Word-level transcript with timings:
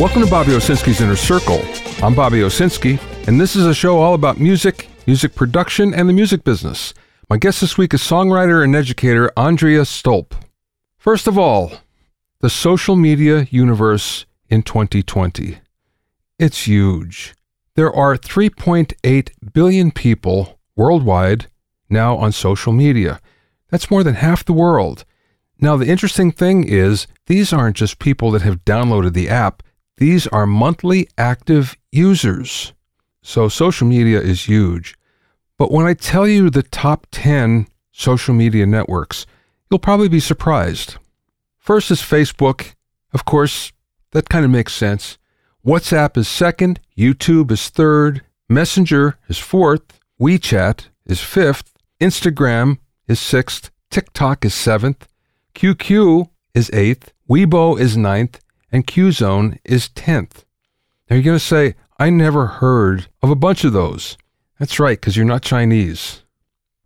Welcome 0.00 0.22
to 0.22 0.30
Bobby 0.30 0.52
Owsinski's 0.52 1.00
Inner 1.00 1.16
Circle. 1.16 1.60
I'm 2.04 2.14
Bobby 2.14 2.38
Owsinski, 2.38 3.00
and 3.26 3.40
this 3.40 3.56
is 3.56 3.66
a 3.66 3.74
show 3.74 3.98
all 3.98 4.14
about 4.14 4.38
music, 4.38 4.88
music 5.08 5.34
production, 5.34 5.92
and 5.92 6.08
the 6.08 6.12
music 6.12 6.44
business. 6.44 6.94
My 7.28 7.36
guest 7.36 7.60
this 7.60 7.76
week 7.76 7.92
is 7.92 8.00
songwriter 8.00 8.62
and 8.62 8.76
educator 8.76 9.32
Andrea 9.36 9.84
Stolpe. 9.84 10.36
First 10.98 11.26
of 11.26 11.36
all, 11.36 11.72
the 12.38 12.48
social 12.48 12.94
media 12.94 13.48
universe 13.50 14.24
in 14.48 14.62
2020. 14.62 15.58
It's 16.38 16.68
huge. 16.68 17.34
There 17.74 17.92
are 17.92 18.16
3.8 18.16 19.30
billion 19.52 19.90
people 19.90 20.60
worldwide 20.76 21.48
now 21.90 22.16
on 22.16 22.30
social 22.30 22.72
media. 22.72 23.20
That's 23.70 23.90
more 23.90 24.04
than 24.04 24.14
half 24.14 24.44
the 24.44 24.52
world. 24.52 25.04
Now, 25.60 25.76
the 25.76 25.88
interesting 25.88 26.30
thing 26.30 26.62
is, 26.62 27.08
these 27.26 27.52
aren't 27.52 27.76
just 27.76 27.98
people 27.98 28.30
that 28.30 28.42
have 28.42 28.64
downloaded 28.64 29.14
the 29.14 29.28
app, 29.28 29.64
these 29.98 30.26
are 30.28 30.46
monthly 30.46 31.08
active 31.18 31.76
users. 31.92 32.72
So 33.22 33.48
social 33.48 33.86
media 33.86 34.20
is 34.20 34.44
huge. 34.44 34.96
But 35.58 35.72
when 35.72 35.86
I 35.86 35.94
tell 35.94 36.26
you 36.26 36.50
the 36.50 36.62
top 36.62 37.06
10 37.10 37.66
social 37.92 38.32
media 38.32 38.64
networks, 38.64 39.26
you'll 39.68 39.80
probably 39.80 40.08
be 40.08 40.20
surprised. 40.20 40.96
First 41.58 41.90
is 41.90 42.00
Facebook. 42.00 42.74
Of 43.12 43.24
course, 43.24 43.72
that 44.12 44.28
kind 44.28 44.44
of 44.44 44.50
makes 44.50 44.72
sense. 44.72 45.18
WhatsApp 45.66 46.16
is 46.16 46.28
second, 46.28 46.80
YouTube 46.96 47.50
is 47.50 47.68
third, 47.68 48.22
Messenger 48.48 49.18
is 49.28 49.38
fourth, 49.38 50.00
WeChat 50.20 50.88
is 51.04 51.20
fifth, 51.20 51.74
Instagram 52.00 52.78
is 53.06 53.20
sixth, 53.20 53.70
TikTok 53.90 54.44
is 54.44 54.54
seventh, 54.54 55.08
QQ 55.54 56.30
is 56.54 56.70
eighth, 56.72 57.12
Weibo 57.28 57.78
is 57.78 57.96
ninth, 57.96 58.40
and 58.70 58.86
Qzone 58.86 59.58
is 59.64 59.88
10th. 59.90 60.44
Now 61.08 61.16
you're 61.16 61.22
going 61.22 61.38
to 61.38 61.44
say, 61.44 61.74
I 61.98 62.10
never 62.10 62.46
heard 62.46 63.08
of 63.22 63.30
a 63.30 63.36
bunch 63.36 63.64
of 63.64 63.72
those. 63.72 64.16
That's 64.58 64.78
right, 64.78 65.00
because 65.00 65.16
you're 65.16 65.26
not 65.26 65.42
Chinese. 65.42 66.22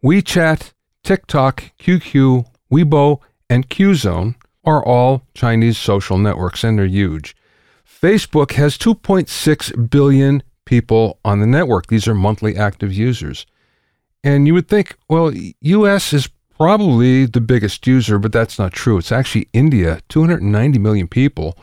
WeChat, 0.05 0.73
TikTok, 1.03 1.73
QQ, 1.79 2.47
Weibo, 2.71 3.21
and 3.49 3.69
Qzone 3.69 4.35
are 4.65 4.85
all 4.85 5.27
Chinese 5.35 5.79
social 5.79 6.19
networks, 6.19 6.65
and 6.65 6.79
they're 6.79 6.87
huge. 6.87 7.37
Facebook 7.87 8.53
has 8.53 8.79
2.6 8.79 9.91
billion 9.91 10.43
people 10.65 11.19
on 11.25 11.41
the 11.41 11.47
network. 11.47 11.87
These 11.87 12.09
are 12.09 12.15
monthly 12.15 12.57
active 12.57 12.93
users. 12.93 13.47
And 14.25 14.47
you 14.47 14.55
would 14.55 14.69
think, 14.69 14.97
well, 15.09 15.33
US 15.33 16.13
is 16.13 16.29
probably 16.57 17.27
the 17.27 17.41
biggest 17.41 17.87
user, 17.87 18.19
but 18.19 18.33
that's 18.33 18.59
not 18.59 18.73
true. 18.73 18.99
It's 18.99 19.13
actually 19.13 19.49
India, 19.53 20.01
290 20.09 20.79
million 20.79 21.09
people. 21.09 21.57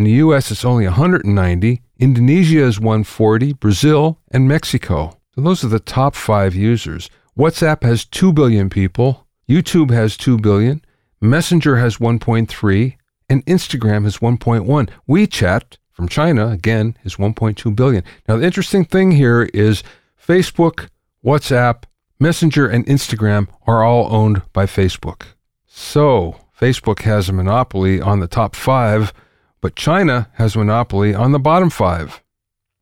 In 0.00 0.04
the 0.04 0.12
US, 0.12 0.50
it's 0.50 0.64
only 0.64 0.86
190. 0.86 1.82
Indonesia 1.98 2.62
is 2.62 2.80
140, 2.80 3.52
Brazil, 3.52 4.18
and 4.30 4.48
Mexico. 4.48 5.18
So 5.34 5.42
those 5.42 5.62
are 5.62 5.68
the 5.68 5.78
top 5.78 6.14
five 6.14 6.54
users. 6.54 7.10
WhatsApp 7.38 7.82
has 7.82 8.06
2 8.06 8.32
billion 8.32 8.70
people. 8.70 9.26
YouTube 9.46 9.90
has 9.90 10.16
2 10.16 10.38
billion. 10.38 10.82
Messenger 11.20 11.76
has 11.76 11.98
1.3. 11.98 12.96
And 13.28 13.44
Instagram 13.44 14.04
has 14.04 14.16
1.1. 14.20 14.88
WeChat 15.06 15.76
from 15.92 16.08
China, 16.08 16.48
again, 16.48 16.96
is 17.04 17.16
1.2 17.16 17.76
billion. 17.76 18.02
Now, 18.26 18.38
the 18.38 18.46
interesting 18.46 18.86
thing 18.86 19.10
here 19.10 19.50
is 19.52 19.82
Facebook, 20.18 20.88
WhatsApp, 21.22 21.82
Messenger, 22.18 22.66
and 22.66 22.86
Instagram 22.86 23.48
are 23.66 23.84
all 23.84 24.10
owned 24.10 24.40
by 24.54 24.64
Facebook. 24.64 25.24
So, 25.66 26.40
Facebook 26.58 27.00
has 27.00 27.28
a 27.28 27.34
monopoly 27.34 28.00
on 28.00 28.20
the 28.20 28.26
top 28.26 28.56
five 28.56 29.12
but 29.60 29.76
China 29.76 30.28
has 30.34 30.56
monopoly 30.56 31.14
on 31.14 31.32
the 31.32 31.38
bottom 31.38 31.70
five. 31.70 32.22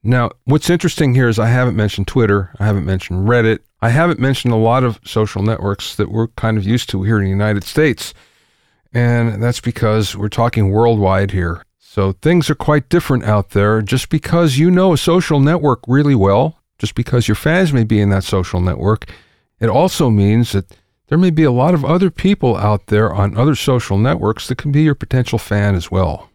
Now, 0.03 0.31
what's 0.45 0.71
interesting 0.71 1.15
here 1.15 1.29
is 1.29 1.39
I 1.39 1.49
haven't 1.49 1.77
mentioned 1.77 2.07
Twitter, 2.07 2.53
I 2.59 2.67
haven't 2.67 2.87
mentioned 2.87 3.29
Reddit, 3.29 3.59
I 3.81 3.91
haven't 3.91 4.21
mentioned 4.21 4.55
a 4.55 4.59
lot 4.59 4.85
of 4.85 5.01
social 5.05 5.43
networks 5.43 5.97
that 5.97 6.11
we're 6.11 6.29
kind 6.29 6.57
of 6.57 6.65
used 6.65 6.89
to 6.91 7.03
here 7.03 7.19
in 7.19 7.25
the 7.25 7.31
United 7.31 7.65
States. 7.65 8.15
And 8.93 9.43
that's 9.43 9.61
because 9.61 10.17
we're 10.17 10.29
talking 10.29 10.71
worldwide 10.71 11.33
here. 11.33 11.65
So 11.79 12.13
things 12.13 12.49
are 12.49 12.55
quite 12.55 12.89
different 12.89 13.25
out 13.25 13.51
there. 13.51 13.83
Just 13.83 14.09
because 14.09 14.59
you 14.59 14.71
know 14.71 14.93
a 14.93 14.99
social 14.99 15.41
network 15.41 15.81
really 15.87 16.15
well, 16.15 16.59
just 16.79 16.95
because 16.95 17.29
your 17.29 17.35
fans 17.35 17.73
may 17.73 17.85
be 17.85 18.01
in 18.01 18.11
that 18.11 18.25
social 18.25 18.61
network, 18.61 19.11
it 19.61 19.69
also 19.69 20.11
means 20.11 20.53
that 20.53 20.77
there 21.09 21.19
may 21.19 21.31
be 21.31 21.43
a 21.43 21.51
lot 21.51 21.75
of 21.75 21.85
other 21.85 22.11
people 22.11 22.57
out 22.57 22.87
there 22.87 23.13
on 23.13 23.37
other 23.37 23.55
social 23.55 23.99
networks 23.99 24.47
that 24.49 24.59
can 24.59 24.71
be 24.71 24.83
your 24.83 24.95
potential 24.95 25.39
fan 25.39 25.75
as 25.75 25.91
well. 25.91 26.29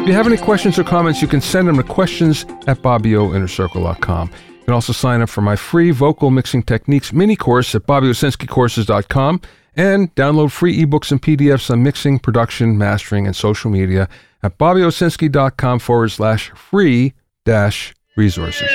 If 0.00 0.12
you 0.12 0.14
have 0.14 0.26
any 0.26 0.36
questions 0.36 0.78
or 0.78 0.84
comments, 0.84 1.20
you 1.20 1.28
can 1.28 1.40
send 1.40 1.68
them 1.68 1.76
to 1.76 1.82
questions 1.82 2.44
at 2.66 2.78
bobbyoinnercircle.com. 2.78 4.30
You 4.48 4.64
can 4.64 4.74
also 4.74 4.92
sign 4.92 5.22
up 5.22 5.30
for 5.30 5.40
my 5.40 5.56
free 5.56 5.90
vocal 5.90 6.30
mixing 6.30 6.62
techniques 6.62 7.12
mini 7.12 7.36
course 7.36 7.74
at 7.74 7.86
bobbyowsinskicourses.com 7.86 9.40
and 9.76 10.14
download 10.14 10.50
free 10.50 10.84
ebooks 10.84 11.12
and 11.12 11.22
PDFs 11.22 11.70
on 11.70 11.82
mixing, 11.82 12.18
production, 12.18 12.76
mastering, 12.76 13.26
and 13.26 13.36
social 13.36 13.70
media 13.70 14.08
at 14.42 14.58
bobbyowsinski.com 14.58 15.78
forward 15.78 16.08
slash 16.08 16.50
free 16.50 17.14
dash 17.44 17.94
resources. 18.16 18.68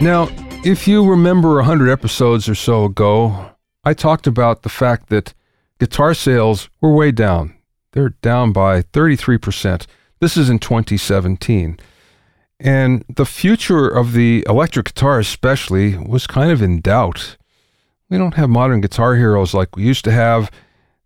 Now, 0.00 0.28
if 0.64 0.86
you 0.86 1.08
remember 1.08 1.54
100 1.56 1.90
episodes 1.90 2.48
or 2.48 2.54
so 2.54 2.84
ago, 2.84 3.50
I 3.84 3.94
talked 3.94 4.26
about 4.26 4.62
the 4.62 4.68
fact 4.68 5.08
that 5.08 5.32
guitar 5.78 6.12
sales 6.12 6.68
were 6.80 6.92
way 6.92 7.12
down. 7.12 7.54
They're 7.92 8.10
down 8.20 8.52
by 8.52 8.82
33%. 8.82 9.86
This 10.20 10.36
is 10.36 10.50
in 10.50 10.58
2017. 10.58 11.78
And 12.58 13.04
the 13.14 13.24
future 13.24 13.88
of 13.88 14.12
the 14.12 14.44
electric 14.48 14.86
guitar, 14.86 15.18
especially, 15.18 15.96
was 15.96 16.26
kind 16.26 16.50
of 16.50 16.60
in 16.60 16.80
doubt. 16.80 17.36
We 18.08 18.18
don't 18.18 18.34
have 18.34 18.48
modern 18.48 18.80
guitar 18.80 19.16
heroes 19.16 19.54
like 19.54 19.76
we 19.76 19.84
used 19.84 20.04
to 20.04 20.12
have. 20.12 20.50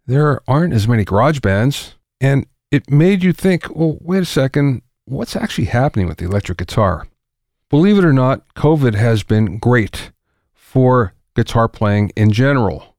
There 0.06 0.40
aren't 0.48 0.74
as 0.74 0.86
many 0.86 1.04
garage 1.04 1.40
bands. 1.40 1.94
And 2.20 2.46
it 2.70 2.90
made 2.90 3.22
you 3.22 3.32
think, 3.32 3.74
well, 3.74 3.96
wait 4.00 4.22
a 4.22 4.26
second, 4.26 4.82
what's 5.06 5.34
actually 5.34 5.66
happening 5.66 6.06
with 6.06 6.18
the 6.18 6.26
electric 6.26 6.58
guitar? 6.58 7.06
Believe 7.68 7.98
it 7.98 8.04
or 8.04 8.12
not, 8.12 8.54
COVID 8.54 8.94
has 8.94 9.22
been 9.22 9.58
great 9.58 10.10
for 10.52 11.14
guitar 11.34 11.68
playing 11.68 12.10
in 12.16 12.32
general. 12.32 12.96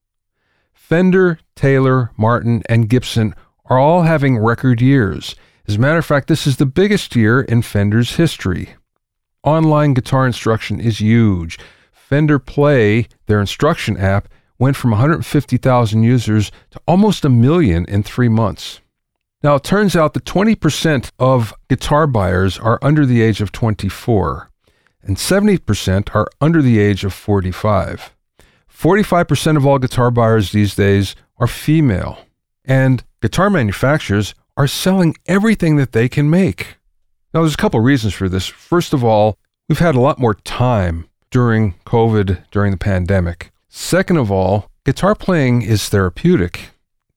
Fender, 0.74 1.40
Taylor, 1.56 2.12
Martin, 2.18 2.64
and 2.68 2.90
Gibson 2.90 3.36
are 3.66 3.78
all 3.78 4.04
having 4.04 4.38
record 4.38 4.82
years. 4.82 5.36
As 5.68 5.76
a 5.76 5.80
matter 5.80 6.00
of 6.00 6.06
fact, 6.06 6.28
this 6.28 6.48
is 6.48 6.58
the 6.58 6.66
biggest 6.66 7.16
year 7.16 7.42
in 7.42 7.62
Fender's 7.62 8.16
history. 8.16 8.76
Online 9.44 9.94
guitar 9.94 10.26
instruction 10.26 10.80
is 10.80 11.00
huge. 11.00 11.58
Fender 12.12 12.40
Play, 12.40 13.08
their 13.28 13.40
instruction 13.40 13.96
app, 13.96 14.28
went 14.60 14.76
from 14.76 14.92
150,000 14.92 16.04
users 16.04 16.52
to 16.72 16.82
almost 16.86 17.24
a 17.24 17.30
million 17.30 17.86
in 17.86 18.04
three 18.04 18.28
months. 18.28 18.82
Now, 19.42 19.56
it 19.56 19.64
turns 19.64 19.96
out 19.96 20.14
that 20.14 20.26
20% 20.26 21.10
of 21.20 21.54
guitar 21.70 22.08
buyers 22.08 22.60
are 22.60 22.80
under 22.82 23.06
the 23.06 23.22
age 23.22 23.40
of 23.40 23.54
24, 23.54 24.52
and 25.02 25.16
70% 25.16 26.14
are 26.14 26.28
under 26.42 26.62
the 26.62 26.80
age 26.80 27.06
of 27.06 27.14
45. 27.14 28.14
45% 28.70 29.56
of 29.56 29.66
all 29.66 29.80
guitar 29.80 30.12
buyers 30.12 30.52
these 30.52 30.76
days 30.76 31.16
are 31.38 31.48
female, 31.48 32.26
and 32.66 33.06
guitar 33.22 33.50
manufacturers 33.50 34.36
are 34.58 34.68
selling 34.68 35.16
everything 35.28 35.78
that 35.78 35.94
they 35.94 36.10
can 36.10 36.30
make. 36.30 36.76
Now, 37.34 37.40
there's 37.40 37.54
a 37.54 37.58
couple 37.58 37.80
reasons 37.80 38.14
for 38.14 38.28
this. 38.28 38.48
First 38.48 38.92
of 38.92 39.02
all, 39.02 39.38
we've 39.70 39.80
had 39.80 39.96
a 39.96 40.02
lot 40.02 40.20
more 40.20 40.34
time 40.34 41.08
during 41.32 41.76
COVID, 41.86 42.44
during 42.52 42.72
the 42.72 42.78
pandemic. 42.78 43.52
Second 43.70 44.18
of 44.18 44.30
all, 44.30 44.70
guitar 44.86 45.16
playing 45.16 45.62
is 45.62 45.90
therapeutic. 45.90 46.70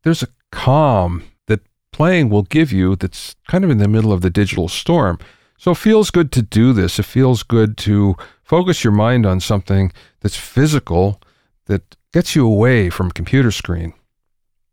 There's 0.02 0.22
a 0.22 0.28
calm 0.50 1.24
that 1.46 1.60
playing 1.92 2.30
will 2.30 2.44
give 2.44 2.72
you 2.72 2.96
that's 2.96 3.34
kind 3.48 3.64
of 3.64 3.70
in 3.70 3.78
the 3.78 3.88
middle 3.88 4.12
of 4.12 4.20
the 4.22 4.30
digital 4.30 4.68
storm. 4.68 5.18
So 5.58 5.72
it 5.72 5.78
feels 5.78 6.10
good 6.10 6.30
to 6.32 6.42
do 6.42 6.72
this. 6.72 6.98
It 6.98 7.04
feels 7.04 7.42
good 7.42 7.76
to 7.78 8.16
focus 8.42 8.84
your 8.84 8.92
mind 8.92 9.26
on 9.26 9.40
something 9.40 9.92
that's 10.20 10.36
physical 10.36 11.20
that 11.66 11.96
gets 12.12 12.36
you 12.36 12.46
away 12.46 12.90
from 12.90 13.10
computer 13.10 13.50
screen. 13.50 13.94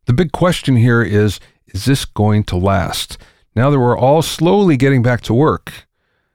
The 0.05 0.13
big 0.13 0.31
question 0.31 0.75
here 0.75 1.01
is 1.01 1.39
is 1.67 1.85
this 1.85 2.05
going 2.05 2.43
to 2.45 2.57
last? 2.57 3.17
Now 3.55 3.69
that 3.69 3.79
we're 3.79 3.97
all 3.97 4.21
slowly 4.21 4.75
getting 4.75 5.01
back 5.01 5.21
to 5.21 5.33
work, 5.33 5.87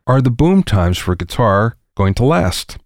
are 0.07 0.23
the 0.23 0.31
boom 0.31 0.63
times 0.63 0.99
for 0.99 1.15
guitar 1.15 1.77
going 1.95 2.15
to 2.15 2.25
last? 2.25 2.79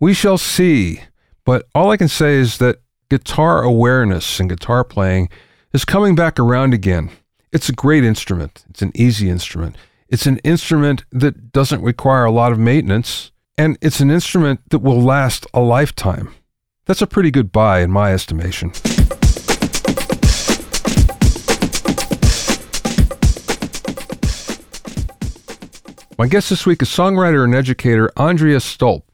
We 0.00 0.14
shall 0.14 0.38
see. 0.38 1.02
But 1.44 1.66
all 1.74 1.90
I 1.90 1.96
can 1.96 2.08
say 2.08 2.36
is 2.36 2.58
that 2.58 2.82
guitar 3.10 3.62
awareness 3.62 4.38
and 4.38 4.48
guitar 4.48 4.84
playing 4.84 5.28
is 5.72 5.84
coming 5.84 6.14
back 6.14 6.38
around 6.38 6.72
again. 6.72 7.10
It's 7.52 7.68
a 7.68 7.72
great 7.72 8.04
instrument. 8.04 8.64
It's 8.70 8.82
an 8.82 8.92
easy 8.94 9.28
instrument. 9.28 9.76
It's 10.08 10.26
an 10.26 10.38
instrument 10.38 11.04
that 11.10 11.52
doesn't 11.52 11.82
require 11.82 12.24
a 12.24 12.30
lot 12.30 12.52
of 12.52 12.58
maintenance, 12.58 13.32
and 13.56 13.76
it's 13.80 14.00
an 14.00 14.10
instrument 14.10 14.60
that 14.70 14.78
will 14.80 15.00
last 15.00 15.46
a 15.52 15.60
lifetime. 15.60 16.34
That's 16.86 17.02
a 17.02 17.06
pretty 17.06 17.30
good 17.30 17.50
buy 17.50 17.80
in 17.80 17.90
my 17.90 18.12
estimation. 18.12 18.72
My 26.18 26.26
guest 26.26 26.50
this 26.50 26.66
week 26.66 26.82
is 26.82 26.88
songwriter 26.88 27.44
and 27.44 27.54
educator 27.54 28.10
Andrea 28.16 28.58
Stolpe, 28.58 29.07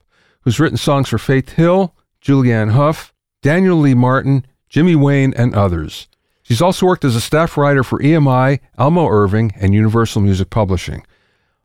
who's 0.44 0.61
written 0.61 0.76
songs 0.76 1.08
for 1.08 1.19
Faith 1.19 1.50
Hill, 1.50 1.94
Julianne 2.23 2.73
Hough, 2.73 3.12
Daniel 3.43 3.79
Lee 3.79 3.94
Martin, 3.94 4.46
Jimmy 4.69 4.94
Wayne, 4.94 5.35
and 5.37 5.55
others. 5.55 6.06
She's 6.43 6.62
also 6.62 6.87
worked 6.87 7.05
as 7.05 7.17
a 7.17 7.20
staff 7.20 7.56
writer 7.56 7.82
for 7.82 7.99
EMI, 7.99 8.61
Almo 8.79 9.08
Irving, 9.08 9.52
and 9.58 9.75
Universal 9.75 10.23
Music 10.23 10.50
Publishing. 10.50 11.05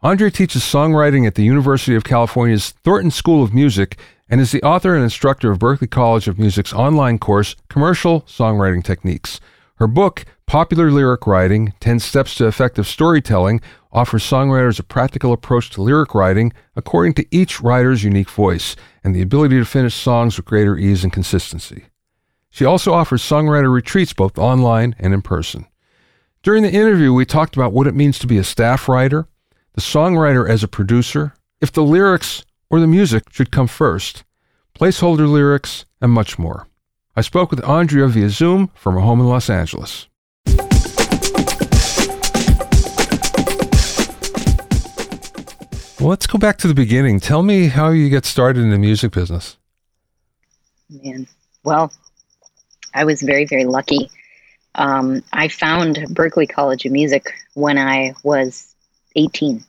Andre 0.02 0.30
teaches 0.30 0.62
songwriting 0.62 1.28
at 1.28 1.36
the 1.36 1.44
University 1.44 1.96
of 1.96 2.06
California's 2.06 2.70
Thornton 2.70 3.12
School 3.12 3.44
of 3.44 3.54
Music 3.54 4.00
and 4.30 4.40
is 4.40 4.52
the 4.52 4.64
author 4.64 4.96
and 4.96 5.04
instructor 5.04 5.52
of 5.52 5.60
Berklee 5.60 5.90
College 5.90 6.30
of 6.30 6.40
Music's 6.40 6.72
online 6.72 7.20
course, 7.20 7.56
Commercial 7.68 8.22
Songwriting 8.22 8.84
Techniques. 8.84 9.42
Her 9.76 9.88
book, 9.88 10.24
Popular 10.50 10.90
Lyric 10.90 11.28
Writing 11.28 11.76
10 11.80 12.00
Steps 12.00 12.34
to 12.34 12.48
Effective 12.48 12.88
Storytelling, 12.88 13.62
offers 13.92 14.24
songwriters 14.24 14.80
a 14.80 14.84
practical 14.84 15.32
approach 15.32 15.70
to 15.70 15.84
lyric 15.84 16.16
writing 16.16 16.54
according 16.76 17.14
to 17.14 17.26
each 17.30 17.62
writer's 17.62 18.04
unique 18.04 18.32
voice 18.32 18.76
and 19.04 19.16
the 19.16 19.22
ability 19.22 19.60
to 19.60 19.64
finish 19.64 19.94
songs 19.94 20.38
with 20.38 20.48
greater 20.48 20.76
ease 20.76 21.04
and 21.04 21.14
consistency. 21.14 21.86
She 22.50 22.66
also 22.66 22.94
offers 22.94 23.22
songwriter 23.22 23.72
retreats 23.72 24.12
both 24.12 24.40
online 24.40 24.96
and 24.98 25.14
in 25.14 25.22
person. 25.22 25.68
During 26.42 26.64
the 26.64 26.74
interview, 26.74 27.14
we 27.14 27.26
talked 27.26 27.56
about 27.56 27.72
what 27.72 27.86
it 27.86 27.94
means 27.94 28.18
to 28.18 28.26
be 28.26 28.40
a 28.40 28.44
staff 28.44 28.90
writer, 28.90 29.28
the 29.76 29.82
songwriter 29.82 30.50
as 30.50 30.64
a 30.64 30.68
producer, 30.68 31.36
if 31.62 31.72
the 31.72 31.84
lyrics 31.84 32.44
or 32.72 32.80
the 32.80 32.88
music 32.88 33.26
should 33.32 33.52
come 33.52 33.68
first, 33.68 34.24
placeholder 34.74 35.32
lyrics, 35.32 35.86
and 36.02 36.12
much 36.12 36.40
more. 36.40 36.66
I 37.16 37.22
spoke 37.22 37.52
with 37.52 37.64
Andrea 37.64 38.08
via 38.08 38.32
Zoom 38.32 38.72
from 38.74 38.96
her 38.96 39.02
home 39.02 39.20
in 39.20 39.28
Los 39.28 39.48
Angeles. 39.48 40.08
Well, 46.00 46.10
let's 46.10 46.28
go 46.28 46.38
back 46.38 46.58
to 46.60 46.68
the 46.70 46.74
beginning. 46.74 47.20
Tell 47.20 47.44
me 47.44 47.68
how 47.68 47.90
you 47.90 48.10
get 48.10 48.24
started 48.24 48.64
in 48.64 48.70
the 48.70 48.78
music 48.78 49.12
business. 49.12 49.58
Man, 50.90 51.28
well, 51.66 51.92
I 52.94 53.04
was 53.04 53.22
very, 53.22 53.44
very 53.44 53.66
lucky. 53.66 54.10
Um, 54.76 55.22
I 55.34 55.50
found 55.50 55.98
Berklee 55.98 56.48
College 56.48 56.86
of 56.86 56.94
Music 56.94 57.34
when 57.54 57.78
I 57.78 58.14
was 58.24 58.74
18. 59.18 59.62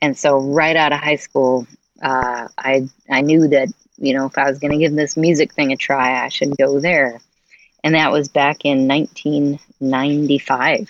And 0.00 0.16
so, 0.16 0.38
right 0.38 0.76
out 0.76 0.92
of 0.92 1.00
high 1.00 1.16
school, 1.16 1.66
uh, 2.02 2.46
I, 2.56 2.88
I 3.10 3.22
knew 3.22 3.48
that, 3.48 3.66
you 3.96 4.14
know, 4.14 4.26
if 4.26 4.38
I 4.38 4.48
was 4.48 4.60
going 4.60 4.70
to 4.70 4.78
give 4.78 4.94
this 4.94 5.16
music 5.16 5.54
thing 5.54 5.72
a 5.72 5.76
try, 5.76 6.24
I 6.24 6.28
should 6.28 6.56
go 6.56 6.78
there. 6.78 7.20
And 7.82 7.96
that 7.96 8.12
was 8.12 8.28
back 8.28 8.64
in 8.64 8.86
1995. 8.86 10.88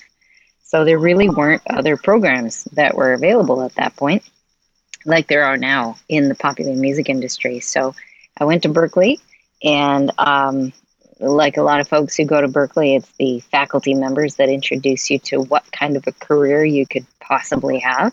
So, 0.63 0.85
there 0.85 0.99
really 0.99 1.31
weren't 1.31 1.63
other 1.71 1.97
programs 1.97 2.65
that 2.73 2.97
were 2.97 3.15
available 3.15 3.63
at 3.63 3.75
that 3.77 3.97
point 3.97 4.23
like 5.05 5.29
there 5.29 5.45
are 5.45 5.57
now 5.57 5.97
in 6.09 6.29
the 6.29 6.35
popular 6.35 6.75
music 6.75 7.09
industry. 7.09 7.61
So 7.61 7.95
I 8.37 8.45
went 8.45 8.63
to 8.63 8.69
Berklee, 8.69 9.21
and 9.63 10.13
um, 10.19 10.73
like 11.21 11.57
a 11.57 11.63
lot 11.63 11.81
of 11.81 11.89
folks 11.89 12.17
who 12.17 12.25
go 12.25 12.41
to 12.41 12.49
Berklee, 12.49 12.97
it's 12.97 13.11
the 13.19 13.41
faculty 13.41 13.95
members 13.95 14.37
that 14.37 14.49
introduce 14.49 15.11
you 15.11 15.19
to 15.21 15.39
what 15.39 15.71
kind 15.73 15.97
of 15.97 16.07
a 16.07 16.13
career 16.13 16.65
you 16.65 16.87
could 16.87 17.07
possibly 17.21 17.79
have. 17.81 18.13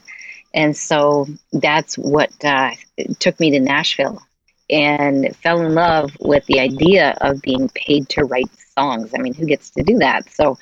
And 0.54 0.76
so 0.76 1.28
that's 1.54 1.98
what 1.98 2.32
uh, 2.44 2.72
took 3.20 3.40
me 3.40 3.52
to 3.52 3.60
Nashville 3.60 4.22
and 4.70 5.36
fell 5.38 5.62
in 5.62 5.74
love 5.74 6.12
with 6.20 6.46
the 6.46 6.60
idea 6.60 7.18
of 7.22 7.42
being 7.42 7.70
paid 7.70 8.10
to 8.10 8.24
write 8.24 8.50
songs. 8.78 9.12
I 9.14 9.22
mean, 9.22 9.34
who 9.34 9.46
gets 9.46 9.70
to 9.72 9.84
do 9.84 9.98
that? 10.00 10.32
So 10.32 10.58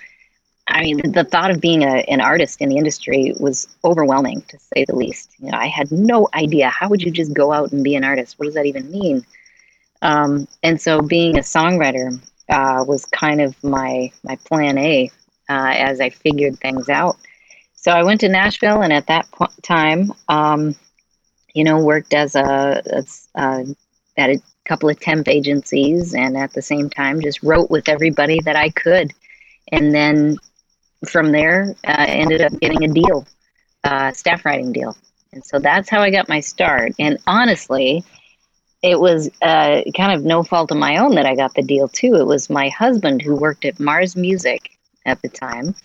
I 0.70 0.82
mean, 0.82 1.12
the 1.12 1.24
thought 1.24 1.52
of 1.52 1.60
being 1.60 1.84
a, 1.84 2.04
an 2.08 2.22
artist 2.22 2.62
in 2.62 2.70
the 2.70 2.78
industry 2.78 3.34
was 3.40 3.68
overwhelming, 3.84 4.42
to 4.50 4.60
say 4.60 4.86
the 4.86 4.96
least. 4.96 5.32
You 5.40 5.52
know, 5.52 5.58
I 5.58 5.68
had 5.68 5.92
no 5.92 6.28
idea 6.34 6.70
how 6.70 6.90
would 6.90 7.02
you 7.02 7.12
just 7.12 7.34
go 7.34 7.52
out 7.52 7.72
and 7.72 7.84
be 7.84 7.96
an 7.96 8.04
artist. 8.04 8.38
What 8.38 8.46
does 8.46 8.54
that 8.56 8.66
even 8.66 8.92
mean? 8.92 9.26
Um, 10.02 10.48
and 10.64 10.80
so, 10.80 11.02
being 11.02 11.38
a 11.38 11.42
songwriter 11.42 12.22
uh, 12.50 12.86
was 12.88 13.06
kind 13.06 13.42
of 13.42 13.62
my 13.64 14.12
my 14.24 14.36
plan 14.46 14.78
A 14.78 15.12
uh, 15.50 15.74
as 15.76 16.00
I 16.00 16.10
figured 16.10 16.60
things 16.60 16.88
out. 16.88 17.18
So 17.74 17.92
I 17.92 18.04
went 18.04 18.22
to 18.22 18.30
Nashville, 18.30 18.82
and 18.82 18.94
at 18.94 19.08
that 19.08 19.28
time, 19.64 20.14
um, 20.28 20.76
you 21.54 21.64
know, 21.64 21.84
worked 21.84 22.14
as 22.14 22.36
a, 22.36 22.82
as, 22.86 23.28
uh, 23.36 23.64
at 24.18 24.30
a 24.30 24.42
couple 24.66 24.90
of 24.90 25.00
temp 25.00 25.28
agencies, 25.28 26.14
and 26.14 26.38
at 26.38 26.54
the 26.54 26.62
same 26.62 26.90
time, 26.90 27.22
just 27.22 27.42
wrote 27.42 27.72
with 27.72 27.90
everybody 27.90 28.40
that 28.42 28.56
I 28.56 28.70
could 28.70 29.14
and 29.72 29.94
then 29.94 30.38
from 31.08 31.32
there, 31.32 31.76
uh, 31.88 32.06
ended 32.08 32.42
up 32.42 32.58
getting 32.60 32.84
a 32.84 32.94
deal, 32.94 33.26
uh, 33.84 34.12
staff 34.12 34.46
writing 34.46 34.72
deal. 34.72 34.96
And 35.32 35.46
so 35.46 35.60
that's 35.60 35.90
how 35.90 36.02
I 36.02 36.10
got 36.10 36.28
my 36.28 36.40
start. 36.40 36.94
And 37.00 37.18
honestly, 37.28 38.04
it 38.82 39.00
was 39.00 39.30
uh, 39.42 39.82
kind 39.96 40.14
of 40.14 40.24
no 40.24 40.44
fault 40.44 40.72
of 40.72 40.78
my 40.78 40.98
own 40.98 41.16
that 41.16 41.26
I 41.26 41.36
got 41.36 41.54
the 41.54 41.62
deal 41.62 41.88
too. 41.88 42.16
It 42.16 42.26
was 42.26 42.50
my 42.50 42.70
husband 42.70 43.22
who 43.22 43.36
worked 43.36 43.66
at 43.66 43.80
Mars 43.80 44.16
Music 44.16 44.78
at 45.06 45.22
the 45.22 45.30
time. 45.30 45.76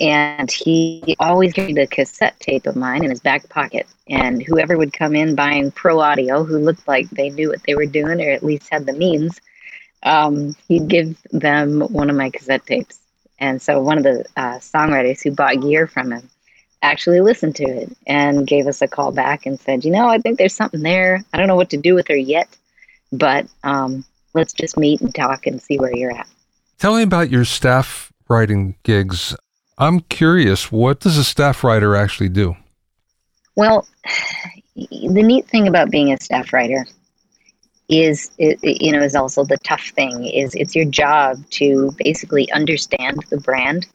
And 0.00 0.50
he 0.50 1.16
always 1.18 1.52
carried 1.52 1.76
a 1.76 1.86
cassette 1.86 2.38
tape 2.38 2.66
of 2.66 2.76
mine 2.76 3.02
in 3.02 3.10
his 3.10 3.20
back 3.20 3.48
pocket. 3.48 3.86
And 4.08 4.42
whoever 4.42 4.78
would 4.78 4.92
come 4.92 5.16
in 5.16 5.34
buying 5.34 5.72
pro 5.72 5.98
audio 6.00 6.44
who 6.44 6.58
looked 6.58 6.86
like 6.86 7.10
they 7.10 7.30
knew 7.30 7.48
what 7.48 7.62
they 7.66 7.74
were 7.74 7.86
doing 7.86 8.20
or 8.20 8.30
at 8.30 8.44
least 8.44 8.68
had 8.70 8.86
the 8.86 8.92
means, 8.92 9.40
um, 10.04 10.54
he'd 10.68 10.88
give 10.88 11.20
them 11.32 11.80
one 11.80 12.10
of 12.10 12.16
my 12.16 12.30
cassette 12.30 12.64
tapes. 12.64 13.00
And 13.38 13.62
so 13.62 13.80
one 13.80 13.98
of 13.98 14.04
the 14.04 14.24
uh, 14.36 14.58
songwriters 14.58 15.22
who 15.22 15.30
bought 15.30 15.60
gear 15.60 15.86
from 15.86 16.12
him 16.12 16.28
actually 16.82 17.20
listened 17.20 17.56
to 17.56 17.64
it 17.64 17.96
and 18.06 18.46
gave 18.46 18.66
us 18.66 18.82
a 18.82 18.88
call 18.88 19.12
back 19.12 19.46
and 19.46 19.58
said, 19.60 19.84
you 19.84 19.90
know, 19.90 20.08
I 20.08 20.18
think 20.18 20.38
there's 20.38 20.54
something 20.54 20.82
there. 20.82 21.24
I 21.32 21.38
don't 21.38 21.48
know 21.48 21.56
what 21.56 21.70
to 21.70 21.76
do 21.76 21.94
with 21.94 22.08
her 22.08 22.16
yet, 22.16 22.48
but 23.12 23.46
um, 23.64 24.04
let's 24.34 24.52
just 24.52 24.76
meet 24.76 25.00
and 25.00 25.14
talk 25.14 25.46
and 25.46 25.60
see 25.60 25.78
where 25.78 25.94
you're 25.94 26.16
at. 26.16 26.28
Tell 26.78 26.96
me 26.96 27.02
about 27.02 27.30
your 27.30 27.44
staff 27.44 28.12
writing 28.28 28.76
gigs. 28.82 29.34
I'm 29.78 30.00
curious, 30.00 30.70
what 30.70 31.00
does 31.00 31.16
a 31.16 31.24
staff 31.24 31.64
writer 31.64 31.96
actually 31.96 32.28
do? 32.28 32.56
Well, 33.56 33.86
the 34.76 35.22
neat 35.22 35.48
thing 35.48 35.66
about 35.66 35.90
being 35.90 36.12
a 36.12 36.20
staff 36.20 36.52
writer 36.52 36.86
is 37.88 38.30
you 38.38 38.92
know 38.92 39.00
is 39.00 39.16
also 39.16 39.44
the 39.44 39.56
tough 39.58 39.88
thing 39.88 40.26
is 40.26 40.54
it's 40.54 40.76
your 40.76 40.84
job 40.84 41.38
to 41.50 41.90
basically 41.98 42.50
understand 42.52 43.24
the 43.30 43.40
brand 43.40 43.86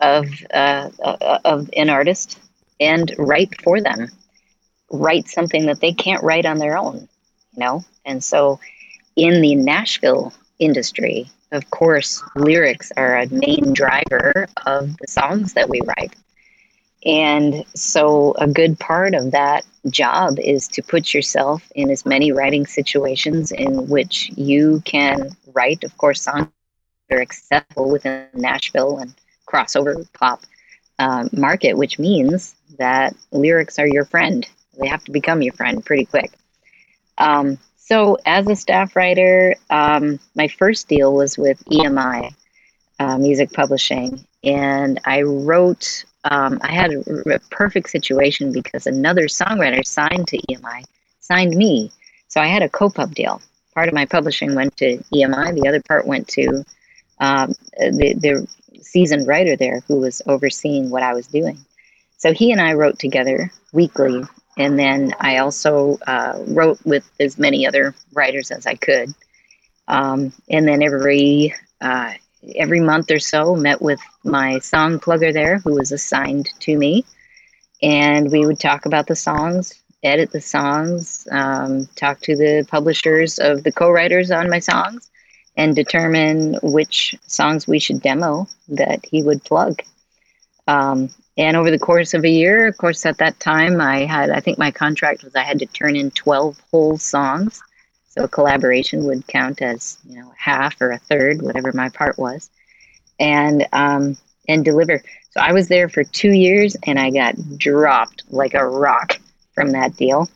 of 0.00 0.26
uh, 0.54 0.88
uh, 1.02 1.38
of 1.44 1.68
an 1.76 1.90
artist 1.90 2.38
and 2.80 3.14
write 3.18 3.60
for 3.62 3.80
them. 3.80 4.08
Write 4.90 5.28
something 5.28 5.66
that 5.66 5.80
they 5.80 5.92
can't 5.92 6.22
write 6.22 6.46
on 6.46 6.58
their 6.58 6.78
own 6.78 7.08
you 7.56 7.64
know? 7.64 7.84
And 8.04 8.22
so 8.22 8.60
in 9.16 9.40
the 9.40 9.54
nashville 9.54 10.32
industry 10.58 11.30
of 11.52 11.68
course 11.70 12.22
lyrics 12.34 12.90
are 12.96 13.18
a 13.18 13.28
main 13.28 13.72
driver 13.72 14.46
of 14.66 14.96
the 14.98 15.06
songs 15.06 15.52
that 15.54 15.68
we 15.68 15.80
write 15.82 16.14
and 17.06 17.64
so, 17.72 18.34
a 18.36 18.48
good 18.48 18.80
part 18.80 19.14
of 19.14 19.30
that 19.30 19.64
job 19.90 20.40
is 20.40 20.66
to 20.68 20.82
put 20.82 21.14
yourself 21.14 21.62
in 21.76 21.88
as 21.88 22.04
many 22.04 22.32
writing 22.32 22.66
situations 22.66 23.52
in 23.52 23.88
which 23.88 24.32
you 24.34 24.82
can 24.84 25.30
write, 25.54 25.84
of 25.84 25.96
course, 25.98 26.20
songs 26.20 26.48
that 27.08 27.16
are 27.16 27.20
acceptable 27.20 27.92
within 27.92 28.26
Nashville 28.34 28.98
and 28.98 29.14
crossover 29.48 30.04
pop 30.14 30.40
uh, 30.98 31.28
market, 31.32 31.78
which 31.78 32.00
means 32.00 32.56
that 32.76 33.14
lyrics 33.30 33.78
are 33.78 33.86
your 33.86 34.04
friend. 34.04 34.44
They 34.80 34.88
have 34.88 35.04
to 35.04 35.12
become 35.12 35.42
your 35.42 35.54
friend 35.54 35.86
pretty 35.86 36.06
quick. 36.06 36.32
Um, 37.18 37.58
so, 37.76 38.18
as 38.26 38.48
a 38.48 38.56
staff 38.56 38.96
writer, 38.96 39.54
um, 39.70 40.18
my 40.34 40.48
first 40.48 40.88
deal 40.88 41.14
was 41.14 41.38
with 41.38 41.64
EMI 41.66 42.34
uh, 42.98 43.18
Music 43.18 43.52
Publishing, 43.52 44.26
and 44.42 44.98
I 45.04 45.22
wrote 45.22 46.04
um, 46.30 46.58
I 46.62 46.72
had 46.72 46.92
a, 46.92 47.40
perfect 47.50 47.90
situation 47.90 48.52
because 48.52 48.86
another 48.86 49.22
songwriter 49.22 49.86
signed 49.86 50.28
to 50.28 50.38
EMI 50.38 50.84
signed 51.20 51.54
me. 51.56 51.90
So 52.28 52.40
I 52.40 52.46
had 52.46 52.62
a 52.62 52.68
co-pub 52.68 53.14
deal. 53.14 53.40
Part 53.74 53.88
of 53.88 53.94
my 53.94 54.06
publishing 54.06 54.54
went 54.54 54.76
to 54.78 54.98
EMI, 55.14 55.54
the 55.54 55.68
other 55.68 55.82
part 55.82 56.06
went 56.06 56.28
to 56.28 56.64
um, 57.20 57.54
the, 57.78 58.14
the 58.14 58.82
seasoned 58.82 59.26
writer 59.26 59.56
there 59.56 59.80
who 59.86 60.00
was 60.00 60.22
overseeing 60.26 60.90
what 60.90 61.02
I 61.02 61.14
was 61.14 61.26
doing. 61.26 61.58
So 62.18 62.32
he 62.32 62.52
and 62.52 62.60
I 62.60 62.72
wrote 62.72 62.98
together 62.98 63.50
weekly, 63.72 64.24
and 64.56 64.78
then 64.78 65.14
I 65.20 65.38
also 65.38 65.98
uh, 66.06 66.42
wrote 66.46 66.78
with 66.84 67.08
as 67.20 67.38
many 67.38 67.66
other 67.66 67.94
writers 68.12 68.50
as 68.50 68.66
I 68.66 68.74
could. 68.74 69.14
Um, 69.86 70.32
and 70.48 70.66
then 70.66 70.82
every 70.82 71.54
uh, 71.80 72.14
every 72.54 72.80
month 72.80 73.10
or 73.10 73.18
so 73.18 73.56
met 73.56 73.82
with 73.82 74.00
my 74.24 74.58
song 74.60 74.98
plugger 74.98 75.32
there 75.32 75.58
who 75.58 75.74
was 75.74 75.92
assigned 75.92 76.48
to 76.60 76.76
me 76.76 77.04
and 77.82 78.30
we 78.30 78.46
would 78.46 78.58
talk 78.58 78.86
about 78.86 79.06
the 79.06 79.16
songs, 79.16 79.74
edit 80.02 80.30
the 80.30 80.40
songs, 80.40 81.26
um, 81.30 81.86
talk 81.96 82.20
to 82.20 82.36
the 82.36 82.66
publishers 82.70 83.38
of 83.38 83.64
the 83.64 83.72
co-writers 83.72 84.30
on 84.30 84.48
my 84.48 84.58
songs, 84.58 85.10
and 85.56 85.74
determine 85.74 86.58
which 86.62 87.14
songs 87.26 87.66
we 87.66 87.78
should 87.78 88.00
demo 88.02 88.46
that 88.68 89.04
he 89.04 89.22
would 89.22 89.42
plug. 89.44 89.82
Um, 90.66 91.10
and 91.38 91.56
over 91.56 91.70
the 91.70 91.78
course 91.78 92.14
of 92.14 92.24
a 92.24 92.30
year, 92.30 92.66
of 92.66 92.76
course, 92.78 93.04
at 93.06 93.18
that 93.18 93.38
time, 93.40 93.80
I 93.80 94.04
had, 94.04 94.30
I 94.30 94.40
think 94.40 94.58
my 94.58 94.70
contract 94.70 95.22
was 95.22 95.34
I 95.34 95.42
had 95.42 95.58
to 95.58 95.66
turn 95.66 95.96
in 95.96 96.10
12 96.10 96.60
whole 96.70 96.98
songs. 96.98 97.62
So 98.16 98.24
a 98.24 98.28
collaboration 98.28 99.04
would 99.04 99.26
count 99.26 99.60
as, 99.62 99.98
you 100.08 100.18
know, 100.18 100.32
half 100.36 100.80
or 100.80 100.90
a 100.90 100.98
third, 100.98 101.42
whatever 101.42 101.72
my 101.72 101.88
part 101.90 102.18
was, 102.18 102.50
and, 103.18 103.66
um, 103.72 104.16
and 104.48 104.64
deliver. 104.64 105.02
So 105.30 105.40
I 105.40 105.52
was 105.52 105.68
there 105.68 105.88
for 105.88 106.04
two 106.04 106.32
years 106.32 106.76
and 106.84 106.98
I 106.98 107.10
got 107.10 107.34
dropped 107.58 108.24
like 108.30 108.54
a 108.54 108.66
rock 108.66 109.18
from 109.54 109.72
that 109.72 109.96
deal. 109.96 110.28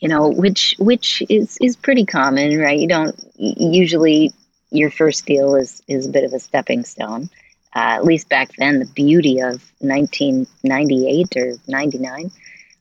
You 0.00 0.08
know, 0.08 0.28
which 0.28 0.74
which 0.80 1.22
is 1.28 1.56
is 1.60 1.76
pretty 1.76 2.04
common, 2.04 2.58
right? 2.58 2.76
You 2.76 2.88
don't 2.88 3.14
usually 3.36 4.32
your 4.70 4.90
first 4.90 5.26
deal 5.26 5.54
is 5.54 5.80
is 5.86 6.06
a 6.08 6.10
bit 6.10 6.24
of 6.24 6.32
a 6.32 6.40
stepping 6.40 6.84
stone 6.84 7.30
uh, 7.74 7.96
at 7.96 8.04
least 8.04 8.28
back 8.28 8.50
then, 8.58 8.78
the 8.78 8.86
beauty 8.86 9.38
of 9.40 9.62
1998 9.78 11.36
or 11.36 11.54
99 11.66 12.30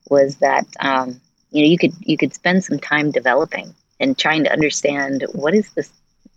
was 0.10 0.36
that 0.38 0.68
um, 0.82 1.22
you 1.52 1.64
know 1.64 1.70
you 1.70 1.78
could 1.78 1.94
you 2.02 2.18
could 2.18 2.34
spend 2.34 2.64
some 2.64 2.78
time 2.78 3.12
developing 3.12 3.74
and 4.02 4.18
trying 4.18 4.44
to 4.44 4.52
understand 4.52 5.26
what 5.32 5.54
is 5.54 5.72
this 5.72 5.90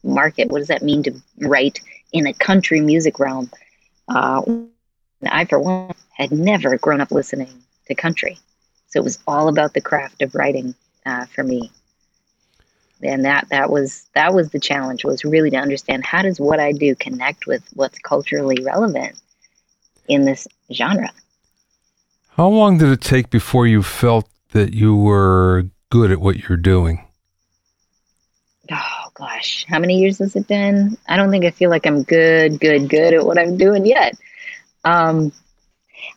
market, 0.04 0.48
what 0.48 0.60
does 0.60 0.68
that 0.68 0.82
mean 0.82 1.02
to 1.02 1.12
write 1.40 1.80
in 2.12 2.26
a 2.28 2.32
country 2.32 2.80
music 2.80 3.18
realm. 3.18 3.50
Uh, 4.06 4.42
I, 5.26 5.46
for 5.46 5.58
one, 5.58 5.94
had 6.12 6.30
never 6.30 6.78
grown 6.78 7.00
up 7.00 7.10
listening 7.10 7.64
to 7.86 7.94
country, 7.96 8.38
so 8.86 9.00
it 9.00 9.04
was 9.04 9.18
all 9.26 9.48
about 9.48 9.74
the 9.74 9.80
craft 9.80 10.22
of 10.22 10.36
writing 10.36 10.76
uh, 11.04 11.26
for 11.26 11.42
me 11.42 11.72
and 13.04 13.24
that 13.24 13.48
that 13.50 13.70
was 13.70 14.06
that 14.14 14.32
was 14.34 14.50
the 14.50 14.60
challenge 14.60 15.04
was 15.04 15.24
really 15.24 15.50
to 15.50 15.56
understand 15.56 16.04
how 16.04 16.22
does 16.22 16.40
what 16.40 16.60
I 16.60 16.72
do 16.72 16.94
connect 16.94 17.46
with 17.46 17.62
what's 17.74 17.98
culturally 17.98 18.62
relevant 18.64 19.20
in 20.08 20.24
this 20.24 20.46
genre. 20.72 21.10
How 22.30 22.48
long 22.48 22.78
did 22.78 22.90
it 22.90 23.00
take 23.00 23.30
before 23.30 23.66
you 23.66 23.82
felt 23.82 24.28
that 24.50 24.74
you 24.74 24.96
were 24.96 25.66
good 25.90 26.10
at 26.10 26.20
what 26.20 26.48
you're 26.48 26.58
doing? 26.58 27.06
Oh 28.70 29.10
gosh, 29.14 29.66
how 29.68 29.78
many 29.78 30.00
years 30.00 30.18
has 30.18 30.36
it 30.36 30.48
been? 30.48 30.96
I 31.08 31.16
don't 31.16 31.30
think 31.30 31.44
I 31.44 31.50
feel 31.50 31.70
like 31.70 31.86
I'm 31.86 32.02
good, 32.02 32.60
good, 32.60 32.88
good 32.88 33.14
at 33.14 33.24
what 33.24 33.38
I'm 33.38 33.56
doing 33.56 33.84
yet. 33.84 34.16
Um, 34.84 35.32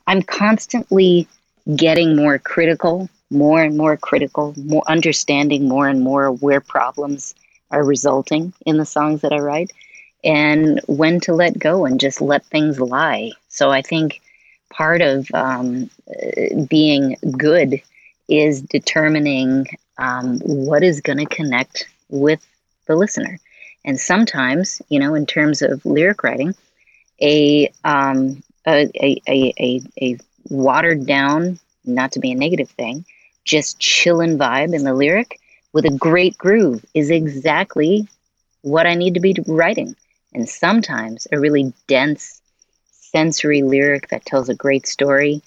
I'm 0.05 0.21
constantly 0.21 1.27
getting 1.75 2.15
more 2.15 2.39
critical 2.39 3.09
more 3.29 3.61
and 3.61 3.77
more 3.77 3.97
critical, 3.97 4.53
more 4.57 4.83
understanding 4.87 5.67
more 5.67 5.87
and 5.87 6.01
more 6.01 6.31
where 6.31 6.61
problems 6.61 7.35
are 7.71 7.83
resulting 7.83 8.53
in 8.65 8.77
the 8.77 8.85
songs 8.85 9.21
that 9.21 9.33
I 9.33 9.39
write 9.39 9.71
and 10.23 10.81
when 10.87 11.19
to 11.21 11.33
let 11.33 11.59
go 11.59 11.85
and 11.85 11.99
just 11.99 12.21
let 12.21 12.45
things 12.45 12.79
lie. 12.79 13.31
So 13.49 13.69
I 13.69 13.81
think 13.81 14.21
part 14.69 15.01
of 15.01 15.27
um, 15.33 15.89
being 16.69 17.17
good 17.37 17.81
is 18.29 18.61
determining 18.61 19.67
um, 19.97 20.39
what 20.39 20.83
is 20.83 21.01
going 21.01 21.19
to 21.19 21.25
connect 21.25 21.87
with 22.09 22.45
the 22.87 22.95
listener. 22.95 23.39
And 23.85 23.99
sometimes, 23.99 24.81
you 24.89 24.99
know, 24.99 25.15
in 25.15 25.25
terms 25.25 25.61
of 25.61 25.85
lyric 25.85 26.23
writing, 26.23 26.53
a 27.21 27.71
um, 27.83 28.43
a, 28.67 28.89
a, 29.27 29.53
a, 29.59 29.81
a 30.01 30.17
watered 30.49 31.05
down, 31.05 31.59
not 31.85 32.11
to 32.13 32.19
be 32.19 32.31
a 32.31 32.35
negative 32.35 32.69
thing, 32.69 33.05
just 33.45 33.79
chillin' 33.79 34.37
vibe 34.37 34.75
in 34.75 34.83
the 34.83 34.93
lyric 34.93 35.39
with 35.73 35.85
a 35.85 35.97
great 35.97 36.37
groove 36.37 36.83
is 36.93 37.09
exactly 37.09 38.07
what 38.61 38.85
I 38.87 38.95
need 38.95 39.13
to 39.13 39.19
be 39.19 39.35
writing. 39.47 39.95
And 40.33 40.47
sometimes 40.47 41.27
a 41.31 41.39
really 41.39 41.73
dense, 41.87 42.41
sensory 42.91 43.61
lyric 43.61 44.09
that 44.09 44.25
tells 44.25 44.49
a 44.49 44.55
great 44.55 44.87
story 44.87 45.41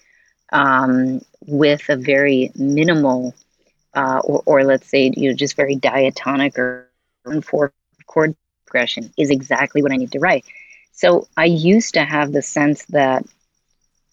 um, 0.52 1.20
with 1.46 1.88
a 1.88 1.96
very 1.96 2.50
minimal, 2.54 3.34
uh, 3.94 4.20
or, 4.24 4.42
or, 4.46 4.64
let's 4.64 4.88
say, 4.88 5.10
you 5.16 5.30
know, 5.30 5.36
just 5.36 5.56
very 5.56 5.76
diatonic 5.76 6.58
or 6.58 6.88
four 7.42 7.72
chord 8.06 8.34
progression 8.66 9.12
is 9.18 9.30
exactly 9.30 9.82
what 9.82 9.92
I 9.92 9.96
need 9.96 10.12
to 10.12 10.20
write. 10.20 10.44
So 10.92 11.26
I 11.36 11.46
used 11.46 11.94
to 11.94 12.04
have 12.04 12.32
the 12.32 12.42
sense 12.42 12.84
that 12.86 13.24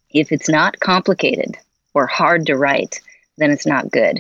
if 0.09 0.31
it's 0.31 0.49
not 0.49 0.79
complicated 0.79 1.57
or 1.93 2.07
hard 2.07 2.47
to 2.47 2.57
write, 2.57 3.01
then 3.37 3.51
it's 3.51 3.65
not 3.65 3.91
good. 3.91 4.19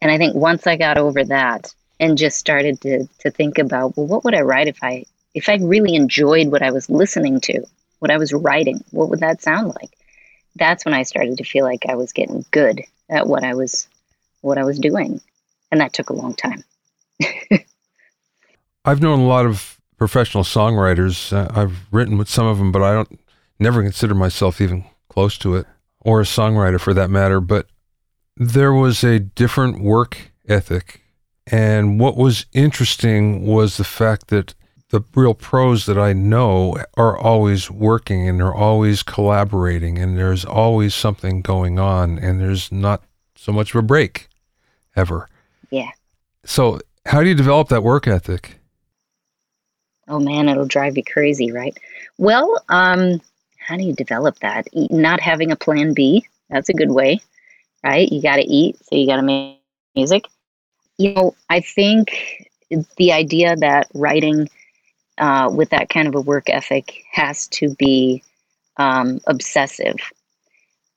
And 0.00 0.10
I 0.10 0.16
think 0.16 0.34
once 0.34 0.66
I 0.66 0.76
got 0.76 0.96
over 0.96 1.24
that 1.24 1.74
and 2.00 2.16
just 2.16 2.38
started 2.38 2.80
to 2.82 3.08
to 3.20 3.30
think 3.30 3.58
about, 3.58 3.96
well, 3.96 4.06
what 4.06 4.24
would 4.24 4.34
I 4.34 4.42
write 4.42 4.68
if 4.68 4.78
I 4.82 5.04
if 5.34 5.48
I 5.48 5.56
really 5.56 5.94
enjoyed 5.94 6.48
what 6.48 6.62
I 6.62 6.70
was 6.70 6.88
listening 6.88 7.40
to, 7.42 7.64
what 7.98 8.10
I 8.10 8.18
was 8.18 8.32
writing, 8.32 8.84
what 8.90 9.10
would 9.10 9.20
that 9.20 9.42
sound 9.42 9.68
like? 9.68 9.90
That's 10.56 10.84
when 10.84 10.94
I 10.94 11.02
started 11.02 11.38
to 11.38 11.44
feel 11.44 11.64
like 11.64 11.84
I 11.88 11.96
was 11.96 12.12
getting 12.12 12.44
good 12.50 12.82
at 13.10 13.26
what 13.26 13.44
I 13.44 13.54
was 13.54 13.88
what 14.40 14.58
I 14.58 14.64
was 14.64 14.78
doing. 14.78 15.20
And 15.70 15.80
that 15.80 15.92
took 15.92 16.10
a 16.10 16.14
long 16.14 16.34
time. 16.34 16.64
I've 18.84 19.02
known 19.02 19.20
a 19.20 19.26
lot 19.26 19.46
of 19.46 19.80
professional 19.96 20.44
songwriters. 20.44 21.32
Uh, 21.32 21.48
I've 21.50 21.92
written 21.92 22.16
with 22.16 22.28
some 22.28 22.46
of 22.46 22.58
them, 22.58 22.72
but 22.72 22.82
I 22.82 22.94
don't 22.94 23.20
never 23.58 23.82
consider 23.82 24.14
myself 24.14 24.60
even 24.60 24.84
close 25.08 25.36
to 25.38 25.56
it 25.56 25.66
or 26.00 26.20
a 26.20 26.24
songwriter 26.24 26.80
for 26.80 26.94
that 26.94 27.10
matter, 27.10 27.40
but 27.40 27.66
there 28.36 28.72
was 28.72 29.02
a 29.02 29.18
different 29.18 29.82
work 29.82 30.32
ethic. 30.48 31.02
And 31.46 31.98
what 31.98 32.16
was 32.16 32.46
interesting 32.52 33.44
was 33.44 33.76
the 33.76 33.84
fact 33.84 34.28
that 34.28 34.54
the 34.90 35.02
real 35.14 35.34
pros 35.34 35.86
that 35.86 35.98
I 35.98 36.12
know 36.12 36.76
are 36.96 37.18
always 37.18 37.70
working 37.70 38.28
and 38.28 38.40
they're 38.40 38.54
always 38.54 39.02
collaborating 39.02 39.98
and 39.98 40.16
there's 40.16 40.44
always 40.44 40.94
something 40.94 41.42
going 41.42 41.78
on 41.78 42.18
and 42.18 42.40
there's 42.40 42.72
not 42.72 43.02
so 43.38 43.52
much 43.52 43.74
of 43.74 43.78
a 43.78 43.82
break 43.82 44.28
ever. 44.96 45.28
Yeah. 45.70 45.90
So, 46.44 46.80
how 47.06 47.22
do 47.22 47.28
you 47.28 47.34
develop 47.34 47.68
that 47.68 47.82
work 47.82 48.06
ethic? 48.06 48.58
Oh 50.08 50.18
man, 50.18 50.48
it'll 50.48 50.66
drive 50.66 50.96
you 50.96 51.04
crazy, 51.04 51.52
right? 51.52 51.76
Well, 52.16 52.62
um, 52.68 53.20
how 53.58 53.76
do 53.76 53.82
you 53.82 53.92
develop 53.92 54.38
that? 54.40 54.66
Not 54.74 55.20
having 55.20 55.52
a 55.52 55.56
plan 55.56 55.92
B, 55.92 56.26
that's 56.48 56.70
a 56.70 56.74
good 56.74 56.90
way 56.90 57.20
right? 57.84 58.10
You 58.10 58.22
got 58.22 58.36
to 58.36 58.46
eat, 58.46 58.76
so 58.84 58.96
you 58.96 59.06
got 59.06 59.16
to 59.16 59.22
make 59.22 59.60
music. 59.94 60.24
You 60.96 61.14
know, 61.14 61.34
I 61.48 61.60
think 61.60 62.48
the 62.96 63.12
idea 63.12 63.56
that 63.56 63.88
writing 63.94 64.48
uh, 65.18 65.50
with 65.52 65.70
that 65.70 65.88
kind 65.88 66.08
of 66.08 66.14
a 66.14 66.20
work 66.20 66.48
ethic 66.48 67.04
has 67.12 67.46
to 67.48 67.74
be 67.74 68.22
um, 68.76 69.20
obsessive. 69.26 69.96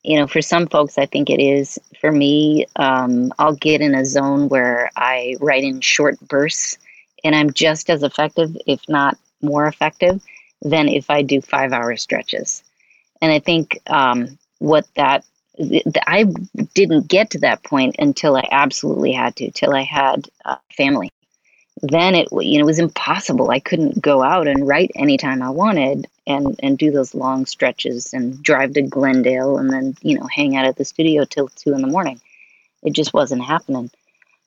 You 0.03 0.19
know, 0.19 0.27
for 0.27 0.41
some 0.41 0.67
folks, 0.67 0.97
I 0.97 1.05
think 1.05 1.29
it 1.29 1.39
is. 1.39 1.79
For 1.99 2.11
me, 2.11 2.65
um, 2.75 3.31
I'll 3.37 3.55
get 3.55 3.81
in 3.81 3.93
a 3.93 4.05
zone 4.05 4.49
where 4.49 4.89
I 4.95 5.35
write 5.39 5.63
in 5.63 5.79
short 5.81 6.19
bursts, 6.21 6.77
and 7.23 7.35
I'm 7.35 7.53
just 7.53 7.89
as 7.89 8.01
effective, 8.01 8.57
if 8.65 8.81
not 8.89 9.17
more 9.41 9.67
effective, 9.67 10.21
than 10.61 10.87
if 10.87 11.09
I 11.09 11.21
do 11.21 11.41
five 11.41 11.71
hour 11.71 11.95
stretches. 11.97 12.63
And 13.21 13.31
I 13.31 13.39
think 13.39 13.79
um, 13.87 14.39
what 14.59 14.87
that 14.95 15.23
I 16.07 16.25
didn't 16.73 17.07
get 17.07 17.29
to 17.31 17.39
that 17.39 17.63
point 17.63 17.95
until 17.99 18.35
I 18.35 18.47
absolutely 18.51 19.11
had 19.11 19.35
to, 19.35 19.51
till 19.51 19.73
I 19.75 19.83
had 19.83 20.27
a 20.45 20.57
family. 20.75 21.11
Then 21.83 22.15
it, 22.15 22.27
you 22.31 22.57
know, 22.57 22.63
it 22.63 22.65
was 22.65 22.79
impossible. 22.79 23.51
I 23.51 23.59
couldn't 23.59 24.01
go 24.01 24.23
out 24.23 24.47
and 24.47 24.67
write 24.67 24.91
anytime 24.95 25.41
I 25.41 25.49
wanted 25.49 26.07
and 26.31 26.59
and 26.63 26.77
do 26.77 26.91
those 26.91 27.13
long 27.13 27.45
stretches 27.45 28.13
and 28.13 28.41
drive 28.41 28.73
to 28.73 28.81
Glendale 28.81 29.57
and 29.57 29.71
then 29.71 29.95
you 30.01 30.17
know 30.17 30.27
hang 30.27 30.55
out 30.55 30.65
at 30.65 30.77
the 30.77 30.85
studio 30.85 31.25
till 31.25 31.49
two 31.49 31.73
in 31.73 31.81
the 31.81 31.87
morning. 31.87 32.19
It 32.83 32.93
just 32.93 33.13
wasn't 33.13 33.43
happening. 33.43 33.91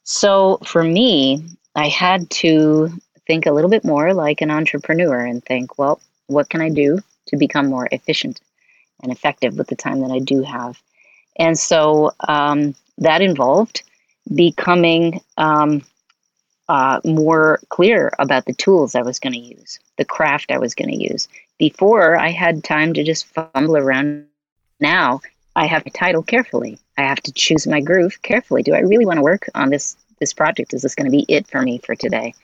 So 0.05 0.59
for 0.65 0.83
me, 0.83 1.45
I 1.75 1.89
had 1.89 2.29
to 2.31 2.91
think 3.27 3.47
a 3.47 3.53
little 3.53 3.71
bit 3.71 3.85
more 3.85 4.13
like 4.13 4.41
an 4.41 4.51
entrepreneur 4.51 5.21
and 5.21 5.45
think, 5.45 5.79
well, 5.79 6.01
what 6.27 6.49
can 6.49 6.61
I 6.61 6.69
do 6.69 7.01
to 7.27 7.37
become 7.37 7.67
more 7.67 7.89
efficient 7.91 8.41
and 9.03 9.11
effective 9.11 9.57
with 9.57 9.69
the 9.69 9.77
time 9.77 10.01
that 10.01 10.11
I 10.11 10.19
do 10.19 10.43
have? 10.43 10.79
And 11.37 11.59
so 11.59 12.13
um, 12.29 12.75
that 12.99 13.23
involved 13.23 13.83
becoming 14.33 15.21
um, 15.37 15.83
uh, 16.69 17.01
more 17.05 17.61
clear 17.69 18.13
about 18.19 18.47
the 18.47 18.55
tools 18.55 18.95
I 18.95 19.03
was 19.03 19.19
going 19.19 19.35
to 19.35 19.39
use, 19.39 19.79
the 19.99 20.05
craft 20.05 20.51
I 20.51 20.59
was 20.59 20.75
going 20.75 20.91
to 20.91 21.13
use. 21.13 21.29
Before, 21.59 22.17
I 22.17 22.31
had 22.31 22.65
time 22.65 22.95
to 22.95 23.05
just 23.05 23.27
fumble 23.27 23.77
around. 23.77 24.27
Now, 24.81 25.21
I 25.57 25.67
have 25.67 25.85
to 25.85 25.91
title 25.91 26.23
carefully. 26.23 26.79
I 26.99 27.03
have 27.03 27.21
to 27.23 27.33
choose 27.33 27.67
my 27.67 27.81
groove 27.81 28.21
carefully. 28.23 28.63
Do 28.63 28.75
I 28.75 28.81
really 28.81 29.07
want 29.07 29.19
to 29.19 29.23
work 29.23 29.49
on 29.55 29.71
this 29.71 29.97
this 30.21 30.33
project? 30.33 30.73
Is 30.75 30.83
this 30.83 30.95
going 30.95 31.11
to 31.11 31.17
be 31.17 31.27
it 31.29 31.47
for 31.47 31.61
me 31.63 31.79
for 31.79 31.95
today? 31.95 32.35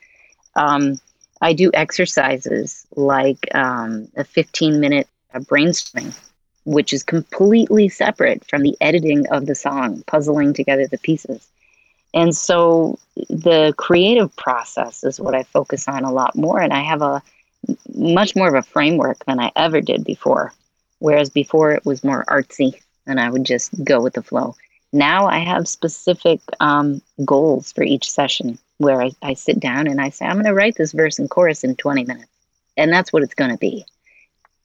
Um, 0.55 0.99
I 1.41 1.53
do 1.53 1.71
exercises 1.73 2.85
like 2.95 3.47
um, 3.55 4.09
a 4.15 4.23
15 4.23 4.79
minute 4.79 5.07
brainstorming 5.33 6.13
which 6.63 6.93
is 6.93 7.03
completely 7.03 7.89
separate 7.89 8.47
from 8.47 8.61
the 8.61 8.77
editing 8.81 9.27
of 9.29 9.45
the 9.45 9.55
song, 9.55 10.03
puzzling 10.05 10.53
together 10.53 10.87
the 10.87 10.97
pieces. 10.97 11.47
And 12.13 12.35
so 12.35 12.99
the 13.29 13.73
creative 13.77 14.35
process 14.35 15.03
is 15.03 15.19
what 15.19 15.35
I 15.35 15.43
focus 15.43 15.87
on 15.87 16.03
a 16.03 16.11
lot 16.11 16.35
more. 16.35 16.59
And 16.59 16.73
I 16.73 16.81
have 16.81 17.01
a 17.01 17.21
much 17.93 18.35
more 18.35 18.47
of 18.47 18.55
a 18.55 18.61
framework 18.67 19.23
than 19.25 19.39
I 19.39 19.51
ever 19.55 19.81
did 19.81 20.03
before. 20.03 20.53
Whereas 20.99 21.29
before 21.29 21.71
it 21.71 21.85
was 21.85 22.03
more 22.03 22.25
artsy 22.25 22.79
and 23.07 23.19
I 23.19 23.29
would 23.29 23.45
just 23.45 23.83
go 23.83 24.01
with 24.01 24.13
the 24.13 24.21
flow. 24.21 24.55
Now 24.93 25.27
I 25.27 25.39
have 25.39 25.67
specific 25.67 26.41
um, 26.59 27.01
goals 27.23 27.71
for 27.71 27.83
each 27.83 28.11
session 28.11 28.59
where 28.77 29.01
I, 29.01 29.11
I 29.21 29.33
sit 29.35 29.59
down 29.59 29.87
and 29.87 30.01
I 30.01 30.09
say, 30.09 30.25
I'm 30.25 30.35
going 30.35 30.45
to 30.45 30.53
write 30.53 30.75
this 30.75 30.91
verse 30.91 31.17
and 31.17 31.29
chorus 31.29 31.63
in 31.63 31.75
20 31.75 32.03
minutes. 32.03 32.27
And 32.77 32.91
that's 32.91 33.13
what 33.13 33.23
it's 33.23 33.33
going 33.33 33.51
to 33.51 33.57
be. 33.57 33.85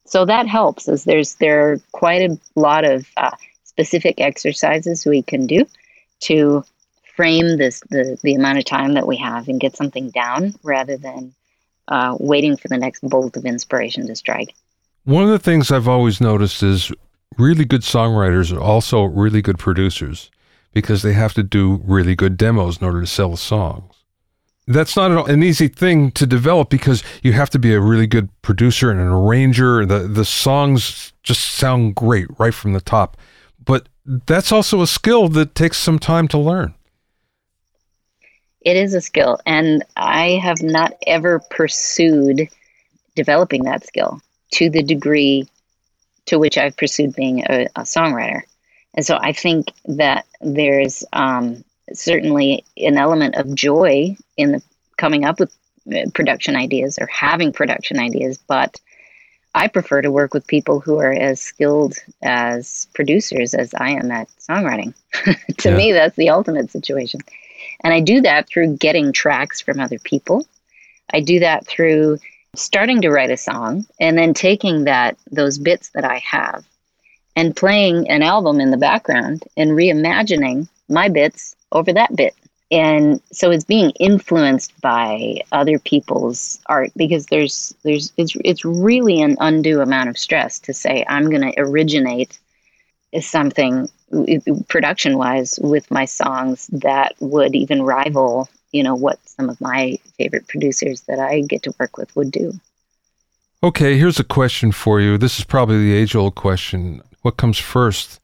So 0.04 0.24
that 0.24 0.46
helps 0.46 0.88
as 0.88 1.04
there's 1.04 1.34
there 1.36 1.72
are 1.72 1.80
quite 1.92 2.22
a 2.22 2.38
lot 2.54 2.84
of 2.84 3.08
uh, 3.16 3.32
specific 3.64 4.20
exercises 4.20 5.04
we 5.04 5.22
can 5.22 5.46
do 5.46 5.66
to 6.20 6.64
frame 7.16 7.56
this 7.56 7.80
the, 7.90 8.18
the 8.22 8.34
amount 8.34 8.58
of 8.58 8.64
time 8.64 8.94
that 8.94 9.06
we 9.06 9.16
have 9.16 9.48
and 9.48 9.60
get 9.60 9.76
something 9.76 10.10
down 10.10 10.54
rather 10.62 10.96
than 10.96 11.34
uh, 11.88 12.16
waiting 12.20 12.56
for 12.56 12.68
the 12.68 12.78
next 12.78 13.00
bolt 13.02 13.36
of 13.36 13.44
inspiration 13.44 14.06
to 14.06 14.14
strike. 14.14 14.54
One 15.04 15.24
of 15.24 15.30
the 15.30 15.38
things 15.38 15.70
I've 15.70 15.88
always 15.88 16.20
noticed 16.20 16.62
is 16.62 16.92
really 17.38 17.64
good 17.64 17.82
songwriters 17.82 18.54
are 18.54 18.60
also 18.60 19.04
really 19.04 19.42
good 19.42 19.58
producers 19.58 20.30
because 20.72 21.02
they 21.02 21.12
have 21.12 21.32
to 21.34 21.42
do 21.42 21.80
really 21.84 22.14
good 22.14 22.36
demos 22.36 22.78
in 22.78 22.86
order 22.86 23.00
to 23.00 23.06
sell 23.06 23.36
songs 23.36 23.96
that's 24.66 24.96
not 24.96 25.30
an 25.30 25.42
easy 25.42 25.68
thing 25.68 26.10
to 26.12 26.26
develop 26.26 26.70
because 26.70 27.02
you 27.22 27.32
have 27.32 27.50
to 27.50 27.58
be 27.58 27.72
a 27.72 27.80
really 27.80 28.06
good 28.06 28.28
producer 28.42 28.90
and 28.90 29.00
an 29.00 29.06
arranger. 29.06 29.86
The 29.86 30.00
the 30.00 30.24
songs 30.24 31.12
just 31.22 31.40
sound 31.40 31.94
great 31.94 32.26
right 32.38 32.54
from 32.54 32.72
the 32.72 32.80
top, 32.80 33.16
but 33.64 33.88
that's 34.04 34.52
also 34.52 34.82
a 34.82 34.86
skill 34.86 35.28
that 35.28 35.54
takes 35.54 35.78
some 35.78 35.98
time 35.98 36.28
to 36.28 36.38
learn. 36.38 36.74
It 38.66 38.76
is 38.76 38.94
a 38.94 39.00
skill, 39.00 39.38
and 39.46 39.84
I 39.96 40.40
have 40.42 40.60
not 40.60 40.92
ever 41.06 41.38
pursued 41.38 42.48
developing 43.14 43.62
that 43.62 43.86
skill 43.86 44.20
to 44.54 44.68
the 44.68 44.82
degree 44.82 45.48
to 46.24 46.40
which 46.40 46.58
I've 46.58 46.76
pursued 46.76 47.14
being 47.14 47.44
a, 47.48 47.68
a 47.76 47.82
songwriter. 47.82 48.40
And 48.94 49.06
so 49.06 49.18
I 49.20 49.32
think 49.32 49.72
that 49.84 50.26
there's 50.40 51.04
um, 51.12 51.62
certainly 51.92 52.64
an 52.76 52.98
element 52.98 53.36
of 53.36 53.54
joy 53.54 54.16
in 54.36 54.50
the 54.50 54.62
coming 54.96 55.24
up 55.24 55.38
with 55.38 55.56
uh, 55.94 56.10
production 56.12 56.56
ideas 56.56 56.98
or 57.00 57.06
having 57.06 57.52
production 57.52 58.00
ideas, 58.00 58.36
but 58.48 58.80
I 59.54 59.68
prefer 59.68 60.02
to 60.02 60.10
work 60.10 60.34
with 60.34 60.44
people 60.44 60.80
who 60.80 60.98
are 60.98 61.12
as 61.12 61.40
skilled 61.40 61.94
as 62.20 62.88
producers 62.94 63.54
as 63.54 63.74
I 63.74 63.90
am 63.90 64.10
at 64.10 64.28
songwriting. 64.40 64.92
to 65.58 65.68
yeah. 65.70 65.76
me, 65.76 65.92
that's 65.92 66.16
the 66.16 66.30
ultimate 66.30 66.72
situation. 66.72 67.20
And 67.86 67.94
I 67.94 68.00
do 68.00 68.20
that 68.22 68.48
through 68.48 68.78
getting 68.78 69.12
tracks 69.12 69.60
from 69.60 69.78
other 69.78 70.00
people. 70.00 70.44
I 71.14 71.20
do 71.20 71.38
that 71.38 71.68
through 71.68 72.18
starting 72.56 73.00
to 73.02 73.10
write 73.10 73.30
a 73.30 73.36
song 73.36 73.86
and 74.00 74.18
then 74.18 74.34
taking 74.34 74.82
that 74.84 75.16
those 75.30 75.56
bits 75.56 75.90
that 75.90 76.04
I 76.04 76.18
have 76.18 76.66
and 77.36 77.54
playing 77.54 78.10
an 78.10 78.22
album 78.22 78.60
in 78.60 78.72
the 78.72 78.76
background 78.76 79.44
and 79.56 79.70
reimagining 79.70 80.66
my 80.88 81.08
bits 81.08 81.54
over 81.70 81.92
that 81.92 82.16
bit. 82.16 82.34
And 82.72 83.22
so 83.30 83.52
it's 83.52 83.62
being 83.62 83.90
influenced 84.00 84.72
by 84.80 85.42
other 85.52 85.78
people's 85.78 86.58
art 86.66 86.90
because 86.96 87.26
there's 87.26 87.72
there's 87.84 88.12
it's 88.16 88.36
it's 88.44 88.64
really 88.64 89.22
an 89.22 89.36
undue 89.38 89.80
amount 89.80 90.08
of 90.08 90.18
stress 90.18 90.58
to 90.58 90.74
say 90.74 91.04
I'm 91.08 91.30
going 91.30 91.52
to 91.52 91.60
originate 91.60 92.36
something 93.20 93.88
production 94.68 95.18
wise 95.18 95.58
with 95.62 95.90
my 95.90 96.04
songs 96.04 96.68
that 96.68 97.14
would 97.20 97.54
even 97.54 97.82
rival 97.82 98.48
you 98.76 98.82
know 98.82 98.94
what 98.94 99.18
some 99.28 99.48
of 99.48 99.60
my 99.60 99.98
favorite 100.18 100.46
producers 100.48 101.00
that 101.02 101.18
I 101.18 101.40
get 101.40 101.62
to 101.62 101.74
work 101.80 101.96
with 101.96 102.14
would 102.14 102.30
do. 102.30 102.52
Okay, 103.62 103.96
here's 103.96 104.20
a 104.20 104.24
question 104.24 104.70
for 104.70 105.00
you. 105.00 105.16
This 105.16 105.38
is 105.38 105.44
probably 105.44 105.78
the 105.78 105.94
age 105.94 106.14
old 106.14 106.34
question. 106.34 107.02
What 107.22 107.38
comes 107.38 107.58
first, 107.58 108.20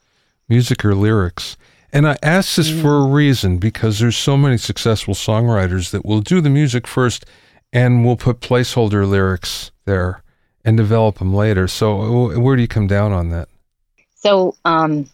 music 0.49 0.85
or 0.85 0.95
lyrics? 0.95 1.57
And 1.93 2.07
I 2.07 2.17
ask 2.23 2.57
this 2.57 2.71
for 2.71 2.97
a 2.97 3.07
reason 3.07 3.59
because 3.59 3.99
there's 3.99 4.17
so 4.17 4.37
many 4.37 4.57
successful 4.57 5.15
songwriters 5.15 5.91
that 5.91 6.05
will 6.05 6.21
do 6.21 6.41
the 6.41 6.51
music 6.51 6.87
first 6.87 7.25
and 7.73 8.05
will 8.05 8.17
put 8.17 8.41
placeholder 8.41 9.09
lyrics 9.09 9.73
there 9.85 10.23
and 10.65 10.77
develop 10.77 11.19
them 11.19 11.35
later. 11.35 11.67
So 11.67 12.39
where 12.39 12.57
do 12.57 12.63
you 12.63 12.69
come 12.69 12.87
down 12.87 13.13
on 13.13 13.31
that? 13.31 13.49
So 14.15 14.55
um, 14.65 15.09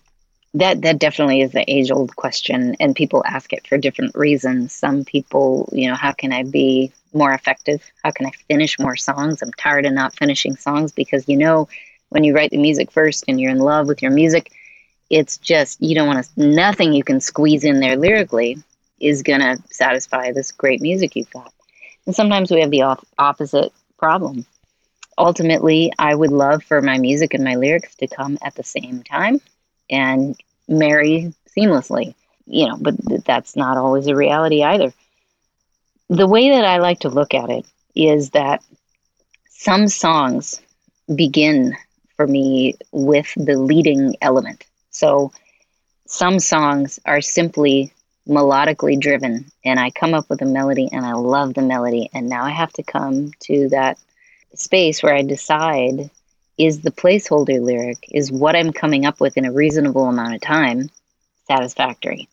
that 0.59 0.83
that 0.83 0.99
definitely 0.99 1.43
is 1.43 1.53
the 1.53 1.69
age 1.71 1.91
old 1.91 2.17
question, 2.17 2.77
and 2.81 2.95
people 2.95 3.23
ask 3.27 3.53
it 3.53 3.67
for 3.67 3.79
different 3.79 4.15
reasons. 4.15 4.73
Some 4.73 5.05
people, 5.05 5.69
you 5.73 5.89
know, 5.89 5.97
how 5.97 6.13
can 6.13 6.33
I 6.33 6.45
be 6.45 6.93
more 7.13 7.33
effective? 7.33 7.83
How 8.05 8.11
can 8.13 8.27
I 8.27 8.31
finish 8.49 8.79
more 8.79 8.97
songs? 8.97 9.43
I'm 9.43 9.53
tired 9.53 9.87
of 9.87 9.93
not 9.93 10.17
finishing 10.17 10.57
songs 10.57 10.93
because 10.93 11.29
you 11.29 11.37
know 11.37 11.69
when 12.11 12.25
you 12.25 12.35
write 12.35 12.51
the 12.51 12.59
music 12.59 12.91
first 12.91 13.25
and 13.29 13.41
you're 13.41 13.51
in 13.51 13.59
love 13.59 13.89
with 13.89 14.03
your 14.03 14.13
music, 14.13 14.53
it's 15.11 15.39
just 15.39 15.81
you 15.83 15.95
don't 15.95 16.07
want 16.09 16.25
to 16.25 16.31
nothing 16.41 16.93
you 16.93 17.05
can 17.05 17.21
squeeze 17.21 17.65
in 17.65 17.81
there 17.81 17.97
lyrically 17.97 18.59
is 19.01 19.23
going 19.23 19.41
to 19.41 19.59
satisfy 19.71 20.33
this 20.33 20.53
great 20.53 20.81
music 20.81 21.17
you've 21.17 21.31
got 21.31 21.53
and 22.07 22.15
sometimes 22.15 22.51
we 22.51 22.61
have 22.61 22.71
the 22.71 22.83
op- 22.83 23.07
opposite 23.19 23.73
problem 23.99 24.45
ultimately 25.19 25.93
i 25.99 26.15
would 26.15 26.31
love 26.33 26.63
for 26.63 26.81
my 26.83 26.99
music 26.99 27.35
and 27.35 27.45
my 27.45 27.55
lyrics 27.55 27.95
to 27.97 28.07
come 28.07 28.39
at 28.43 28.55
the 28.55 28.65
same 28.65 29.03
time 29.03 29.41
and 29.91 30.37
marry 30.69 31.33
seamlessly 31.57 32.15
you 32.47 32.67
know 32.67 32.77
but 32.81 32.95
that's 33.25 33.57
not 33.57 33.77
always 33.77 34.07
a 34.07 34.17
reality 34.17 34.63
either 34.63 34.93
the 36.09 36.27
way 36.27 36.51
that 36.51 36.65
i 36.65 36.79
like 36.79 37.01
to 37.01 37.09
look 37.09 37.35
at 37.35 37.51
it 37.51 37.65
is 37.95 38.31
that 38.31 38.63
some 39.49 39.89
songs 39.89 40.61
begin 41.15 41.77
for 42.17 42.27
me 42.27 42.75
with 42.93 43.33
the 43.37 43.57
leading 43.57 44.15
element 44.21 44.65
so 44.91 45.33
some 46.07 46.39
songs 46.39 46.99
are 47.05 47.21
simply 47.21 47.93
melodically 48.29 48.99
driven, 48.99 49.51
and 49.65 49.79
I 49.79 49.91
come 49.91 50.15
up 50.15 50.29
with 50.29 50.43
a 50.43 50.47
melody 50.47 50.89
and 50.93 51.05
I 51.05 51.13
love 51.13 51.55
the 51.55 51.63
melody. 51.63 52.11
And 52.13 52.29
now 52.29 52.45
I 52.45 52.51
have 52.51 52.73
to 52.75 52.83
come 52.83 53.33
to 53.41 53.69
that 53.71 53.99
space 54.55 55.03
where 55.03 55.15
I 55.15 55.23
decide 55.23 56.11
is 56.59 56.81
the 56.81 56.91
placeholder 56.91 57.61
lyric, 57.61 58.09
is 58.11 58.33
what 58.33 58.57
I'm 58.57 58.73
coming 58.73 59.07
up 59.07 59.21
with 59.21 59.37
in 59.37 59.45
a 59.45 59.53
reasonable 59.53 60.07
amount 60.07 60.35
of 60.35 60.41
time 60.41 60.91
satisfactory? 61.47 62.29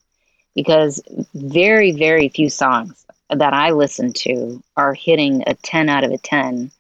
Because 0.56 1.02
very, 1.34 1.92
very 1.92 2.30
few 2.30 2.50
songs 2.50 3.06
that 3.30 3.54
I 3.54 3.72
listen 3.72 4.14
to 4.14 4.62
are 4.76 4.94
hitting 4.94 5.44
a 5.48 5.54
10 5.54 5.90
out 5.90 6.04
of 6.04 6.12
a 6.12 6.18
10 6.18 6.72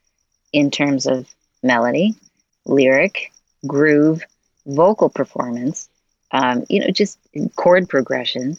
in 0.53 0.71
terms 0.71 1.05
of 1.05 1.27
melody, 1.61 2.15
lyric, 2.65 3.31
groove, 3.67 4.23
vocal 4.65 5.09
performance, 5.09 5.89
um, 6.31 6.65
you 6.69 6.79
know, 6.79 6.87
just 6.87 7.19
chord 7.55 7.87
progression. 7.87 8.57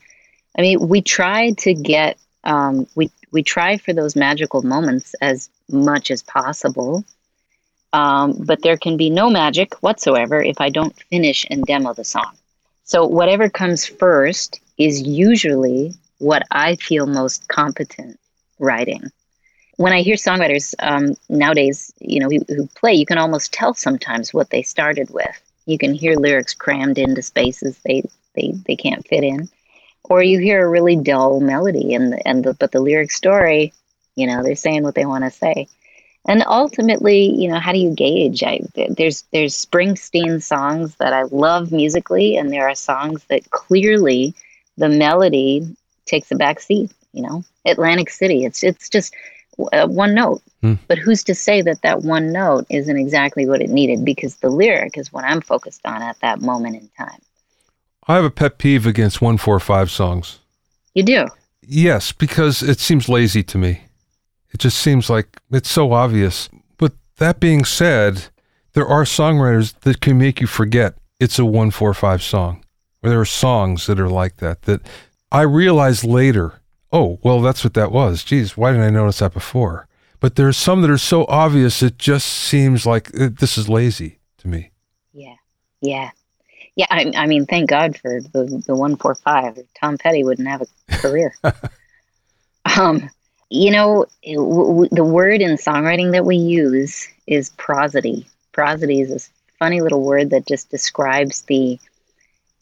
I 0.58 0.62
mean, 0.62 0.88
we 0.88 1.02
try 1.02 1.52
to 1.52 1.74
get 1.74 2.18
um, 2.44 2.86
we 2.94 3.10
we 3.32 3.42
try 3.42 3.76
for 3.76 3.92
those 3.92 4.14
magical 4.14 4.62
moments 4.62 5.14
as 5.20 5.50
much 5.68 6.10
as 6.10 6.22
possible, 6.22 7.04
um, 7.92 8.44
but 8.46 8.62
there 8.62 8.76
can 8.76 8.96
be 8.96 9.10
no 9.10 9.30
magic 9.30 9.74
whatsoever 9.82 10.42
if 10.42 10.60
I 10.60 10.70
don't 10.70 10.96
finish 11.10 11.46
and 11.50 11.64
demo 11.64 11.94
the 11.94 12.04
song. 12.04 12.36
So 12.84 13.06
whatever 13.06 13.48
comes 13.48 13.86
first 13.86 14.60
is 14.78 15.02
usually 15.02 15.94
what 16.18 16.42
I 16.50 16.76
feel 16.76 17.06
most 17.06 17.48
competent 17.48 18.18
writing. 18.58 19.10
When 19.76 19.92
I 19.92 20.02
hear 20.02 20.16
songwriters 20.16 20.74
um, 20.78 21.16
nowadays, 21.28 21.92
you 22.00 22.20
know, 22.20 22.30
who, 22.30 22.40
who 22.48 22.66
play, 22.68 22.94
you 22.94 23.06
can 23.06 23.18
almost 23.18 23.52
tell 23.52 23.74
sometimes 23.74 24.32
what 24.32 24.50
they 24.50 24.62
started 24.62 25.10
with 25.10 25.40
you 25.66 25.78
can 25.78 25.92
hear 25.92 26.16
lyrics 26.16 26.54
crammed 26.54 26.96
into 26.96 27.20
spaces 27.20 27.78
they 27.84 28.08
they, 28.34 28.52
they 28.66 28.76
can't 28.76 29.06
fit 29.06 29.24
in 29.24 29.48
or 30.04 30.22
you 30.22 30.38
hear 30.38 30.64
a 30.64 30.68
really 30.68 30.96
dull 30.96 31.40
melody 31.40 31.94
and 31.94 32.12
the, 32.12 32.28
and 32.28 32.44
the, 32.44 32.54
but 32.54 32.72
the 32.72 32.80
lyric 32.80 33.10
story 33.10 33.72
you 34.14 34.26
know 34.26 34.42
they're 34.42 34.54
saying 34.56 34.82
what 34.82 34.94
they 34.94 35.04
want 35.04 35.24
to 35.24 35.30
say 35.30 35.68
and 36.26 36.42
ultimately 36.46 37.34
you 37.34 37.48
know 37.48 37.58
how 37.58 37.72
do 37.72 37.78
you 37.78 37.90
gauge 37.90 38.42
I, 38.42 38.60
there's 38.90 39.24
there's 39.32 39.64
springsteen 39.64 40.42
songs 40.42 40.96
that 40.96 41.12
i 41.12 41.22
love 41.24 41.72
musically 41.72 42.36
and 42.36 42.52
there 42.52 42.68
are 42.68 42.74
songs 42.74 43.24
that 43.28 43.50
clearly 43.50 44.34
the 44.76 44.88
melody 44.88 45.66
takes 46.04 46.30
a 46.30 46.36
back 46.36 46.60
seat 46.60 46.90
you 47.12 47.22
know 47.22 47.44
atlantic 47.64 48.10
city 48.10 48.44
it's 48.44 48.62
it's 48.62 48.88
just 48.88 49.14
uh, 49.72 49.86
one 49.86 50.14
note. 50.14 50.42
Hmm. 50.60 50.74
But 50.88 50.98
who's 50.98 51.24
to 51.24 51.34
say 51.34 51.62
that 51.62 51.82
that 51.82 52.02
one 52.02 52.32
note 52.32 52.66
isn't 52.68 52.96
exactly 52.96 53.46
what 53.46 53.62
it 53.62 53.70
needed? 53.70 54.04
Because 54.04 54.36
the 54.36 54.50
lyric 54.50 54.98
is 54.98 55.12
what 55.12 55.24
I'm 55.24 55.40
focused 55.40 55.84
on 55.86 56.02
at 56.02 56.18
that 56.20 56.40
moment 56.40 56.76
in 56.76 56.90
time. 56.96 57.20
I 58.06 58.16
have 58.16 58.24
a 58.24 58.30
pet 58.30 58.58
peeve 58.58 58.86
against 58.86 59.20
145 59.20 59.90
songs. 59.90 60.38
You 60.94 61.02
do? 61.02 61.26
Yes, 61.62 62.12
because 62.12 62.62
it 62.62 62.78
seems 62.78 63.08
lazy 63.08 63.42
to 63.44 63.58
me. 63.58 63.85
It 64.56 64.60
just 64.60 64.78
seems 64.78 65.10
like 65.10 65.38
it's 65.50 65.68
so 65.68 65.92
obvious. 65.92 66.48
But 66.78 66.94
that 67.18 67.40
being 67.40 67.66
said, 67.66 68.28
there 68.72 68.86
are 68.86 69.04
songwriters 69.04 69.78
that 69.80 70.00
can 70.00 70.16
make 70.16 70.40
you 70.40 70.46
forget 70.46 70.96
it's 71.20 71.38
a 71.38 71.44
145 71.44 72.22
song. 72.22 72.64
Or 73.02 73.10
there 73.10 73.20
are 73.20 73.26
songs 73.26 73.86
that 73.86 74.00
are 74.00 74.08
like 74.08 74.36
that 74.36 74.62
that 74.62 74.80
I 75.30 75.42
realize 75.42 76.04
later, 76.04 76.62
oh, 76.90 77.18
well, 77.22 77.42
that's 77.42 77.64
what 77.64 77.74
that 77.74 77.92
was. 77.92 78.24
Geez, 78.24 78.56
why 78.56 78.70
didn't 78.70 78.86
I 78.86 78.88
notice 78.88 79.18
that 79.18 79.34
before? 79.34 79.88
But 80.20 80.36
there's 80.36 80.56
some 80.56 80.80
that 80.80 80.90
are 80.90 80.96
so 80.96 81.26
obvious 81.28 81.82
it 81.82 81.98
just 81.98 82.26
seems 82.26 82.86
like 82.86 83.10
uh, 83.20 83.28
this 83.38 83.58
is 83.58 83.68
lazy 83.68 84.20
to 84.38 84.48
me. 84.48 84.70
Yeah. 85.12 85.36
Yeah. 85.82 86.12
Yeah, 86.76 86.86
I, 86.88 87.12
I 87.14 87.26
mean, 87.26 87.44
thank 87.44 87.68
God 87.68 87.98
for 87.98 88.22
the 88.22 88.62
the 88.66 88.74
one 88.74 88.96
four 88.96 89.16
five. 89.16 89.58
Tom 89.78 89.98
Petty 89.98 90.24
wouldn't 90.24 90.48
have 90.48 90.62
a 90.62 90.96
career. 90.96 91.34
um, 92.78 93.10
you 93.50 93.70
know, 93.70 94.06
w- 94.24 94.66
w- 94.66 94.88
the 94.90 95.04
word 95.04 95.40
in 95.40 95.56
songwriting 95.56 96.12
that 96.12 96.24
we 96.24 96.36
use 96.36 97.08
is 97.26 97.50
prosody. 97.50 98.26
Prosody 98.52 99.00
is 99.00 99.10
this 99.10 99.30
funny 99.58 99.80
little 99.80 100.02
word 100.02 100.30
that 100.30 100.46
just 100.46 100.70
describes 100.70 101.42
the 101.42 101.78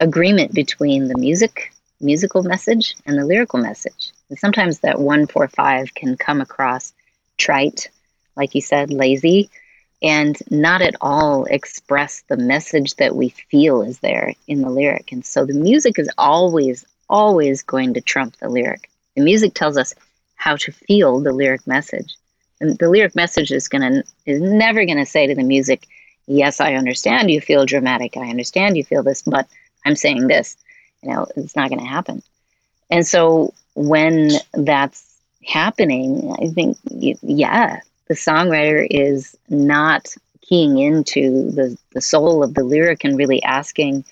agreement 0.01 0.53
between 0.53 1.09
the 1.09 1.17
music, 1.17 1.73
musical 2.01 2.43
message, 2.43 2.95
and 3.07 3.19
the 3.19 3.25
lyrical 3.25 3.59
message. 3.59 4.13
And 4.29 4.39
sometimes 4.39 4.81
that 4.81 5.01
one 5.01 5.27
four 5.27 5.49
five 5.49 5.95
can 5.95 6.17
come 6.17 6.41
across 6.41 6.93
trite, 7.39 7.89
like 8.37 8.55
you 8.55 8.61
said, 8.61 8.93
lazy, 8.93 9.51
and 10.03 10.37
not 10.51 10.83
at 10.83 10.97
all 11.01 11.45
express 11.47 12.23
the 12.29 12.37
message 12.37 12.95
that 12.97 13.17
we 13.17 13.31
feel 13.31 13.83
is 13.83 14.01
there 14.01 14.35
in 14.47 14.61
the 14.61 14.71
lyric. 14.71 15.13
And 15.13 15.25
so 15.25 15.47
the 15.47 15.55
music 15.55 15.99
is 15.99 16.11
always, 16.19 16.85
always 17.09 17.63
going 17.63 17.95
to 17.95 18.01
trump 18.01 18.37
the 18.37 18.49
lyric. 18.49 18.91
The 19.17 19.23
music 19.23 19.55
tells 19.55 19.79
us 19.79 19.95
how 20.37 20.57
to 20.57 20.73
feel 20.73 21.21
the 21.21 21.33
lyric 21.33 21.67
message. 21.67 22.15
And 22.61 22.79
the 22.79 22.89
lyric 22.89 23.15
message 23.15 23.51
is 23.51 23.69
gonna 23.69 24.03
is 24.27 24.41
never 24.41 24.85
gonna 24.85 25.07
say 25.07 25.27
to 25.27 25.35
the 25.35 25.43
music, 25.43 25.87
Yes, 26.27 26.61
I 26.61 26.75
understand 26.75 27.31
you 27.31 27.41
feel 27.41 27.67
dramatic. 27.67 28.17
I 28.17 28.31
understand 28.31 28.77
you 28.77 28.85
feel 28.85 29.03
this, 29.03 29.23
but 29.23 29.47
I'm 29.85 29.97
saying 29.97 30.27
this. 30.27 30.57
You 31.03 31.11
know, 31.11 31.27
it's 31.37 31.57
not 31.57 31.69
gonna 31.69 31.85
happen. 31.87 32.23
And 32.91 33.07
so 33.07 33.53
when 33.75 34.31
that's 34.55 35.19
happening, 35.47 36.35
I 36.41 36.47
think 36.49 36.79
yeah, 36.91 37.81
the 38.09 38.15
songwriter 38.15 38.87
is 38.89 39.37
not 39.49 40.15
keying 40.43 40.79
into 40.79 41.51
the, 41.51 41.77
the 41.93 42.01
soul 42.01 42.43
of 42.43 42.55
the 42.55 42.65
lyric 42.65 43.05
and 43.05 43.17
really 43.17 43.43
asking, 43.43 44.05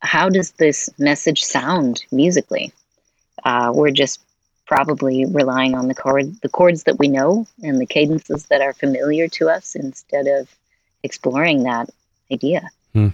how 0.00 0.28
does 0.28 0.52
this 0.52 0.88
message 0.98 1.42
sound 1.42 2.04
musically? 2.12 2.72
Uh, 3.44 3.72
we're 3.74 3.90
just 3.90 4.20
probably 4.68 5.24
relying 5.24 5.74
on 5.74 5.88
the 5.88 5.94
chord, 5.94 6.40
the 6.42 6.48
chords 6.48 6.84
that 6.84 6.98
we 6.98 7.08
know 7.08 7.46
and 7.62 7.80
the 7.80 7.86
cadences 7.86 8.46
that 8.46 8.60
are 8.60 8.74
familiar 8.74 9.26
to 9.26 9.48
us 9.48 9.74
instead 9.74 10.26
of 10.26 10.46
exploring 11.02 11.64
that 11.64 11.88
idea. 12.30 12.68
Hmm. 12.92 13.08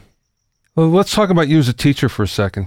Well, 0.75 0.89
let's 0.89 1.15
talk 1.15 1.31
about 1.31 1.49
you 1.49 1.59
as 1.59 1.69
a 1.69 1.73
teacher 1.73 2.09
for 2.09 2.25
a 2.25 2.29
second. 2.29 2.67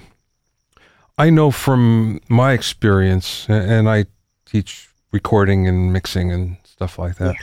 I 1.18 1.30
know 1.30 1.52
from 1.52 2.22
my 2.30 2.54
experience, 2.54 3.46
and 3.50 3.90
I 3.90 4.06
teach 4.46 4.90
recording 5.12 5.68
and 5.68 5.92
mixing 5.92 6.32
and 6.32 6.58
stuff 6.64 6.98
like 6.98 7.18
that. 7.18 7.36
Yeah. 7.36 7.42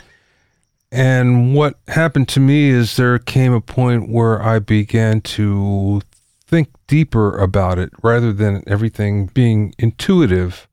And 0.91 1.53
what 1.53 1.77
happened 1.89 2.29
to 2.29 2.39
me 2.39 2.69
is 2.69 2.95
there 2.95 3.19
came 3.19 3.53
a 3.53 3.61
point 3.61 4.09
where 4.09 4.41
I 4.41 4.59
began 4.59 5.21
to 5.21 6.01
think 6.47 6.69
deeper 6.87 7.37
about 7.37 7.77
it 7.77 7.91
rather 8.01 8.31
than 8.31 8.63
everything 8.65 9.27
being 9.27 9.75
intuitive. 9.77 10.67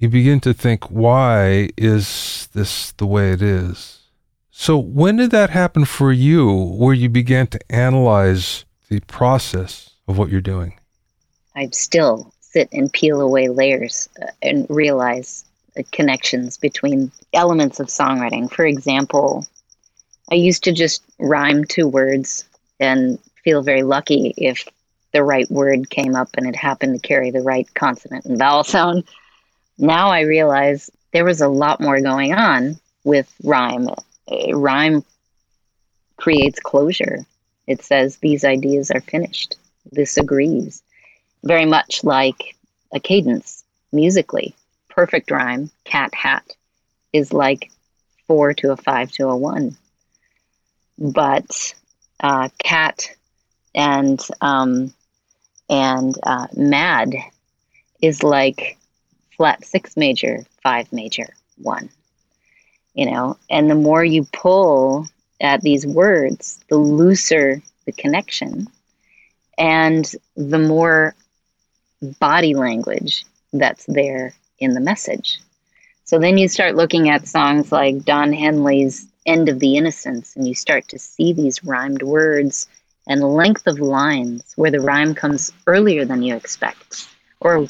You 0.00 0.08
begin 0.08 0.40
to 0.40 0.54
think, 0.54 0.90
why 0.90 1.68
is 1.76 2.48
this 2.54 2.92
the 2.92 3.04
way 3.04 3.32
it 3.32 3.42
is? 3.42 3.98
So, 4.50 4.78
when 4.78 5.16
did 5.16 5.30
that 5.32 5.50
happen 5.50 5.84
for 5.84 6.10
you 6.10 6.50
where 6.50 6.94
you 6.94 7.10
began 7.10 7.48
to 7.48 7.60
analyze 7.68 8.64
the 8.88 9.00
process 9.00 9.90
of 10.08 10.16
what 10.16 10.30
you're 10.30 10.40
doing? 10.40 10.78
I 11.54 11.68
still 11.72 12.32
sit 12.40 12.70
and 12.72 12.90
peel 12.90 13.20
away 13.20 13.48
layers 13.48 14.08
uh, 14.22 14.28
and 14.40 14.66
realize 14.70 15.44
connections 15.92 16.56
between 16.56 17.12
elements 17.34 17.78
of 17.78 17.88
songwriting. 17.88 18.50
For 18.50 18.64
example, 18.64 19.46
I 20.32 20.36
used 20.36 20.64
to 20.64 20.72
just 20.72 21.02
rhyme 21.18 21.66
two 21.66 21.86
words 21.86 22.48
and 22.80 23.18
feel 23.44 23.60
very 23.60 23.82
lucky 23.82 24.32
if 24.38 24.66
the 25.12 25.22
right 25.22 25.50
word 25.50 25.90
came 25.90 26.16
up 26.16 26.30
and 26.38 26.46
it 26.46 26.56
happened 26.56 26.94
to 26.94 27.06
carry 27.06 27.30
the 27.30 27.42
right 27.42 27.68
consonant 27.74 28.24
and 28.24 28.38
vowel 28.38 28.64
sound. 28.64 29.04
Now 29.80 30.10
I 30.10 30.20
realize 30.20 30.90
there 31.12 31.24
was 31.24 31.40
a 31.40 31.48
lot 31.48 31.80
more 31.80 32.00
going 32.00 32.34
on 32.34 32.78
with 33.02 33.34
rhyme. 33.42 33.88
Rhyme 34.52 35.04
creates 36.16 36.60
closure. 36.60 37.26
It 37.66 37.82
says 37.82 38.16
these 38.16 38.44
ideas 38.44 38.90
are 38.90 39.00
finished. 39.00 39.56
This 39.90 40.16
agrees. 40.16 40.82
Very 41.42 41.64
much 41.64 42.04
like 42.04 42.54
a 42.92 43.00
cadence 43.00 43.64
musically 43.92 44.54
perfect 44.90 45.30
rhyme, 45.30 45.70
cat 45.84 46.14
hat, 46.14 46.44
is 47.12 47.32
like 47.32 47.70
four 48.26 48.52
to 48.52 48.72
a 48.72 48.76
five 48.76 49.10
to 49.12 49.28
a 49.28 49.36
one. 49.36 49.76
But 50.98 51.74
uh, 52.22 52.50
cat 52.58 53.10
and 53.74 54.20
um, 54.42 54.92
and 55.70 56.14
uh, 56.22 56.48
mad 56.54 57.14
is 58.02 58.22
like 58.22 58.76
flat 59.40 59.64
six 59.64 59.96
major, 59.96 60.44
five 60.62 60.92
major, 60.92 61.26
one. 61.56 61.88
You 62.92 63.10
know, 63.10 63.38
and 63.48 63.70
the 63.70 63.74
more 63.74 64.04
you 64.04 64.26
pull 64.34 65.06
at 65.40 65.62
these 65.62 65.86
words, 65.86 66.60
the 66.68 66.76
looser 66.76 67.62
the 67.86 67.92
connection, 67.92 68.68
and 69.56 70.04
the 70.36 70.58
more 70.58 71.14
body 72.20 72.52
language 72.52 73.24
that's 73.54 73.86
there 73.86 74.34
in 74.58 74.74
the 74.74 74.80
message. 74.80 75.38
So 76.04 76.18
then 76.18 76.36
you 76.36 76.46
start 76.46 76.76
looking 76.76 77.08
at 77.08 77.26
songs 77.26 77.72
like 77.72 78.04
Don 78.04 78.34
Henley's 78.34 79.08
End 79.24 79.48
of 79.48 79.58
the 79.58 79.78
Innocence, 79.78 80.36
and 80.36 80.46
you 80.46 80.54
start 80.54 80.86
to 80.88 80.98
see 80.98 81.32
these 81.32 81.64
rhymed 81.64 82.02
words 82.02 82.68
and 83.06 83.22
length 83.22 83.66
of 83.66 83.80
lines 83.80 84.52
where 84.56 84.70
the 84.70 84.80
rhyme 84.80 85.14
comes 85.14 85.50
earlier 85.66 86.04
than 86.04 86.22
you 86.22 86.36
expect 86.36 87.08
or 87.40 87.66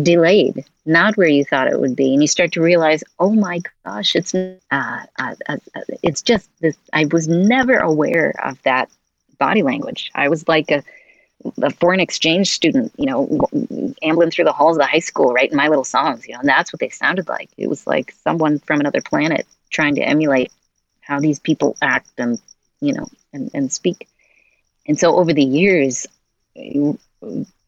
delayed, 0.00 0.64
not 0.84 1.16
where 1.16 1.28
you 1.28 1.44
thought 1.44 1.68
it 1.68 1.78
would 1.78 1.96
be. 1.96 2.12
And 2.12 2.22
you 2.22 2.28
start 2.28 2.52
to 2.52 2.62
realize, 2.62 3.04
oh 3.18 3.32
my 3.32 3.60
gosh, 3.84 4.16
it's 4.16 4.34
uh, 4.34 4.56
uh, 4.70 5.34
uh, 5.48 5.56
it's 6.02 6.22
just 6.22 6.50
this. 6.60 6.76
I 6.92 7.06
was 7.06 7.28
never 7.28 7.78
aware 7.78 8.34
of 8.44 8.60
that 8.62 8.90
body 9.38 9.62
language. 9.62 10.10
I 10.14 10.28
was 10.28 10.48
like 10.48 10.70
a 10.70 10.82
a 11.60 11.70
foreign 11.70 12.00
exchange 12.00 12.50
student, 12.50 12.92
you 12.96 13.06
know, 13.06 13.40
ambling 14.02 14.30
through 14.30 14.44
the 14.44 14.52
halls 14.52 14.76
of 14.76 14.80
the 14.80 14.86
high 14.86 15.00
school 15.00 15.32
writing 15.32 15.56
my 15.56 15.68
little 15.68 15.84
songs, 15.84 16.26
you 16.26 16.34
know, 16.34 16.40
and 16.40 16.48
that's 16.48 16.72
what 16.72 16.80
they 16.80 16.88
sounded 16.88 17.28
like. 17.28 17.50
It 17.56 17.68
was 17.68 17.86
like 17.86 18.14
someone 18.22 18.58
from 18.60 18.80
another 18.80 19.00
planet 19.02 19.46
trying 19.70 19.96
to 19.96 20.02
emulate 20.02 20.52
how 21.00 21.18
these 21.18 21.40
people 21.40 21.76
act 21.82 22.10
and, 22.18 22.40
you 22.80 22.92
know, 22.92 23.08
and, 23.32 23.50
and 23.54 23.72
speak. 23.72 24.08
And 24.86 24.98
so 24.98 25.16
over 25.16 25.32
the 25.32 25.44
years, 25.44 26.06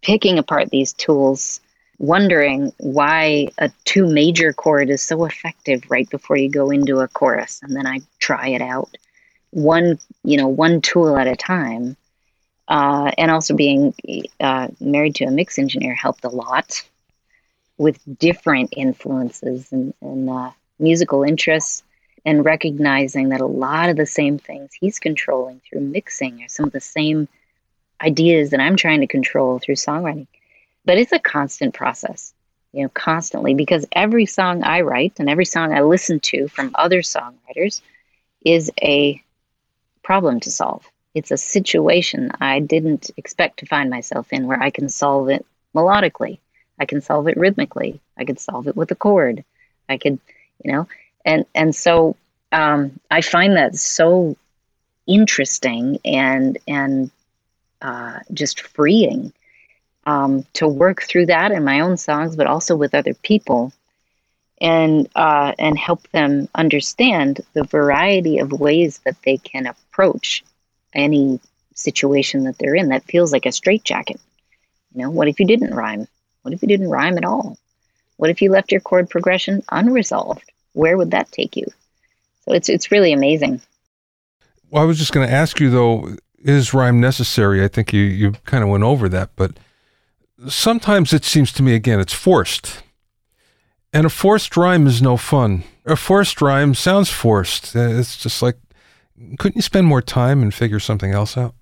picking 0.03 0.39
apart 0.39 0.71
these 0.71 0.93
tools, 0.93 1.61
wondering 1.99 2.73
why 2.79 3.49
a 3.59 3.71
two 3.85 4.07
major 4.07 4.53
chord 4.53 4.91
is 4.91 5.03
so 5.03 5.25
effective 5.25 5.85
right 5.89 6.09
before 6.11 6.37
you 6.37 6.51
go 6.51 6.71
into 6.71 7.01
a 7.01 7.09
chorus. 7.09 7.61
And 7.63 7.75
then 7.77 7.87
I 7.87 8.01
try 8.19 8.49
it 8.49 8.63
out 8.63 8.97
one, 9.51 9.99
you 10.25 10.37
know, 10.37 10.49
one 10.49 10.81
tool 10.81 11.17
at 11.17 11.29
a 11.29 11.37
time 11.37 11.97
uh, 12.69 13.13
and 13.17 13.31
also 13.31 13.55
being 13.55 13.95
uh, 14.41 14.69
married 14.81 15.15
to 15.17 15.25
a 15.25 15.31
mix 15.31 15.59
engineer 15.59 15.95
helped 15.95 16.25
a 16.25 16.29
lot 16.29 16.83
with 17.79 17.99
different 18.19 18.73
influences 18.77 19.71
and, 19.73 19.95
and 20.01 20.31
uh, 20.31 20.51
musical 20.79 21.23
interests 21.23 21.83
and 22.25 22.45
recognizing 22.45 23.29
that 23.29 23.41
a 23.41 23.47
lot 23.47 23.91
of 23.91 23.97
the 23.97 24.07
same 24.07 24.39
things 24.39 24.71
he's 24.73 24.99
controlling 24.99 25.61
through 25.61 25.81
mixing 25.81 26.43
are 26.43 26.49
some 26.49 26.67
of 26.67 26.73
the 26.73 26.81
same 26.81 27.29
ideas 28.03 28.51
that 28.51 28.61
I'm 28.61 28.77
trying 28.77 29.01
to 29.01 29.07
control 29.07 29.59
through 29.59 29.77
songwriting. 29.77 30.27
But 30.85 30.99
it's 30.99 31.13
a 31.13 31.19
constant 31.19 31.75
process, 31.75 32.35
you 32.73 32.83
know, 32.83 32.89
constantly 32.91 33.55
because 33.55 33.87
every 33.93 34.27
song 34.27 34.63
I 34.63 34.83
write 34.83 35.15
and 35.19 35.31
every 35.31 35.47
song 35.47 35.73
I 35.73 35.83
listen 35.83 36.21
to 36.21 36.49
from 36.49 36.73
other 36.75 37.01
songwriters 37.01 37.81
is 38.45 38.71
a 38.83 39.23
problem 40.03 40.41
to 40.41 40.51
solve 40.51 40.87
it's 41.15 41.31
a 41.31 41.37
situation 41.37 42.33
I 42.41 42.61
didn't 42.61 43.11
expect 43.17 43.61
to 43.61 43.67
find 43.67 43.89
myself 43.89 44.33
in 44.33 44.47
where 44.47 44.61
I 44.61 44.71
can 44.71 44.89
solve 44.89 45.29
it 45.29 45.47
melodically. 45.75 46.39
I 46.79 46.87
can 46.87 47.01
solve 47.01 47.29
it 47.29 47.37
rhythmically. 47.37 48.01
I 48.19 48.25
could 48.25 48.41
solve 48.41 48.67
it 48.67 48.77
with 48.77 48.91
a 48.91 48.97
chord. 48.97 49.45
I 49.89 49.97
could, 49.97 50.19
you 50.63 50.73
know, 50.73 50.89
and 51.25 51.47
and 51.55 51.75
so 51.75 52.17
um, 52.51 52.99
I 53.11 53.21
find 53.21 53.57
that 53.57 53.77
so 53.77 54.37
interesting 55.07 56.01
and 56.05 56.59
and 56.67 57.11
uh, 57.81 58.21
just 58.33 58.63
freeing 58.63 59.33
um, 60.07 60.45
to 60.55 60.69
work 60.69 61.03
through 61.03 61.27
that 61.27 61.53
in 61.53 61.65
my 61.65 61.81
own 61.81 61.97
songs, 61.97 62.37
but 62.37 62.47
also 62.47 62.77
with 62.77 62.95
other 62.95 63.15
people. 63.15 63.73
and 64.61 65.09
uh, 65.15 65.53
and 65.59 65.79
help 65.79 66.09
them 66.13 66.49
understand 66.55 67.41
the 67.55 67.65
variety 67.65 68.39
of 68.39 68.53
ways 68.53 69.01
that 69.05 69.17
they 69.25 69.37
can 69.37 69.67
approach 69.67 70.45
any 70.95 71.41
situation 71.75 72.45
that 72.45 72.57
they're 72.59 72.75
in 72.75 72.89
that 72.91 73.05
feels 73.05 73.33
like 73.33 73.47
a 73.47 73.53
straitjacket. 73.53 74.21
You 74.95 75.03
know, 75.03 75.11
what 75.11 75.29
if 75.29 75.41
you 75.41 75.47
didn't 75.47 75.75
rhyme? 75.75 76.07
What 76.43 76.55
if 76.55 76.63
you 76.63 76.69
didn't 76.69 76.91
rhyme 76.91 77.19
at 77.19 77.25
all? 77.25 77.59
What 78.17 78.31
if 78.31 78.41
you 78.41 78.51
left 78.51 78.71
your 78.71 78.81
chord 78.81 79.11
progression 79.11 79.63
unresolved? 79.71 80.51
Where 80.73 80.97
would 80.97 81.11
that 81.11 81.33
take 81.33 81.57
you? 81.57 81.67
So 82.45 82.55
it's 82.55 82.69
it's 82.69 82.93
really 82.93 83.13
amazing. 83.13 83.61
Well, 84.71 84.83
I 84.83 84.87
was 84.87 84.99
just 84.99 85.13
going 85.13 85.27
to 85.27 85.33
ask 85.33 85.61
you 85.61 85.71
though, 85.71 86.17
is 86.39 86.73
rhyme 86.73 87.01
necessary? 87.01 87.65
I 87.65 87.69
think 87.69 87.93
you 87.93 88.03
you 88.03 88.33
kind 88.45 88.63
of 88.63 88.71
went 88.71 88.85
over 88.85 89.09
that, 89.09 89.31
but 89.37 89.59
sometimes 90.49 91.13
it 91.13 91.25
seems 91.25 91.53
to 91.53 91.63
me 91.63 91.75
again 91.75 92.01
it's 92.01 92.13
forced. 92.13 92.83
And 93.93 94.07
a 94.07 94.11
forced 94.11 94.57
rhyme 94.57 94.87
is 94.87 95.01
no 95.01 95.17
fun. 95.17 95.63
A 95.85 95.97
forced 95.97 96.41
rhyme 96.41 96.75
sounds 96.75 97.11
forced. 97.11 97.77
Uh, 97.77 97.81
it's 97.81 98.17
just 98.17 98.43
like 98.43 98.57
couldn't 99.39 99.57
you 99.57 99.63
spend 99.63 99.87
more 99.87 100.03
time 100.03 100.43
and 100.43 100.53
figure 100.53 100.81
something 100.81 101.13
else 101.13 101.37
out? 101.37 101.55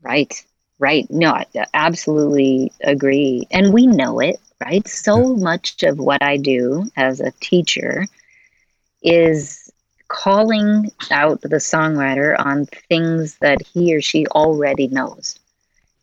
Right. 0.00 0.44
Right. 0.78 1.10
No, 1.10 1.32
I 1.32 1.46
absolutely 1.74 2.72
agree. 2.82 3.48
And 3.50 3.72
we 3.72 3.88
know 3.88 4.20
it, 4.20 4.36
right? 4.64 4.86
So 4.86 5.34
yeah. 5.34 5.42
much 5.42 5.82
of 5.82 5.98
what 5.98 6.22
I 6.22 6.36
do 6.36 6.88
as 6.96 7.20
a 7.20 7.32
teacher 7.40 8.06
is 9.02 9.72
calling 10.06 10.90
out 11.10 11.40
the 11.42 11.56
songwriter 11.56 12.38
on 12.38 12.66
things 12.88 13.38
that 13.38 13.60
he 13.62 13.94
or 13.94 14.00
she 14.00 14.26
already 14.28 14.86
knows. 14.88 15.37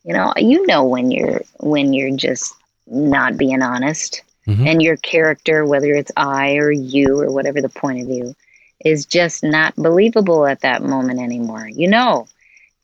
You 0.06 0.12
know, 0.12 0.32
you 0.36 0.64
know 0.66 0.84
when 0.84 1.10
you're 1.10 1.40
when 1.58 1.92
you're 1.92 2.16
just 2.16 2.54
not 2.86 3.36
being 3.36 3.60
honest 3.60 4.22
mm-hmm. 4.46 4.64
and 4.64 4.80
your 4.80 4.96
character, 4.98 5.66
whether 5.66 5.92
it's 5.92 6.12
I 6.16 6.58
or 6.58 6.70
you 6.70 7.20
or 7.20 7.32
whatever 7.32 7.60
the 7.60 7.68
point 7.68 8.02
of 8.02 8.06
view, 8.06 8.36
is 8.84 9.04
just 9.04 9.42
not 9.42 9.74
believable 9.74 10.46
at 10.46 10.60
that 10.60 10.84
moment 10.84 11.18
anymore. 11.18 11.68
You 11.68 11.88
know, 11.88 12.28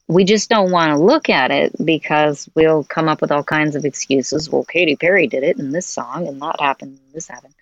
we 0.09 0.25
just 0.25 0.51
don't 0.51 0.73
want 0.73 0.91
to 0.91 0.99
look 0.99 1.31
at 1.31 1.53
it 1.53 1.73
because 1.85 2.49
we'll 2.57 2.83
come 2.83 3.09
up 3.09 3.21
with 3.21 3.31
all 3.31 3.45
kinds 3.45 3.77
of 3.77 3.85
excuses. 3.85 4.51
Well, 4.51 4.65
Katy 4.65 4.97
Perry 4.97 5.29
did 5.29 5.45
it 5.45 5.61
in 5.61 5.71
this 5.71 5.87
song 5.87 6.27
and 6.27 6.43
that 6.43 6.61
happened, 6.61 6.99
and 7.05 7.15
this 7.15 7.29
happened. 7.29 7.55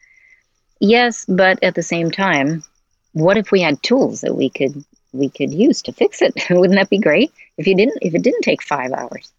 Yes, 0.78 1.26
but 1.28 1.62
at 1.62 1.74
the 1.74 1.82
same 1.82 2.10
time, 2.10 2.64
what 3.12 3.36
if 3.36 3.50
we 3.52 3.60
had 3.60 3.82
tools 3.82 4.22
that 4.22 4.34
we 4.34 4.48
could 4.48 4.82
we 5.12 5.28
could 5.28 5.52
use 5.52 5.82
to 5.82 5.92
fix 5.92 6.22
it? 6.22 6.32
Wouldn't 6.50 6.78
that 6.78 6.88
be 6.88 6.98
great? 6.98 7.30
If 7.58 7.66
you 7.66 7.76
didn't, 7.76 7.98
if 8.00 8.14
it 8.14 8.22
didn't 8.22 8.42
take 8.42 8.62
five 8.62 8.92
hours, 8.92 9.30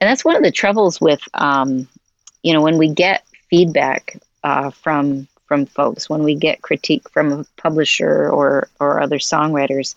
and 0.00 0.08
that's 0.08 0.24
one 0.24 0.36
of 0.36 0.42
the 0.42 0.52
troubles 0.52 1.00
with, 1.00 1.20
um, 1.34 1.88
you 2.42 2.52
know, 2.52 2.62
when 2.62 2.78
we 2.78 2.88
get 2.88 3.24
feedback 3.50 4.18
uh, 4.44 4.70
from 4.70 5.28
from 5.46 5.66
folks, 5.66 6.10
when 6.10 6.24
we 6.24 6.34
get 6.34 6.62
critique 6.62 7.08
from 7.10 7.32
a 7.32 7.44
publisher 7.56 8.28
or 8.30 8.68
or 8.80 9.00
other 9.00 9.18
songwriters, 9.18 9.94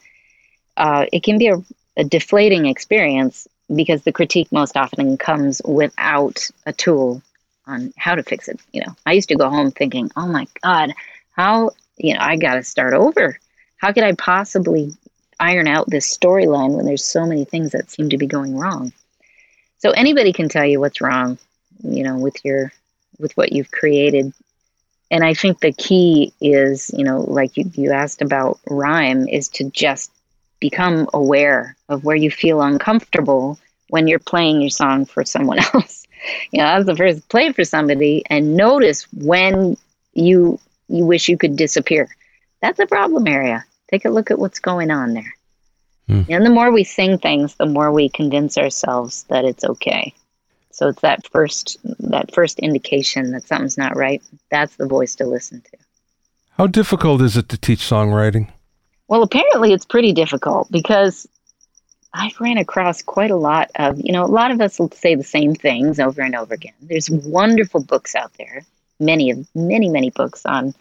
uh, 0.78 1.06
it 1.12 1.24
can 1.24 1.38
be 1.38 1.48
a, 1.48 1.64
a 1.98 2.04
deflating 2.04 2.66
experience 2.66 3.48
because 3.76 4.04
the 4.04 4.12
critique 4.12 4.52
most 4.52 4.78
often 4.78 5.18
comes 5.18 5.62
without 5.66 6.48
a 6.66 6.74
tool 6.74 7.22
on 7.68 7.94
how 7.98 8.16
to 8.16 8.24
fix 8.24 8.48
it. 8.48 8.60
You 8.72 8.82
know, 8.82 8.96
I 9.06 9.14
used 9.14 9.30
to 9.30 9.36
go 9.36 9.50
home 9.50 9.72
thinking, 9.72 10.12
"Oh 10.16 10.28
my 10.28 10.48
God, 10.64 10.94
how 11.32 11.72
you 11.98 12.14
know, 12.14 12.22
I 12.22 12.38
got 12.38 12.56
to 12.56 12.64
start 12.64 12.94
over. 12.94 13.38
How 13.78 13.92
could 13.92 14.04
I 14.04 14.14
possibly 14.14 14.92
iron 15.40 15.68
out 15.68 15.90
this 15.90 16.18
storyline 16.18 16.76
when 16.76 16.86
there's 16.86 17.04
so 17.06 17.26
many 17.26 17.46
things 17.46 17.72
that 17.72 17.92
seem 17.92 18.10
to 18.10 18.18
be 18.18 18.28
going 18.28 18.58
wrong? 18.58 18.92
So 19.80 19.92
anybody 19.92 20.34
can 20.34 20.50
tell 20.50 20.66
you 20.66 20.80
what's 20.80 21.02
wrong, 21.02 21.38
you 21.84 22.04
know, 22.04 22.18
with 22.18 22.44
your 22.44 22.72
with 23.18 23.36
what 23.36 23.52
you've 23.52 23.72
created. 23.72 24.34
And 25.12 25.24
I 25.24 25.34
think 25.34 25.60
the 25.60 25.74
key 25.74 26.34
is, 26.40 26.92
you 26.96 27.04
know, 27.04 27.22
like 27.22 27.58
you, 27.58 27.70
you 27.74 27.92
asked 27.92 28.22
about 28.22 28.60
rhyme, 28.70 29.28
is 29.28 29.50
to 29.50 29.70
just 29.72 30.12
become 30.60 31.10
aware 31.14 31.76
of 31.88 32.04
where 32.04 32.16
you 32.16 32.30
feel 32.30 32.62
uncomfortable 32.62 33.58
when 33.90 34.08
you're 34.08 34.20
playing 34.20 34.62
your 34.62 34.70
song 34.70 35.06
for 35.06 35.24
someone 35.24 35.60
else. 35.74 36.06
you 36.52 36.60
know, 36.60 36.68
as 36.68 36.86
the 36.86 36.96
first 36.96 37.28
play 37.30 37.52
for 37.52 37.64
somebody 37.64 38.24
and 38.30 38.56
notice 38.56 39.08
when 39.14 39.78
you 40.14 40.60
you 40.88 41.06
wish 41.06 41.30
you 41.30 41.38
could 41.38 41.56
disappear. 41.56 42.10
That's 42.62 42.80
a 42.80 42.88
problem 42.88 43.28
area. 43.28 43.66
Take 43.90 44.06
a 44.06 44.10
look 44.10 44.32
at 44.32 44.40
what's 44.40 44.60
going 44.60 44.92
on 44.92 45.14
there. 45.14 45.36
Hmm. 46.10 46.24
And 46.28 46.44
the 46.44 46.50
more 46.50 46.72
we 46.72 46.84
sing 46.84 47.20
things, 47.20 47.56
the 47.56 47.68
more 47.68 47.92
we 47.92 48.10
convince 48.10 48.58
ourselves 48.58 49.24
that 49.30 49.46
it's 49.46 49.64
okay. 49.64 50.14
So 50.72 50.88
it's 50.88 51.02
that 51.02 51.28
first 51.28 51.78
that 52.00 52.34
first 52.34 52.58
indication 52.60 53.32
that 53.32 53.48
something's 53.48 53.78
not 53.78 53.96
right. 53.96 54.22
That's 54.50 54.76
the 54.76 54.88
voice 54.88 55.16
to 55.16 55.26
listen 55.26 55.62
to. 55.62 55.78
How 56.58 56.66
difficult 56.68 57.22
is 57.22 57.38
it 57.38 57.48
to 57.50 57.58
teach 57.58 57.82
songwriting? 57.82 58.50
Well, 59.08 59.22
apparently 59.22 59.72
it's 59.72 59.86
pretty 59.86 60.14
difficult 60.14 60.72
because 60.72 61.28
I've 62.14 62.40
ran 62.40 62.58
across 62.58 63.04
quite 63.04 63.30
a 63.30 63.36
lot 63.36 63.70
of, 63.76 64.00
you 64.00 64.12
know, 64.12 64.24
a 64.24 64.34
lot 64.42 64.50
of 64.50 64.62
us 64.62 64.80
will 64.80 64.92
say 64.92 65.14
the 65.14 65.24
same 65.24 65.54
things 65.54 66.00
over 66.00 66.22
and 66.22 66.36
over 66.36 66.56
again. 66.56 66.74
There's 66.82 67.10
wonderful 67.10 67.84
books 67.84 68.16
out 68.16 68.32
there 68.40 68.66
many 69.00 69.32
of 69.32 69.48
many 69.56 69.90
many 69.90 70.10
books 70.10 70.46
on 70.46 70.74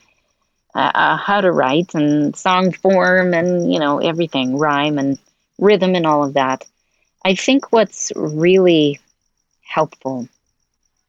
uh, 0.75 0.93
uh, 0.95 1.17
how 1.17 1.41
to 1.41 1.51
write 1.51 1.95
and 1.95 2.37
song 2.37 2.73
form 2.73 3.35
and 3.35 3.73
you 3.73 3.79
know 3.79 3.99
everything 3.99 4.59
rhyme 4.59 4.99
and 4.99 5.19
rhythm 5.59 5.95
and 5.95 6.07
all 6.07 6.25
of 6.25 6.35
that 6.35 6.65
i 7.25 7.35
think 7.35 7.73
what's 7.73 8.13
really 8.17 9.01
helpful 9.63 10.29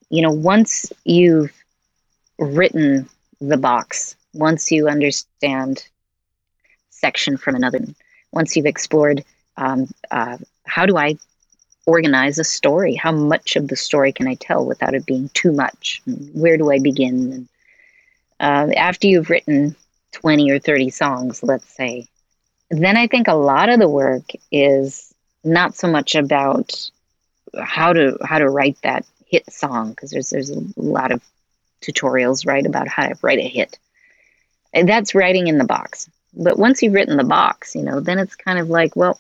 you 0.10 0.22
know 0.22 0.32
once 0.32 0.92
you've 1.04 1.52
written 2.38 3.08
the 3.42 3.58
box 3.58 4.16
once 4.34 4.72
you 4.72 4.88
understand 4.88 5.88
section 6.90 7.38
from 7.38 7.56
another 7.56 7.80
once 8.32 8.56
you've 8.56 8.66
explored 8.66 9.24
um, 9.58 9.88
uh, 10.12 10.38
how 10.66 10.86
do 10.86 10.98
i 10.98 11.18
organize 11.90 12.38
a 12.38 12.44
story? 12.44 12.94
How 12.94 13.12
much 13.12 13.56
of 13.56 13.68
the 13.68 13.76
story 13.76 14.12
can 14.12 14.28
I 14.28 14.36
tell 14.36 14.64
without 14.64 14.94
it 14.94 15.08
being 15.08 15.30
too 15.34 15.52
much? 15.52 16.02
Where 16.34 16.56
do 16.56 16.72
I 16.72 16.80
begin? 16.80 17.50
Uh, 18.40 18.70
after 18.76 19.08
you've 19.08 19.30
written 19.30 19.76
20 20.14 20.52
or 20.52 20.60
30 20.60 20.90
songs, 20.90 21.44
let's 21.44 21.70
say, 21.70 22.08
then 22.70 22.98
I 22.98 23.08
think 23.08 23.28
a 23.28 23.34
lot 23.34 23.70
of 23.70 23.80
the 23.80 23.90
work 23.90 24.32
is 24.52 25.14
not 25.44 25.76
so 25.76 25.88
much 25.88 26.16
about 26.16 26.90
how 27.60 27.94
to 27.94 28.18
how 28.24 28.38
to 28.40 28.50
write 28.50 28.78
that 28.84 29.06
hit 29.26 29.52
song 29.52 29.90
because 29.90 30.12
there's 30.12 30.30
there's 30.30 30.52
a 30.52 30.62
lot 30.76 31.12
of 31.12 31.24
tutorials 31.82 32.46
right 32.46 32.66
about 32.66 32.88
how 32.88 33.08
to 33.08 33.18
write 33.22 33.40
a 33.40 33.48
hit. 33.48 33.78
And 34.74 34.88
that's 34.88 35.16
writing 35.16 35.48
in 35.48 35.58
the 35.58 35.64
box. 35.64 36.10
But 36.34 36.60
once 36.60 36.84
you've 36.84 36.94
written 36.94 37.18
the 37.18 37.24
box, 37.24 37.76
you 37.76 37.82
know, 37.82 38.00
then 38.00 38.20
it's 38.20 38.36
kind 38.36 38.60
of 38.60 38.70
like, 38.70 38.96
well, 38.96 39.20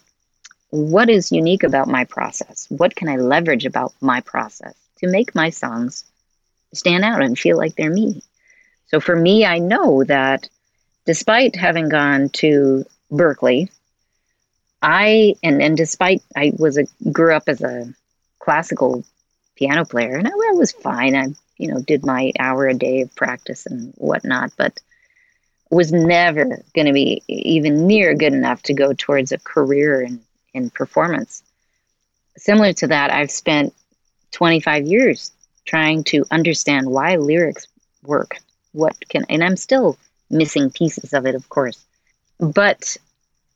what 0.69 1.10
is 1.10 1.32
unique 1.32 1.63
about 1.63 1.88
my 1.88 2.05
process? 2.05 2.67
What 2.69 2.95
can 2.95 3.10
I 3.10 3.15
leverage 3.15 3.65
about 3.65 3.93
my 4.01 4.21
process 4.21 4.75
to 4.99 5.08
make 5.08 5.34
my 5.34 5.49
songs 5.49 6.03
stand 6.73 7.03
out 7.03 7.23
and 7.23 7.38
feel 7.38 7.58
like 7.58 7.75
they're 7.75 7.89
me? 7.89 8.21
So 8.89 8.99
for 8.99 9.15
me, 9.15 9.45
I 9.45 9.60
know 9.60 10.04
that 10.06 10.49
despite 11.06 11.56
having 11.56 11.89
gone 11.89 12.30
to 12.30 12.86
Berklee, 13.12 13.69
I 14.82 15.36
and 15.43 15.62
and 15.62 15.78
despite 15.78 16.23
I 16.36 16.54
was 16.58 16.78
a 16.78 16.86
grew 17.12 17.36
up 17.36 17.43
as 17.47 17.62
a 17.62 17.93
classical 18.39 19.04
piano 19.56 19.86
player 19.86 20.15
and 20.15 20.28
I, 20.28 20.32
I 20.32 20.54
was 20.54 20.71
fine. 20.71 21.15
I 21.15 21.28
you 21.58 21.71
know 21.71 21.82
did 21.82 22.06
my 22.06 22.32
hour 22.39 22.67
a 22.67 22.73
day 22.73 23.02
of 23.02 23.15
practice 23.15 23.65
and 23.65 23.93
whatnot, 23.97 24.54
but 24.58 24.80
was 25.69 25.91
never 25.91 26.63
going 26.73 26.88
to 26.88 26.93
be 26.93 27.21
even 27.28 27.86
near 27.86 28.15
good 28.15 28.34
enough 28.34 28.63
to 28.63 28.73
go 28.73 28.93
towards 28.93 29.32
a 29.32 29.38
career 29.38 30.02
in 30.02 30.19
in 30.54 30.69
performance. 30.71 31.43
Similar 32.38 32.73
to 32.73 32.88
that, 32.88 33.12
I've 33.12 33.30
spent 33.30 33.73
25 34.32 34.88
years 34.88 35.32
trying 35.65 36.04
to 36.06 36.25
understand 36.32 36.89
why 36.89 37.17
lyrics 37.17 37.67
work. 38.04 38.39
What 38.71 38.95
can, 39.10 39.25
and 39.29 39.43
I'm 39.43 39.58
still 39.58 39.97
missing 40.29 40.69
pieces 40.69 41.13
of 41.13 41.25
it, 41.25 41.36
of 41.36 41.49
course. 41.49 41.84
But 42.39 42.97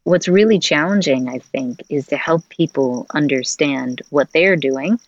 what's 0.04 0.28
really 0.28 0.60
challenging, 0.60 1.30
I 1.30 1.39
think, 1.39 1.84
is 1.89 2.08
to 2.08 2.17
help 2.17 2.47
people 2.49 3.06
understand 3.13 4.02
what 4.10 4.32
they're 4.32 4.56
doing 4.56 4.99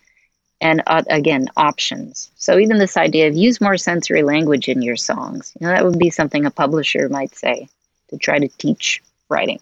and 0.62 0.82
uh, 0.88 1.04
again, 1.10 1.50
options. 1.58 2.32
So 2.38 2.58
even 2.58 2.78
this 2.78 2.98
idea 2.98 3.28
of 3.28 3.36
use 3.36 3.60
more 3.60 3.78
sensory 3.78 4.24
language 4.24 4.68
in 4.68 4.82
your 4.82 4.96
songs, 4.96 5.54
you 5.60 5.68
know, 5.68 5.74
that 5.74 5.86
would 5.86 6.00
be 6.00 6.10
something 6.10 6.46
a 6.46 6.52
publisher 6.52 7.10
might 7.10 7.36
say 7.36 7.68
to 8.10 8.18
try 8.18 8.40
to 8.40 8.48
teach 8.48 9.04
writing. 9.30 9.60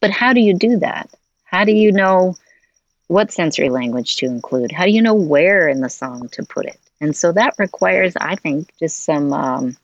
But 0.00 0.10
how 0.10 0.32
do 0.32 0.40
you 0.40 0.54
do 0.54 0.78
that? 0.78 1.10
How 1.44 1.64
do 1.64 1.72
you 1.72 1.92
know 1.92 2.36
what 3.08 3.32
sensory 3.32 3.70
language 3.70 4.16
to 4.16 4.26
include? 4.26 4.72
How 4.72 4.84
do 4.84 4.92
you 4.92 5.02
know 5.02 5.14
where 5.14 5.68
in 5.68 5.80
the 5.80 5.90
song 5.90 6.28
to 6.32 6.44
put 6.44 6.66
it? 6.66 6.78
And 7.00 7.16
so 7.16 7.32
that 7.32 7.54
requires, 7.58 8.14
I 8.16 8.36
think, 8.36 8.72
just 8.78 9.04
some, 9.04 9.32
um, 9.32 9.76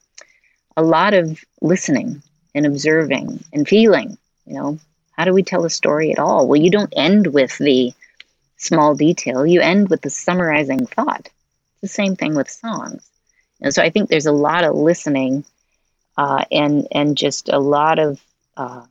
a 0.77 0.83
lot 0.83 1.15
of 1.15 1.43
listening 1.61 2.23
and 2.55 2.67
observing 2.67 3.43
and 3.53 3.67
feeling. 3.67 4.19
You 4.47 4.55
know, 4.55 4.79
how 5.13 5.25
do 5.25 5.33
we 5.33 5.43
tell 5.43 5.65
a 5.65 5.71
story 5.71 6.13
at 6.13 6.19
all? 6.19 6.47
Well, 6.47 6.61
you 6.61 6.71
don't 6.71 6.93
end 6.97 7.29
with 7.29 7.57
the 7.59 7.93
small 8.59 8.95
detail, 8.95 9.47
you 9.47 9.61
end 9.61 9.89
with 9.89 10.03
the 10.03 10.11
summarizing 10.11 10.87
thought. 10.87 11.27
It's 11.27 11.81
the 11.83 11.89
same 11.89 12.17
thing 12.17 12.35
with 12.35 12.51
songs. 12.51 13.09
And 13.61 13.75
so 13.75 13.83
I 13.83 13.91
think 13.91 14.09
there's 14.09 14.27
a 14.27 14.33
lot 14.33 14.65
of 14.65 14.75
listening 14.75 15.45
uh, 16.17 16.45
and 16.51 16.87
and 16.93 17.17
just 17.17 17.49
a 17.49 17.59
lot 17.59 17.99
of 17.99 18.21
uh, 18.57 18.85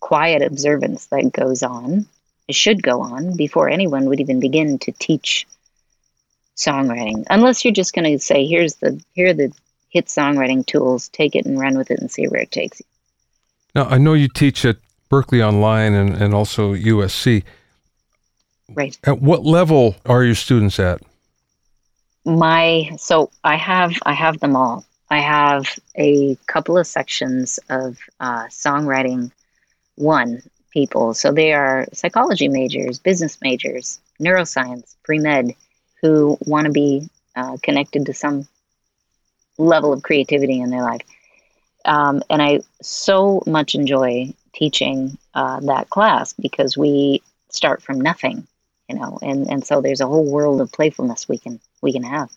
quiet 0.00 0.42
observance 0.42 1.06
that 1.06 1.32
goes 1.32 1.62
on. 1.62 2.06
It 2.48 2.54
should 2.54 2.82
go 2.82 3.00
on 3.02 3.36
before 3.36 3.68
anyone 3.68 4.06
would 4.06 4.20
even 4.20 4.40
begin 4.40 4.78
to 4.80 4.92
teach 4.92 5.46
songwriting, 6.56 7.24
unless 7.30 7.64
you're 7.64 7.74
just 7.74 7.94
going 7.94 8.10
to 8.10 8.18
say, 8.18 8.46
"Here's 8.46 8.76
the 8.76 9.02
here 9.14 9.28
are 9.28 9.34
the 9.34 9.52
hit 9.90 10.06
songwriting 10.06 10.64
tools. 10.66 11.08
Take 11.08 11.34
it 11.36 11.46
and 11.46 11.58
run 11.58 11.76
with 11.76 11.90
it 11.90 12.00
and 12.00 12.10
see 12.10 12.26
where 12.26 12.40
it 12.40 12.50
takes 12.50 12.80
you." 12.80 12.86
Now, 13.74 13.84
I 13.88 13.98
know 13.98 14.14
you 14.14 14.28
teach 14.28 14.64
at 14.64 14.78
Berklee 15.10 15.46
Online 15.46 15.92
and, 15.92 16.16
and 16.16 16.34
also 16.34 16.74
USC. 16.74 17.44
Right. 18.74 18.98
At 19.04 19.20
what 19.20 19.44
level 19.44 19.96
are 20.06 20.24
your 20.24 20.34
students 20.34 20.80
at? 20.80 21.00
My 22.24 22.90
so 22.98 23.30
I 23.44 23.56
have 23.56 23.92
I 24.04 24.12
have 24.14 24.40
them 24.40 24.56
all. 24.56 24.84
I 25.10 25.20
have 25.20 25.78
a 25.94 26.36
couple 26.46 26.76
of 26.76 26.86
sections 26.86 27.60
of 27.68 27.98
uh, 28.18 28.46
songwriting 28.46 29.30
one 29.94 30.42
people. 30.70 31.14
So 31.14 31.32
they 31.32 31.52
are 31.52 31.86
psychology 31.92 32.48
majors, 32.48 32.98
business 32.98 33.38
majors, 33.40 34.00
neuroscience, 34.20 34.96
pre 35.04 35.18
med, 35.20 35.54
who 36.02 36.36
want 36.40 36.66
to 36.66 36.72
be 36.72 37.08
uh, 37.34 37.56
connected 37.62 38.06
to 38.06 38.14
some 38.14 38.46
level 39.58 39.92
of 39.92 40.02
creativity 40.02 40.60
in 40.60 40.70
their 40.70 40.82
life. 40.82 41.02
Um, 41.84 42.22
and 42.28 42.42
I 42.42 42.60
so 42.82 43.42
much 43.46 43.74
enjoy 43.74 44.34
teaching 44.54 45.16
uh, 45.34 45.60
that 45.60 45.88
class 45.90 46.32
because 46.32 46.76
we 46.76 47.22
start 47.50 47.82
from 47.82 48.00
nothing, 48.00 48.46
you 48.88 48.96
know, 48.96 49.18
and, 49.22 49.48
and 49.50 49.64
so 49.64 49.80
there's 49.80 50.00
a 50.00 50.06
whole 50.06 50.30
world 50.30 50.60
of 50.60 50.72
playfulness 50.72 51.28
we 51.28 51.38
can 51.38 51.60
we 51.82 51.92
can 51.92 52.02
have. 52.02 52.30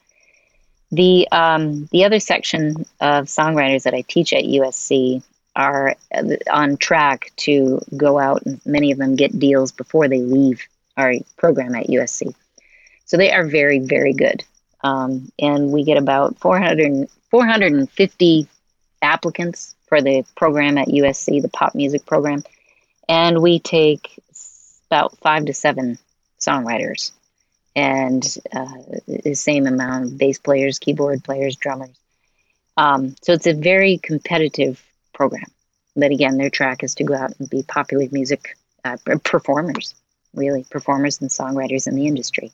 The 0.92 1.28
um, 1.32 1.88
the 1.92 2.06
other 2.06 2.20
section 2.20 2.86
of 3.00 3.26
songwriters 3.26 3.84
that 3.84 3.94
I 3.94 4.02
teach 4.02 4.34
at 4.34 4.44
USC 4.44 5.24
are 5.56 5.96
uh, 6.14 6.24
on 6.52 6.78
track 6.78 7.32
to 7.38 7.82
go 7.96 8.20
out, 8.20 8.44
and 8.46 8.62
many 8.66 8.92
of 8.92 8.98
them 8.98 9.16
get 9.16 9.38
deals 9.38 9.72
before 9.72 10.08
they 10.08 10.22
leave 10.22 10.62
our 10.98 11.14
program 11.38 11.76
at 11.76 11.88
USC. 11.88 12.34
So 13.10 13.18
they 13.18 13.32
are 13.32 13.44
very 13.44 13.80
very 13.80 14.14
good, 14.14 14.44
um, 14.84 15.32
and 15.40 15.72
we 15.72 15.84
get 15.84 15.98
about 15.98 16.38
400, 16.38 17.10
450 17.32 18.48
applicants 19.02 19.76
for 19.88 20.00
the 20.00 20.24
program 20.38 20.78
at 20.78 20.90
USC, 20.90 21.42
the 21.42 21.50
pop 21.50 21.74
music 21.74 22.06
program, 22.06 22.44
and 23.08 23.42
we 23.42 23.58
take 23.58 24.22
about 24.92 25.18
five 25.18 25.46
to 25.46 25.54
seven 25.56 25.98
songwriters 26.40 27.12
and 27.76 28.24
uh, 28.54 28.78
the 29.08 29.34
same 29.34 29.66
amount 29.66 30.06
of 30.06 30.18
bass 30.20 30.38
players, 30.38 30.78
keyboard 30.78 31.24
players, 31.24 31.56
drummers. 31.56 31.98
Um, 32.78 33.16
so 33.24 33.34
it's 33.34 33.48
a 33.48 33.54
very 33.54 33.98
competitive 33.98 34.80
program. 35.14 35.48
But 35.96 36.12
again, 36.12 36.38
their 36.38 36.52
track 36.52 36.84
is 36.84 36.94
to 36.96 37.04
go 37.04 37.16
out 37.16 37.34
and 37.40 37.50
be 37.50 37.64
popular 37.64 38.06
music 38.12 38.56
uh, 38.86 38.98
performers, 39.24 39.96
really 40.36 40.64
performers 40.70 41.20
and 41.22 41.32
songwriters 41.32 41.88
in 41.88 41.96
the 41.96 42.06
industry. 42.06 42.52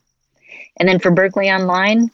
And 0.78 0.88
then 0.90 1.00
for 1.00 1.12
Berklee 1.12 1.54
Online, 1.54 2.12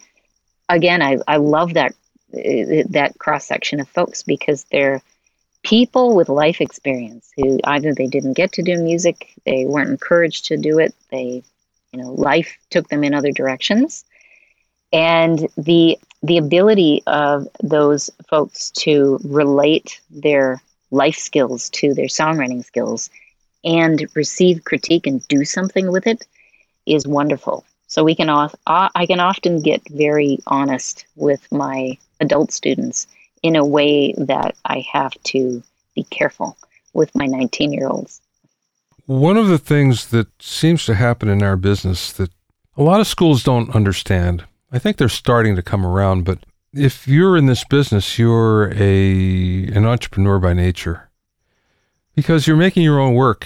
again, 0.70 1.02
I, 1.02 1.18
I 1.28 1.38
love 1.38 1.74
that 1.74 1.94
uh, 2.34 2.84
that 2.90 3.14
cross 3.20 3.46
section 3.46 3.80
of 3.80 3.90
folks 3.90 4.24
because 4.24 4.66
they're 4.72 5.02
people 5.64 6.16
with 6.16 6.30
life 6.30 6.62
experience 6.62 7.30
who 7.36 7.60
either 7.66 7.94
they 7.94 8.08
didn't 8.08 8.34
get 8.34 8.54
to 8.54 8.64
do 8.64 8.78
music, 8.78 9.34
they 9.46 9.66
weren't 9.66 9.90
encouraged 9.90 10.46
to 10.46 10.58
do 10.58 10.80
it, 10.80 10.96
they 11.12 11.44
you 11.92 12.02
know 12.02 12.14
life 12.14 12.58
took 12.70 12.88
them 12.90 13.04
in 13.04 13.14
other 13.14 13.32
directions. 13.32 14.06
And 14.94 15.48
the 15.58 15.98
the 16.24 16.38
ability 16.38 17.04
of 17.08 17.48
those 17.64 18.10
folks 18.30 18.72
to 18.72 19.20
relate 19.24 20.00
their 20.10 20.62
life 20.92 21.18
skills 21.18 21.70
to 21.72 21.94
their 21.94 22.08
songwriting 22.08 22.64
skills 22.64 23.10
and 23.64 24.06
receive 24.16 24.64
critique 24.64 25.08
and 25.08 25.26
do 25.28 25.46
something 25.46 25.92
with 25.92 26.06
it 26.08 26.28
is 26.86 27.08
wonderful 27.08 27.66
so 27.92 28.04
we 28.04 28.16
can 28.16 28.30
i 28.68 29.06
can 29.06 29.20
often 29.20 29.62
get 29.62 29.82
very 29.90 30.40
honest 30.48 31.06
with 31.16 31.52
my 31.52 31.98
adult 32.20 32.52
students 32.52 33.08
in 33.44 33.56
a 33.56 33.66
way 33.66 34.14
that 34.14 34.56
i 34.66 34.84
have 34.92 35.14
to 35.24 35.62
be 35.96 36.04
careful 36.06 36.58
with 36.94 37.14
my 37.16 37.26
19 37.26 37.74
year 37.74 37.88
olds 37.88 38.22
one 39.06 39.36
of 39.36 39.48
the 39.48 39.58
things 39.58 40.08
that 40.08 40.28
seems 40.42 40.86
to 40.86 40.96
happen 40.96 41.28
in 41.28 41.44
our 41.44 41.58
business 41.58 42.14
that 42.14 42.32
a 42.78 42.84
lot 42.84 43.02
of 43.02 43.08
schools 43.08 43.44
don't 43.44 43.76
understand, 43.76 44.46
I 44.72 44.80
think 44.80 44.98
they're 44.98 45.10
starting 45.10 45.56
to 45.56 45.62
come 45.62 45.86
around, 45.86 46.24
but 46.24 46.40
if 46.74 47.08
you're 47.08 47.36
in 47.36 47.46
this 47.46 47.66
business, 47.66 48.18
you're 48.18 48.72
a 48.74 49.68
an 49.68 49.86
entrepreneur 49.86 50.40
by 50.40 50.54
nature. 50.54 51.10
Because 52.16 52.48
you're 52.48 52.58
making 52.58 52.84
your 52.84 53.00
own 53.00 53.14
work. 53.14 53.46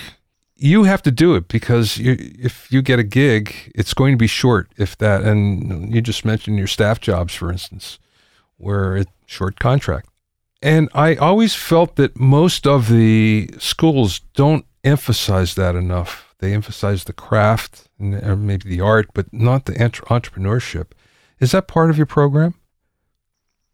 You 0.57 0.83
have 0.83 1.01
to 1.03 1.11
do 1.11 1.35
it 1.35 1.47
because 1.47 1.97
you, 1.97 2.15
if 2.19 2.71
you 2.71 2.81
get 2.81 2.99
a 2.99 3.03
gig, 3.03 3.71
it's 3.75 3.93
going 3.93 4.13
to 4.13 4.17
be 4.17 4.27
short 4.27 4.69
if 4.77 4.97
that 4.99 5.23
and 5.23 5.93
you 5.93 6.01
just 6.01 6.23
mentioned 6.23 6.57
your 6.57 6.67
staff 6.67 6.99
jobs 6.99 7.33
for 7.35 7.51
instance, 7.51 7.99
where 8.57 8.95
it's 8.95 9.11
short 9.25 9.59
contract. 9.59 10.09
And 10.61 10.89
I 10.93 11.15
always 11.15 11.53
felt 11.53 11.95
that 11.97 12.17
most 12.17 12.65
of 12.65 12.89
the 12.89 13.49
schools 13.59 14.21
don't 14.33 14.65
emphasize 14.83 15.55
that 15.55 15.75
enough. 15.75 16.33
They 16.39 16.53
emphasize 16.53 17.03
the 17.03 17.13
craft 17.13 17.87
and 17.99 18.47
maybe 18.47 18.69
the 18.69 18.81
art, 18.81 19.07
but 19.13 19.31
not 19.33 19.65
the 19.65 19.81
entre- 19.81 20.05
entrepreneurship. 20.07 20.87
Is 21.39 21.51
that 21.51 21.67
part 21.67 21.89
of 21.89 21.97
your 21.97 22.05
program? 22.05 22.55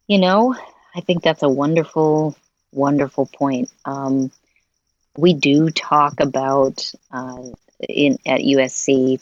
You 0.08 0.20
know, 0.20 0.56
I 0.96 1.02
think 1.02 1.24
that's 1.24 1.44
a 1.44 1.50
wonderful, 1.50 2.36
wonderful 2.72 3.28
point. 3.28 3.72
Um, 3.86 4.32
we 5.18 5.34
do 5.34 5.70
talk 5.70 6.20
about 6.20 6.92
uh, 7.12 7.44
in 7.88 8.18
at 8.26 8.42
USC 8.42 9.20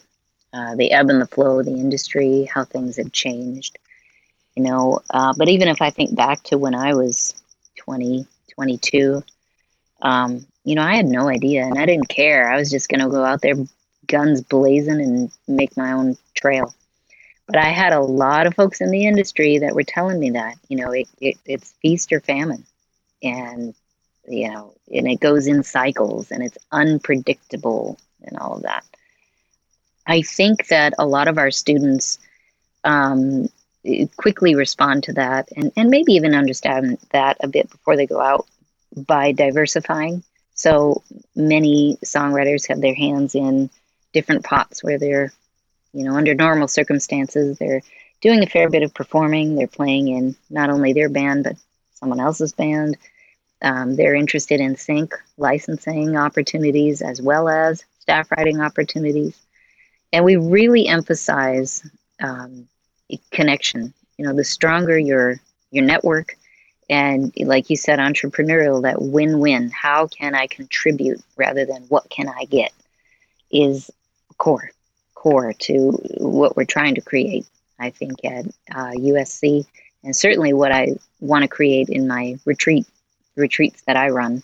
uh, 0.52 0.76
the 0.76 0.92
ebb 0.92 1.10
and 1.10 1.22
the 1.22 1.28
flow 1.28 1.60
of 1.60 1.66
the 1.66 1.74
industry, 1.74 2.50
how 2.52 2.64
things 2.66 2.98
have 2.98 3.12
changed. 3.12 3.78
You 4.56 4.64
know, 4.64 5.00
uh, 5.10 5.34
but 5.38 5.48
even 5.48 5.68
if 5.68 5.82
I 5.82 5.90
think 5.92 6.16
back 6.16 6.44
to 6.46 6.58
when 6.58 6.76
I 6.76 6.94
was 6.94 7.36
20, 7.78 8.26
22, 8.54 9.24
um, 10.02 10.46
you 10.64 10.76
know, 10.76 10.82
I 10.82 10.96
had 10.96 11.06
no 11.06 11.30
idea 11.30 11.64
and 11.64 11.78
I 11.78 11.86
didn't 11.86 12.10
care. 12.10 12.52
I 12.52 12.58
was 12.58 12.70
just 12.70 12.90
going 12.90 13.00
to 13.02 13.10
go 13.10 13.24
out 13.24 13.42
there, 13.42 13.56
guns 14.08 14.42
blazing, 14.42 15.02
and 15.02 15.32
make 15.48 15.78
my 15.78 15.92
own 15.92 16.18
trail. 16.34 16.74
But 17.48 17.58
I 17.58 17.70
had 17.70 17.94
a 17.94 18.02
lot 18.02 18.48
of 18.48 18.56
folks 18.56 18.82
in 18.82 18.92
the 18.92 19.06
industry 19.06 19.60
that 19.60 19.76
were 19.76 19.84
telling 19.84 20.20
me 20.20 20.32
that, 20.32 20.56
you 20.68 20.78
know, 20.78 20.92
it, 20.92 21.08
it, 21.22 21.38
it's 21.46 21.74
feast 21.82 22.12
or 22.12 22.20
famine. 22.20 22.66
And, 23.24 23.74
you 24.30 24.50
know, 24.50 24.74
and 24.94 25.08
it 25.08 25.20
goes 25.20 25.48
in 25.48 25.64
cycles 25.64 26.32
and 26.32 26.44
it's 26.44 26.58
unpredictable 26.72 28.00
and 28.22 28.38
all 28.38 28.56
of 28.56 28.64
that. 28.64 28.86
I 30.06 30.22
think 30.22 30.68
that 30.68 30.94
a 30.98 31.06
lot 31.06 31.28
of 31.28 31.38
our 31.38 31.52
students 31.52 32.20
um, 32.84 33.50
quickly 34.18 34.56
respond 34.56 35.04
to 35.04 35.14
that 35.14 35.50
and, 35.56 35.72
and 35.76 35.90
maybe 35.90 36.14
even 36.14 36.36
understand 36.36 36.98
that 37.12 37.38
a 37.42 37.48
bit 37.48 37.70
before 37.70 37.96
they 37.96 38.08
go 38.08 38.22
out 38.22 38.48
by 38.96 39.32
diversifying. 39.32 40.24
So 40.54 41.04
many 41.36 41.98
songwriters 42.04 42.68
have 42.68 42.82
their 42.82 42.96
hands 42.96 43.36
in 43.36 43.70
different 44.14 44.44
pots 44.44 44.84
where 44.84 45.00
they're, 45.00 45.32
you 45.94 46.04
know, 46.04 46.16
under 46.16 46.34
normal 46.34 46.68
circumstances, 46.68 47.58
they're 47.58 47.82
doing 48.22 48.44
a 48.44 48.48
fair 48.48 48.70
bit 48.70 48.84
of 48.84 48.94
performing. 48.94 49.56
They're 49.56 49.68
playing 49.68 50.10
in 50.10 50.36
not 50.50 50.70
only 50.70 50.94
their 50.94 51.10
band, 51.10 51.46
but 51.46 51.56
someone 51.94 52.20
else's 52.20 52.52
band. 52.52 52.98
Um, 53.62 53.96
they're 53.96 54.16
interested 54.16 54.60
in 54.60 54.76
sync 54.76 55.14
licensing 55.38 56.16
opportunities 56.16 57.02
as 57.02 57.22
well 57.22 57.50
as 57.50 57.84
staff 58.00 58.32
writing 58.32 58.62
opportunities. 58.62 59.38
And 60.14 60.26
we 60.26 60.38
really 60.38 60.88
emphasize 60.88 61.88
um, 62.22 62.68
connection. 63.32 63.94
You 64.18 64.26
know, 64.26 64.34
the 64.34 64.44
stronger 64.44 64.98
your 64.98 65.40
your 65.72 65.86
network, 65.86 66.36
and 66.90 67.32
like 67.38 67.70
you 67.70 67.78
said 67.78 68.00
entrepreneurial 68.00 68.82
that 68.82 69.02
win-win 69.02 69.70
how 69.70 70.08
can 70.08 70.36
i 70.36 70.48
contribute 70.48 71.22
rather 71.38 71.66
than 71.66 71.84
what 71.84 72.10
can 72.10 72.28
i 72.28 72.46
get 72.46 72.74
is 73.52 73.92
core 74.38 74.72
core 75.14 75.54
to 75.54 75.92
what 76.18 76.58
we're 76.58 76.66
trying 76.66 76.96
to 76.96 77.02
create 77.02 77.46
i 77.80 77.90
think 77.90 78.24
at 78.26 78.46
uh, 78.76 78.92
usc 78.98 79.66
and 80.04 80.16
certainly 80.16 80.54
what 80.54 80.72
i 80.72 80.90
want 81.20 81.44
to 81.44 81.48
create 81.48 81.90
in 81.90 82.08
my 82.08 82.38
retreat 82.46 82.86
retreats 83.40 83.82
that 83.88 83.96
i 83.96 84.10
run 84.10 84.44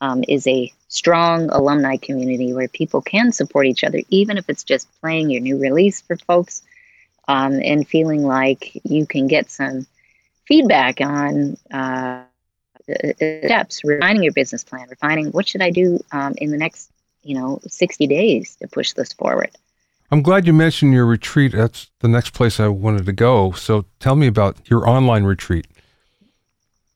um, 0.00 0.24
is 0.26 0.46
a 0.46 0.72
strong 0.88 1.48
alumni 1.50 1.96
community 1.96 2.52
where 2.52 2.68
people 2.68 3.00
can 3.00 3.32
support 3.32 3.66
each 3.66 3.84
other 3.84 4.00
even 4.10 4.36
if 4.36 4.48
it's 4.48 4.64
just 4.64 4.88
playing 5.00 5.30
your 5.30 5.40
new 5.40 5.58
release 5.58 6.00
for 6.00 6.16
folks 6.16 6.62
um, 7.28 7.60
and 7.62 7.86
feeling 7.86 8.24
like 8.24 8.80
you 8.84 9.06
can 9.06 9.26
get 9.26 9.50
some 9.50 9.86
feedback 10.46 11.00
on 11.00 11.56
uh, 11.72 12.22
steps, 13.16 13.84
refining 13.84 14.22
your 14.22 14.32
business 14.32 14.64
plan, 14.64 14.88
refining 14.88 15.30
what 15.30 15.48
should 15.48 15.62
I 15.62 15.70
do 15.70 16.00
um, 16.12 16.34
in 16.38 16.50
the 16.50 16.58
next, 16.58 16.90
you 17.22 17.38
know, 17.38 17.60
60 17.66 18.06
days 18.06 18.56
to 18.56 18.68
push 18.68 18.92
this 18.92 19.12
forward. 19.12 19.50
I'm 20.10 20.22
glad 20.22 20.46
you 20.46 20.52
mentioned 20.52 20.92
your 20.92 21.06
retreat. 21.06 21.52
That's 21.52 21.90
the 22.00 22.08
next 22.08 22.34
place 22.34 22.60
I 22.60 22.68
wanted 22.68 23.06
to 23.06 23.12
go. 23.12 23.52
So 23.52 23.86
tell 23.98 24.14
me 24.14 24.26
about 24.26 24.58
your 24.68 24.86
online 24.86 25.24
retreat. 25.24 25.66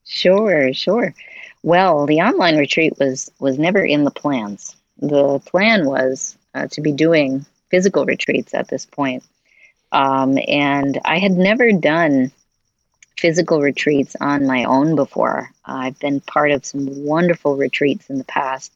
Sure, 0.06 0.72
sure. 0.72 1.14
Well, 1.62 2.06
the 2.06 2.20
online 2.20 2.56
retreat 2.56 2.94
was 2.98 3.30
was 3.40 3.58
never 3.58 3.84
in 3.84 4.04
the 4.04 4.10
plans. 4.10 4.74
The 4.98 5.40
plan 5.40 5.86
was 5.86 6.36
uh, 6.54 6.68
to 6.68 6.80
be 6.80 6.92
doing 6.92 7.44
physical 7.70 8.04
retreats 8.06 8.54
at 8.54 8.68
this 8.68 8.86
point. 8.86 9.24
Um, 9.92 10.38
and 10.48 11.00
I 11.04 11.18
had 11.18 11.32
never 11.32 11.72
done 11.72 12.32
physical 13.18 13.60
retreats 13.62 14.16
on 14.20 14.46
my 14.46 14.64
own 14.64 14.96
before. 14.96 15.50
I've 15.64 15.98
been 16.00 16.20
part 16.20 16.50
of 16.52 16.64
some 16.66 17.04
wonderful 17.04 17.56
retreats 17.56 18.10
in 18.10 18.18
the 18.18 18.24
past, 18.24 18.72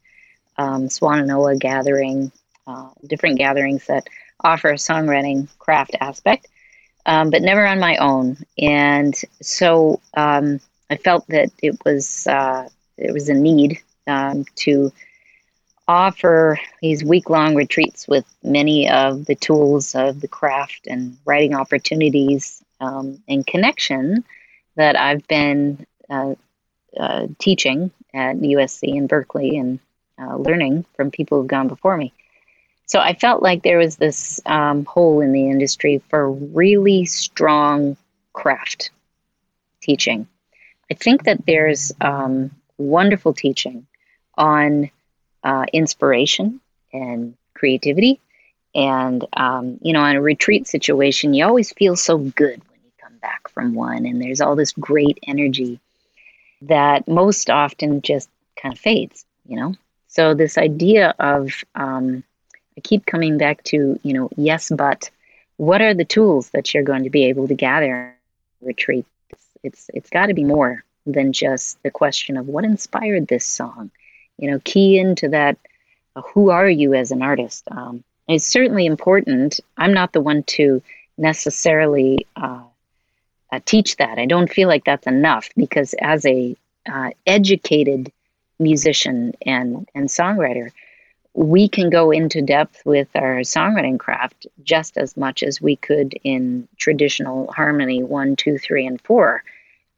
um, 0.58 0.88
Swannanoa 0.88 1.58
gathering, 1.60 2.32
uh, 2.66 2.90
different 3.06 3.38
gatherings 3.38 3.86
that 3.86 4.08
offer 4.42 4.70
a 4.70 4.74
songwriting 4.74 5.48
craft 5.58 5.96
aspect, 6.00 6.48
um, 7.06 7.30
but 7.30 7.42
never 7.42 7.66
on 7.66 7.80
my 7.80 7.96
own. 7.96 8.38
And 8.58 9.14
so 9.42 10.00
um, 10.14 10.60
I 10.90 10.96
felt 10.96 11.26
that 11.28 11.50
it 11.62 11.76
was 11.84 12.26
uh, 12.26 12.68
it 12.98 13.12
was 13.12 13.28
a 13.28 13.34
need 13.34 13.80
um, 14.06 14.44
to 14.56 14.92
offer 15.86 16.58
these 16.82 17.02
week 17.02 17.30
long 17.30 17.54
retreats 17.54 18.06
with 18.06 18.24
many 18.42 18.88
of 18.88 19.24
the 19.26 19.34
tools 19.34 19.94
of 19.94 20.20
the 20.20 20.28
craft 20.28 20.86
and 20.86 21.16
writing 21.24 21.54
opportunities 21.54 22.62
um, 22.80 23.22
and 23.28 23.46
connection 23.46 24.24
that 24.76 24.96
I've 24.96 25.26
been 25.26 25.86
uh, 26.08 26.34
uh, 26.96 27.26
teaching 27.38 27.90
at 28.14 28.36
USC 28.36 28.96
and 28.96 29.08
Berklee 29.08 29.58
and 29.58 29.78
uh, 30.20 30.36
learning 30.36 30.84
from 30.96 31.10
people 31.10 31.38
who've 31.38 31.48
gone 31.48 31.68
before 31.68 31.96
me. 31.96 32.12
So 32.86 32.98
I 32.98 33.14
felt 33.14 33.42
like 33.42 33.62
there 33.62 33.78
was 33.78 33.96
this 33.96 34.40
um, 34.46 34.84
hole 34.84 35.20
in 35.20 35.32
the 35.32 35.48
industry 35.48 36.02
for 36.08 36.30
really 36.30 37.04
strong 37.04 37.96
craft 38.32 38.90
teaching. 39.80 40.26
I 40.90 40.94
think 40.94 41.24
that 41.24 41.46
there's 41.46 41.92
um, 42.00 42.50
wonderful 42.78 43.32
teaching 43.32 43.86
on 44.36 44.90
uh, 45.44 45.64
inspiration 45.72 46.60
and 46.92 47.34
creativity. 47.54 48.20
And, 48.74 49.24
um, 49.36 49.78
you 49.82 49.92
know, 49.92 50.04
in 50.04 50.16
a 50.16 50.20
retreat 50.20 50.66
situation, 50.66 51.34
you 51.34 51.44
always 51.44 51.72
feel 51.72 51.96
so 51.96 52.18
good 52.18 52.60
when 52.68 52.80
you 52.84 52.90
come 53.00 53.16
back 53.18 53.48
from 53.48 53.74
one, 53.74 54.06
and 54.06 54.20
there's 54.20 54.40
all 54.40 54.56
this 54.56 54.72
great 54.72 55.18
energy 55.26 55.80
that 56.62 57.08
most 57.08 57.50
often 57.50 58.02
just 58.02 58.28
kind 58.60 58.72
of 58.72 58.78
fades, 58.78 59.24
you 59.46 59.56
know? 59.56 59.74
So, 60.08 60.34
this 60.34 60.58
idea 60.58 61.14
of, 61.18 61.52
um, 61.74 62.24
I 62.76 62.80
keep 62.80 63.06
coming 63.06 63.38
back 63.38 63.62
to, 63.64 63.98
you 64.02 64.12
know, 64.12 64.28
yes, 64.36 64.70
but 64.74 65.10
what 65.56 65.82
are 65.82 65.94
the 65.94 66.04
tools 66.04 66.50
that 66.50 66.72
you're 66.72 66.82
going 66.82 67.04
to 67.04 67.10
be 67.10 67.26
able 67.26 67.48
to 67.48 67.54
gather 67.54 68.14
retreat? 68.60 69.06
It's, 69.62 69.90
it's, 69.92 70.10
got 70.10 70.26
to 70.26 70.34
be 70.34 70.44
more 70.44 70.84
than 71.06 71.32
just 71.32 71.82
the 71.82 71.90
question 71.90 72.36
of 72.36 72.48
what 72.48 72.64
inspired 72.64 73.26
this 73.26 73.44
song. 73.44 73.90
You 74.38 74.50
know 74.50 74.60
key 74.64 74.98
into 74.98 75.28
that 75.28 75.58
uh, 76.16 76.22
who 76.22 76.50
are 76.50 76.68
you 76.68 76.94
as 76.94 77.10
an 77.10 77.22
artist? 77.22 77.64
Um, 77.70 78.02
it's 78.26 78.46
certainly 78.46 78.86
important. 78.86 79.60
I'm 79.76 79.92
not 79.92 80.12
the 80.12 80.20
one 80.20 80.44
to 80.44 80.82
necessarily 81.18 82.26
uh, 82.36 82.62
uh, 83.52 83.60
teach 83.64 83.96
that. 83.96 84.18
I 84.18 84.26
don't 84.26 84.50
feel 84.50 84.68
like 84.68 84.84
that's 84.84 85.06
enough 85.06 85.50
because 85.56 85.94
as 86.00 86.24
a 86.24 86.56
uh, 86.90 87.10
educated 87.26 88.12
musician 88.58 89.34
and 89.44 89.88
and 89.94 90.08
songwriter 90.08 90.70
we 91.32 91.68
can 91.68 91.90
go 91.90 92.10
into 92.10 92.42
depth 92.42 92.84
with 92.84 93.08
our 93.14 93.40
songwriting 93.40 93.98
craft 93.98 94.46
just 94.62 94.96
as 94.96 95.16
much 95.16 95.42
as 95.42 95.60
we 95.60 95.76
could 95.76 96.14
in 96.24 96.66
traditional 96.76 97.50
harmony 97.52 98.02
one 98.02 98.36
two 98.36 98.58
three 98.58 98.86
and 98.86 99.00
four 99.02 99.42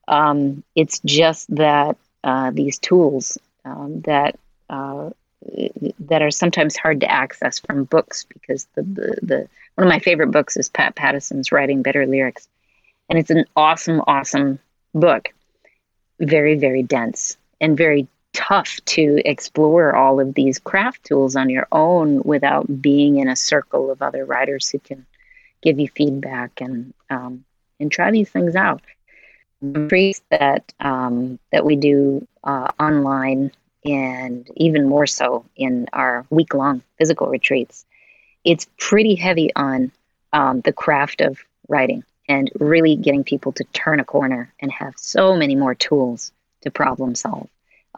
um, 0.09 0.63
it's 0.75 1.01
just 1.05 1.55
that 1.55 1.97
uh, 2.25 2.51
these 2.51 2.79
tools 2.79 3.39
um, 3.65 4.01
that 4.03 4.39
uh, 4.69 5.11
that 6.01 6.23
are 6.23 6.31
sometimes 6.31 6.77
hard 6.77 7.01
to 7.01 7.11
access 7.11 7.59
from 7.59 7.85
books 7.85 8.25
because 8.25 8.67
the, 8.75 8.83
the, 8.83 9.19
the 9.23 9.49
one 9.75 9.87
of 9.87 9.93
my 9.93 9.99
favorite 9.99 10.31
books 10.31 10.57
is 10.57 10.69
Pat 10.69 10.95
Pattison's 10.95 11.51
Writing 11.51 11.83
Better 11.83 12.07
Lyrics, 12.07 12.49
and 13.09 13.19
it's 13.19 13.31
an 13.31 13.45
awesome, 13.57 14.03
awesome 14.07 14.59
book. 14.95 15.31
Very, 16.21 16.57
very 16.57 16.83
dense 16.83 17.37
and 17.61 17.77
very 17.77 18.07
tough 18.33 18.79
to 18.85 19.21
explore 19.25 19.95
all 19.95 20.21
of 20.21 20.35
these 20.35 20.59
craft 20.59 21.05
tools 21.05 21.37
on 21.37 21.51
your 21.51 21.67
own 21.73 22.23
without 22.23 22.83
being 22.83 23.19
in 23.19 23.29
a 23.29 23.37
circle 23.37 23.91
of 23.91 24.03
other 24.03 24.25
writers 24.25 24.69
who 24.69 24.79
can 24.79 25.07
give 25.63 25.79
you 25.79 25.89
feedback 25.89 26.61
and 26.61 26.93
um, 27.11 27.45
and 27.79 27.91
try 27.91 28.11
these 28.11 28.31
things 28.31 28.57
out. 28.57 28.83
Retreats 29.61 30.23
that 30.31 30.73
um, 30.81 31.39
that 31.51 31.65
we 31.65 31.77
do 31.77 32.27
uh, 32.43 32.69
online 32.81 33.53
and 33.85 34.49
even 34.57 34.89
more 34.89 35.07
so 35.07 35.45
in 35.57 35.89
our 35.93 36.25
week 36.31 36.55
long 36.55 36.83
physical 36.99 37.29
retreats, 37.29 37.85
it's 38.45 38.67
pretty 38.79 39.15
heavy 39.15 39.51
on 39.55 39.93
um, 40.33 40.61
the 40.61 40.73
craft 40.73 41.21
of 41.21 41.39
writing 41.69 42.05
and 42.29 42.51
really 42.59 42.97
getting 42.97 43.25
people 43.25 43.53
to 43.53 43.65
turn 43.73 44.01
a 44.01 44.05
corner 44.05 44.53
and 44.61 44.71
have 44.73 44.95
so 44.97 45.37
many 45.37 45.55
more 45.55 45.75
tools 45.75 46.33
to 46.63 46.71
problem 46.71 47.15
solve, 47.15 47.49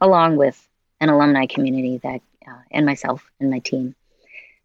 along 0.00 0.36
with 0.36 0.68
an 1.00 1.08
alumni 1.08 1.46
community 1.46 1.98
that, 2.02 2.20
uh, 2.46 2.60
and 2.70 2.86
myself 2.86 3.30
and 3.40 3.50
my 3.50 3.58
team, 3.58 3.94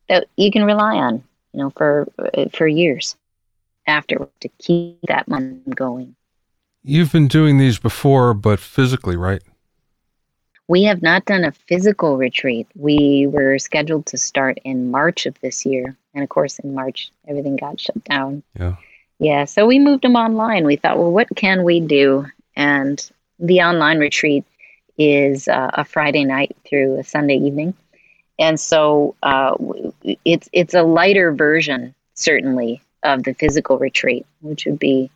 that 0.08 0.28
you 0.38 0.52
can 0.52 0.66
rely 0.66 0.96
on, 0.96 1.24
you 1.54 1.60
know, 1.60 1.70
for 1.72 2.08
uh, 2.20 2.46
for 2.54 2.68
years 2.68 3.16
after 3.88 4.28
to 4.40 4.50
keep 4.60 5.00
that 5.08 5.28
money 5.28 5.60
going. 5.76 6.16
You've 6.84 7.12
been 7.12 7.28
doing 7.28 7.58
these 7.58 7.78
before, 7.78 8.34
but 8.34 8.60
physically, 8.60 9.18
right? 9.18 9.42
We 10.68 10.84
have 10.84 11.02
not 11.02 11.26
done 11.26 11.44
a 11.44 11.52
physical 11.52 12.18
retreat. 12.18 12.68
We 12.76 13.28
were 13.28 13.58
scheduled 13.58 14.06
to 14.08 14.18
start 14.18 14.60
in 14.64 14.92
March 14.92 15.26
of 15.26 15.40
this 15.42 15.66
year. 15.66 15.98
And 16.14 16.24
of 16.24 16.30
course, 16.30 16.60
in 16.60 16.76
March, 16.76 17.12
everything 17.28 17.56
got 17.56 17.80
shut 17.80 18.04
down. 18.04 18.44
Yeah. 18.58 18.76
Yeah. 19.18 19.46
So 19.46 19.66
we 19.66 19.80
moved 19.80 20.04
them 20.04 20.16
online. 20.16 20.66
We 20.66 20.76
thought, 20.76 20.98
well, 20.98 21.12
what 21.12 21.28
can 21.36 21.64
we 21.64 21.80
do? 21.80 22.28
And 22.56 23.12
the 23.40 23.62
online 23.62 23.98
retreat 23.98 24.46
is 25.00 25.48
uh, 25.48 25.72
a 25.74 25.86
Friday 25.86 26.26
night 26.26 26.56
through 26.68 27.00
a 27.00 27.04
Sunday 27.04 27.38
evening. 27.38 27.74
And 28.38 28.60
so 28.60 29.16
uh, 29.24 29.56
it's, 30.26 30.50
it's 30.54 30.74
a 30.74 30.84
lighter 30.84 31.32
version, 31.34 31.96
certainly, 32.14 32.82
of 33.04 33.24
the 33.24 33.34
physical 33.34 33.80
retreat, 33.80 34.26
which 34.42 34.66
would 34.66 34.80
be 34.80 35.10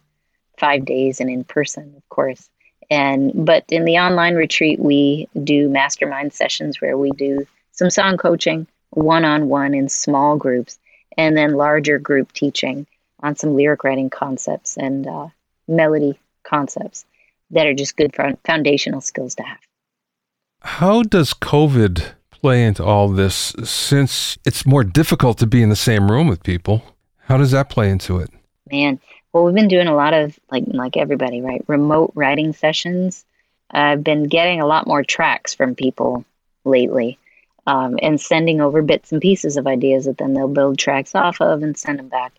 five 0.58 0.86
days 0.86 1.20
and 1.20 1.30
in 1.30 1.44
person, 1.44 1.94
of 1.98 2.10
course. 2.10 2.50
And 2.90 3.46
but 3.46 3.66
in 3.70 3.86
the 3.86 3.98
online 3.98 4.36
retreat, 4.36 4.80
we 4.80 5.28
do 5.44 5.70
mastermind 5.70 6.34
sessions 6.34 6.80
where 6.82 6.98
we 6.98 7.12
do 7.12 7.46
some 7.72 7.90
song 7.90 8.18
coaching, 8.18 8.68
one 8.92 9.26
on 9.26 9.50
one 9.50 9.74
in 9.74 9.90
small 9.90 10.38
groups, 10.38 10.78
and 11.18 11.36
then 11.36 11.54
larger 11.54 11.98
group 11.98 12.32
teaching 12.34 12.86
on 13.22 13.36
some 13.36 13.56
lyric 13.56 13.84
writing 13.84 14.10
concepts 14.10 14.78
and 14.78 15.08
uh, 15.08 15.28
melody 15.68 16.20
concepts 16.44 17.06
that 17.52 17.66
are 17.66 17.74
just 17.74 17.98
good 17.98 18.16
foundational 18.46 19.02
skills 19.02 19.36
to 19.36 19.44
have. 19.44 19.60
How 20.64 21.03
does 21.03 21.34
COVID 21.34 22.14
play 22.32 22.64
into 22.64 22.84
all 22.84 23.09
this 23.09 23.53
since 23.64 24.38
it's 24.45 24.66
more 24.66 24.84
difficult 24.84 25.38
to 25.39 25.47
be 25.47 25.61
in 25.61 25.70
the 25.70 25.76
same 25.76 26.09
room 26.09 26.28
with 26.28 26.41
people? 26.41 26.84
How 27.26 27.38
does 27.38 27.51
that 27.51 27.70
play 27.70 27.89
into 27.89 28.18
it? 28.18 28.30
Man, 28.72 28.99
well, 29.34 29.43
we've 29.43 29.53
been 29.53 29.68
doing 29.68 29.88
a 29.88 29.95
lot 29.95 30.14
of 30.14 30.39
like 30.49 30.64
like 30.68 30.95
everybody, 30.97 31.41
right? 31.41 31.64
Remote 31.68 32.14
writing 32.16 32.53
sessions. 32.53 33.26
I've 33.72 34.03
been 34.03 34.24
getting 34.24 34.61
a 34.61 34.66
lot 34.66 34.88
more 34.88 35.03
tracks 35.03 35.53
from 35.53 35.76
people 35.76 36.24
lately, 36.64 37.18
um, 37.68 37.99
and 38.01 38.20
sending 38.20 38.61
over 38.61 38.82
bits 38.82 39.11
and 39.11 39.22
pieces 39.22 39.57
of 39.57 39.68
ideas 39.68 40.05
that 40.05 40.18
then 40.18 40.34
they'll 40.34 40.47
build 40.47 40.80
tracks 40.80 41.14
off 41.14 41.41
of 41.41 41.61
and 41.61 41.78
send 41.78 41.99
them 41.99 42.07
back. 42.07 42.34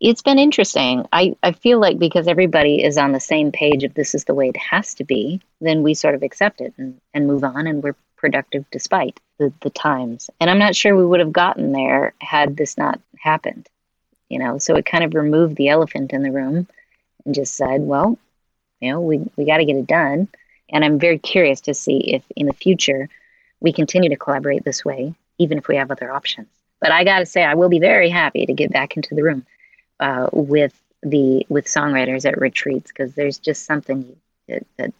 It's 0.00 0.22
been 0.22 0.38
interesting. 0.38 1.06
I, 1.12 1.34
I 1.42 1.52
feel 1.52 1.80
like 1.80 1.98
because 1.98 2.28
everybody 2.28 2.84
is 2.84 2.98
on 2.98 3.12
the 3.12 3.20
same 3.20 3.50
page 3.50 3.82
of 3.82 3.94
this 3.94 4.14
is 4.14 4.24
the 4.24 4.34
way 4.34 4.48
it 4.48 4.56
has 4.56 4.94
to 4.94 5.04
be, 5.04 5.40
then 5.60 5.82
we 5.82 5.94
sort 5.94 6.14
of 6.14 6.22
accept 6.22 6.60
it 6.60 6.74
and, 6.76 7.00
and 7.14 7.26
move 7.26 7.44
on, 7.44 7.66
and 7.66 7.82
we're 7.82 7.96
productive 8.16 8.64
despite 8.70 9.18
the, 9.38 9.52
the 9.62 9.70
times. 9.70 10.28
And 10.40 10.50
I'm 10.50 10.58
not 10.58 10.76
sure 10.76 10.94
we 10.94 11.06
would 11.06 11.20
have 11.20 11.32
gotten 11.32 11.72
there 11.72 12.12
had 12.20 12.56
this 12.56 12.76
not 12.76 13.00
happened 13.18 13.68
you 14.28 14.38
know 14.38 14.58
so 14.58 14.74
it 14.76 14.86
kind 14.86 15.04
of 15.04 15.14
removed 15.14 15.56
the 15.56 15.68
elephant 15.68 16.12
in 16.12 16.22
the 16.22 16.32
room 16.32 16.66
and 17.24 17.34
just 17.34 17.54
said 17.54 17.80
well 17.80 18.18
you 18.80 18.90
know 18.90 19.00
we, 19.00 19.20
we 19.36 19.44
got 19.44 19.58
to 19.58 19.64
get 19.64 19.76
it 19.76 19.86
done 19.86 20.28
and 20.70 20.84
i'm 20.84 20.98
very 20.98 21.18
curious 21.18 21.60
to 21.60 21.74
see 21.74 21.98
if 21.98 22.24
in 22.34 22.46
the 22.46 22.52
future 22.52 23.08
we 23.60 23.72
continue 23.72 24.10
to 24.10 24.16
collaborate 24.16 24.64
this 24.64 24.84
way 24.84 25.14
even 25.38 25.58
if 25.58 25.68
we 25.68 25.76
have 25.76 25.90
other 25.90 26.12
options 26.12 26.48
but 26.80 26.90
i 26.90 27.04
got 27.04 27.20
to 27.20 27.26
say 27.26 27.44
i 27.44 27.54
will 27.54 27.68
be 27.68 27.78
very 27.78 28.10
happy 28.10 28.46
to 28.46 28.52
get 28.52 28.72
back 28.72 28.96
into 28.96 29.14
the 29.14 29.22
room 29.22 29.46
uh, 30.00 30.28
with 30.32 30.78
the 31.02 31.46
with 31.48 31.66
songwriters 31.66 32.24
at 32.24 32.40
retreats 32.40 32.90
because 32.90 33.14
there's 33.14 33.38
just 33.38 33.64
something 33.64 34.16
that, 34.48 34.66
that 34.76 34.92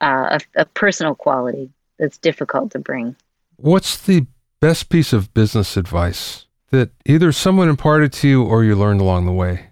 uh, 0.00 0.38
a, 0.56 0.62
a 0.62 0.64
personal 0.66 1.14
quality 1.14 1.70
that's 1.98 2.18
difficult 2.18 2.70
to 2.70 2.78
bring 2.78 3.16
what's 3.56 3.98
the 3.98 4.26
best 4.60 4.88
piece 4.88 5.12
of 5.12 5.32
business 5.34 5.76
advice 5.76 6.46
that 6.70 6.90
either 7.04 7.32
someone 7.32 7.68
imparted 7.68 8.12
to 8.12 8.28
you 8.28 8.42
or 8.42 8.64
you 8.64 8.74
learned 8.74 9.00
along 9.00 9.26
the 9.26 9.32
way? 9.32 9.68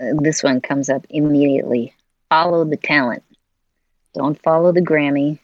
Uh, 0.00 0.12
this 0.20 0.42
one 0.42 0.60
comes 0.60 0.88
up 0.88 1.04
immediately. 1.10 1.92
Follow 2.28 2.64
the 2.64 2.76
talent. 2.76 3.22
Don't 4.14 4.40
follow 4.42 4.72
the 4.72 4.80
Grammy. 4.80 5.38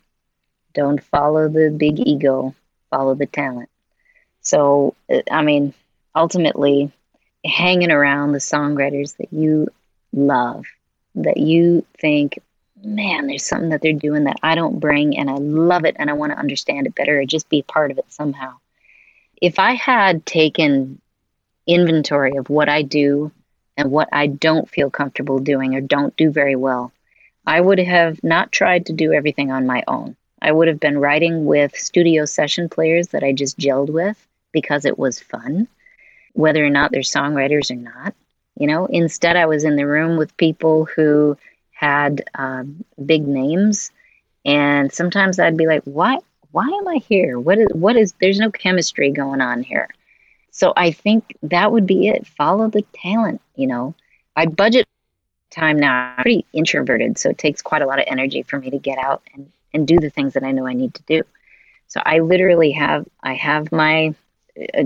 Don't 0.75 1.03
follow 1.03 1.49
the 1.49 1.71
big 1.71 1.99
ego. 1.99 2.55
Follow 2.91 3.15
the 3.15 3.27
talent. 3.27 3.69
So, 4.43 4.95
uh, 5.13 5.23
I 5.31 5.43
mean, 5.43 5.75
ultimately, 6.15 6.93
hanging 7.45 7.91
around 7.91 8.33
the 8.33 8.39
songwriters 8.39 9.17
that 9.17 9.33
you 9.33 9.69
love, 10.13 10.67
that 11.15 11.37
you 11.37 11.85
think, 11.99 12.39
man, 12.83 13.27
there's 13.27 13.47
something 13.47 13.71
that 13.71 13.83
they're 13.83 13.93
doing 13.93 14.25
that 14.25 14.39
I 14.43 14.55
don't 14.55 14.81
bring, 14.81 15.17
and 15.17 15.31
I 15.31 15.35
love 15.35 15.85
it, 15.85 15.97
and 15.99 16.11
I 16.11 16.15
want 16.15 16.33
to 16.33 16.39
understand 16.39 16.87
it 16.87 16.95
better, 16.95 17.21
or 17.21 17.25
just 17.25 17.49
be 17.49 17.63
part 17.63 17.91
of 17.91 17.99
it 17.99 18.11
somehow. 18.13 18.55
If 19.41 19.59
I 19.59 19.73
had 19.73 20.27
taken 20.27 21.01
inventory 21.67 22.37
of 22.37 22.51
what 22.51 22.69
I 22.69 22.83
do 22.83 23.33
and 23.77 23.91
what 23.91 24.09
I 24.13 24.27
don't 24.27 24.69
feel 24.69 24.91
comfortable 24.91 25.39
doing 25.39 25.75
or 25.75 25.81
don't 25.81 26.17
do 26.17 26.31
very 26.31 26.57
well, 26.57 26.93
I 27.47 27.61
would 27.61 27.79
have 27.79 28.23
not 28.23 28.53
tried 28.53 28.87
to 28.87 28.93
do 28.93 29.13
everything 29.13 29.51
on 29.51 29.67
my 29.67 29.83
own. 29.89 30.17
I 30.43 30.53
would 30.53 30.69
have 30.69 30.81
been 30.81 30.99
writing 30.99 31.47
with 31.47 31.77
studio 31.77 32.25
session 32.25 32.69
players 32.69 33.09
that 33.09 33.23
I 33.23 33.33
just 33.33 33.59
gelled 33.59 33.91
with 33.91 34.17
because 34.53 34.85
it 34.85 34.99
was 34.99 35.21
fun, 35.21 35.69
whether 36.33 36.65
or 36.65 36.71
not 36.71 36.91
they're 36.91 37.01
songwriters 37.01 37.71
or 37.71 37.77
not. 37.77 38.15
You 38.59 38.67
know, 38.67 38.87
instead, 38.87 39.37
I 39.37 39.47
was 39.47 39.65
in 39.65 39.77
the 39.77 39.87
room 39.87 40.17
with 40.17 40.37
people 40.37 40.85
who 40.85 41.37
had 41.73 42.25
um, 42.35 42.85
big 43.07 43.27
names, 43.27 43.91
and 44.45 44.93
sometimes 44.93 45.39
I'd 45.39 45.57
be 45.57 45.67
like, 45.67 45.83
"Why? 45.85 46.19
Why 46.53 46.67
am 46.67 46.89
I 46.89 46.97
here? 46.97 47.39
What 47.39 47.59
is? 47.59 47.69
What 47.73 47.97
is? 47.97 48.15
There's 48.21 48.39
no 48.39 48.51
chemistry 48.51 49.11
going 49.11 49.41
on 49.41 49.63
here." 49.63 49.89
So 50.51 50.73
I 50.77 50.91
think 50.91 51.37
that 51.43 51.73
would 51.73 51.87
be 51.87 52.09
it. 52.09 52.27
Follow 52.27 52.69
the 52.69 52.85
talent. 52.93 53.41
You 53.57 53.69
know, 53.69 53.95
I 54.37 54.47
budget 54.47 54.87
time 55.51 55.79
now. 55.79 56.15
I'm 56.17 56.23
pretty 56.23 56.45
introverted, 56.53 57.19
so 57.19 57.31
it 57.31 57.39
takes 57.39 57.63
quite 57.63 57.83
a 57.83 57.87
lot 57.87 57.99
of 57.99 58.05
energy 58.09 58.43
for 58.43 58.59
me 58.59 58.71
to 58.71 58.79
get 58.79 58.99
out 58.99 59.23
and, 59.35 59.51
and 59.73 59.87
do 59.87 59.99
the 59.99 60.11
things 60.11 60.35
that 60.35 60.45
I 60.45 60.53
know 60.53 60.67
I 60.67 60.75
need 60.75 60.95
to 60.95 61.03
do. 61.05 61.23
So 61.89 62.01
I 62.05 62.21
literally 62.21 62.73
have 62.73 63.07
I 63.23 63.35
have 63.35 63.73
my 63.73 64.15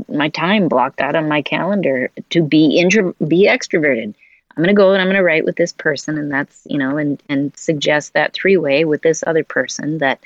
my 0.08 0.28
time 0.28 0.68
blocked 0.68 1.00
out 1.00 1.16
on 1.16 1.28
my 1.28 1.42
calendar 1.42 2.10
to 2.30 2.42
be 2.42 2.78
intro 2.78 3.14
be 3.26 3.48
extroverted. 3.48 4.14
I'm 4.56 4.62
going 4.62 4.74
to 4.74 4.80
go 4.80 4.92
and 4.92 5.02
I'm 5.02 5.08
going 5.08 5.16
to 5.16 5.24
write 5.24 5.44
with 5.44 5.56
this 5.56 5.72
person 5.72 6.16
and 6.16 6.30
that's, 6.30 6.66
you 6.70 6.78
know, 6.78 6.96
and 6.96 7.22
and 7.28 7.56
suggest 7.56 8.12
that 8.12 8.34
three-way 8.34 8.84
with 8.84 9.02
this 9.02 9.24
other 9.26 9.42
person 9.44 9.98
that 9.98 10.20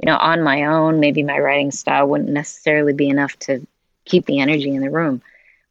you 0.00 0.06
know, 0.06 0.16
on 0.16 0.42
my 0.42 0.64
own, 0.64 0.98
maybe 0.98 1.22
my 1.22 1.38
writing 1.38 1.70
style 1.70 2.08
wouldn't 2.08 2.30
necessarily 2.30 2.94
be 2.94 3.08
enough 3.08 3.38
to 3.40 3.66
keep 4.06 4.24
the 4.24 4.40
energy 4.40 4.74
in 4.74 4.80
the 4.80 4.90
room. 4.90 5.20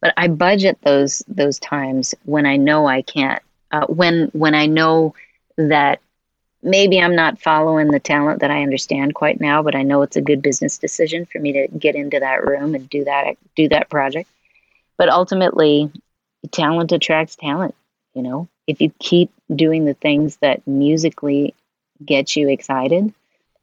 But 0.01 0.13
I 0.17 0.27
budget 0.27 0.77
those 0.81 1.23
those 1.27 1.59
times 1.59 2.13
when 2.25 2.45
I 2.45 2.55
know 2.57 2.87
I 2.87 3.01
can't 3.01 3.41
uh, 3.71 3.87
when 3.87 4.29
when 4.33 4.53
I 4.55 4.67
know 4.67 5.15
that 5.57 5.99
maybe 6.61 6.99
I'm 7.01 7.15
not 7.15 7.39
following 7.39 7.89
the 7.89 7.99
talent 7.99 8.41
that 8.41 8.51
I 8.51 8.63
understand 8.63 9.15
quite 9.15 9.39
now, 9.39 9.63
but 9.63 9.75
I 9.75 9.83
know 9.83 10.01
it's 10.01 10.17
a 10.17 10.21
good 10.21 10.41
business 10.41 10.77
decision 10.77 11.25
for 11.25 11.39
me 11.39 11.53
to 11.53 11.67
get 11.67 11.95
into 11.95 12.19
that 12.19 12.45
room 12.45 12.75
and 12.75 12.89
do 12.89 13.03
that 13.05 13.35
do 13.55 13.69
that 13.69 13.89
project. 13.89 14.29
But 14.97 15.09
ultimately, 15.09 15.91
talent 16.51 16.91
attracts 16.91 17.35
talent. 17.35 17.75
You 18.13 18.23
know, 18.23 18.49
if 18.67 18.81
you 18.81 18.91
keep 18.99 19.31
doing 19.53 19.85
the 19.85 19.93
things 19.93 20.37
that 20.37 20.65
musically 20.67 21.53
get 22.03 22.35
you 22.35 22.49
excited, 22.49 23.13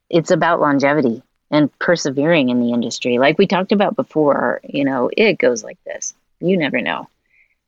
it's 0.08 0.30
about 0.30 0.60
longevity 0.60 1.22
and 1.50 1.76
persevering 1.78 2.48
in 2.48 2.60
the 2.60 2.72
industry. 2.72 3.18
Like 3.18 3.38
we 3.38 3.46
talked 3.46 3.72
about 3.72 3.96
before, 3.96 4.60
you 4.64 4.84
know, 4.84 5.10
it 5.16 5.38
goes 5.38 5.62
like 5.62 5.82
this. 5.84 6.14
You 6.40 6.56
never 6.56 6.80
know. 6.80 7.08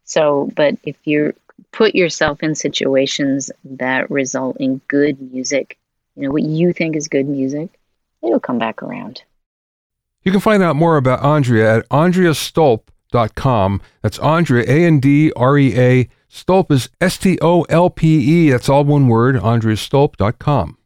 So, 0.05 0.51
but 0.55 0.77
if 0.85 0.97
you 1.05 1.35
put 1.73 1.95
yourself 1.95 2.43
in 2.43 2.55
situations 2.55 3.51
that 3.65 4.11
result 4.11 4.57
in 4.59 4.81
good 4.89 5.21
music, 5.33 5.79
you 6.17 6.23
know, 6.23 6.31
what 6.31 6.43
you 6.43 6.73
think 6.73 6.97
is 6.97 7.09
good 7.09 7.29
music, 7.29 7.71
it'll 8.23 8.41
come 8.41 8.59
back 8.59 8.83
around. 8.83 9.23
You 10.25 10.33
can 10.33 10.41
find 10.41 10.63
out 10.63 10.77
more 10.77 10.97
about 10.97 11.23
Andrea 11.23 11.79
at 11.79 11.89
andreastolpe.com. 11.89 13.81
That's 14.03 14.19
Andrea, 14.19 14.65
A 14.69 14.85
N 14.85 15.01
D 15.01 15.33
R 15.37 15.57
E 15.59 15.79
A. 15.79 16.09
Stolpe 16.29 16.73
is 16.73 16.91
S 17.01 17.17
T 17.17 17.39
O 17.41 17.63
L 17.63 17.89
P 17.89 18.19
E. 18.19 18.51
That's 18.51 18.69
all 18.69 18.85
one 18.85 19.09
word, 19.09 19.37
andreastolpe.com. 19.37 20.77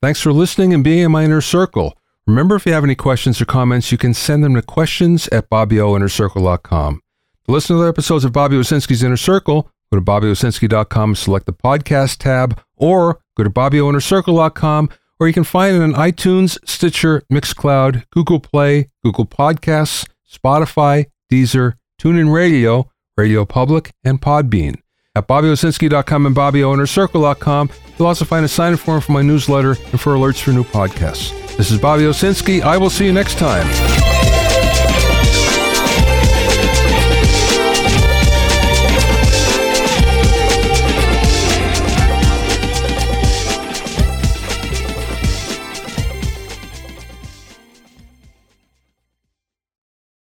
Thanks 0.00 0.20
for 0.20 0.32
listening 0.32 0.72
and 0.72 0.82
being 0.82 1.04
in 1.04 1.12
my 1.12 1.24
inner 1.24 1.40
circle. 1.40 1.96
Remember, 2.26 2.56
if 2.56 2.66
you 2.66 2.72
have 2.72 2.84
any 2.84 2.94
questions 2.94 3.40
or 3.40 3.46
comments, 3.46 3.90
you 3.90 3.98
can 3.98 4.12
send 4.14 4.44
them 4.44 4.54
to 4.54 4.62
questions 4.62 5.28
at 5.28 5.48
bobbyoinnercircle.com. 5.48 7.00
To 7.46 7.52
listen 7.52 7.74
to 7.74 7.80
other 7.80 7.88
episodes 7.88 8.24
of 8.24 8.32
Bobby 8.32 8.56
Owsinski's 8.56 9.02
Inner 9.02 9.16
Circle, 9.16 9.70
go 9.92 9.98
to 9.98 10.04
bobbyowsinski.com, 10.04 11.14
select 11.14 11.46
the 11.46 11.52
podcast 11.52 12.18
tab, 12.18 12.60
or 12.76 13.20
go 13.36 13.44
to 13.44 13.50
BobbyOInnerCircle.com, 13.50 14.90
or 15.20 15.26
you 15.26 15.32
can 15.32 15.44
find 15.44 15.76
it 15.76 15.82
on 15.82 15.94
iTunes, 15.94 16.58
Stitcher, 16.68 17.22
Mixcloud, 17.32 18.04
Google 18.10 18.40
Play, 18.40 18.90
Google 19.02 19.26
Podcasts, 19.26 20.06
Spotify, 20.30 21.06
Deezer, 21.32 21.74
TuneIn 22.00 22.32
Radio, 22.32 22.90
Radio 23.16 23.44
Public, 23.44 23.92
and 24.04 24.20
Podbean. 24.20 24.76
At 25.16 25.26
BobbyOwsinski.com 25.26 26.26
and 26.26 26.36
BobbyOInnerCircle.com, 26.36 27.70
you'll 27.98 28.08
also 28.08 28.24
find 28.24 28.44
a 28.44 28.48
sign-in 28.48 28.76
form 28.76 29.00
for 29.00 29.12
my 29.12 29.22
newsletter 29.22 29.70
and 29.70 30.00
for 30.00 30.14
alerts 30.14 30.40
for 30.40 30.52
new 30.52 30.64
podcasts. 30.64 31.32
This 31.56 31.72
is 31.72 31.80
Bobby 31.80 32.04
Owsinski. 32.04 32.60
I 32.60 32.76
will 32.76 32.90
see 32.90 33.04
you 33.04 33.12
next 33.12 33.36
time. 33.36 34.07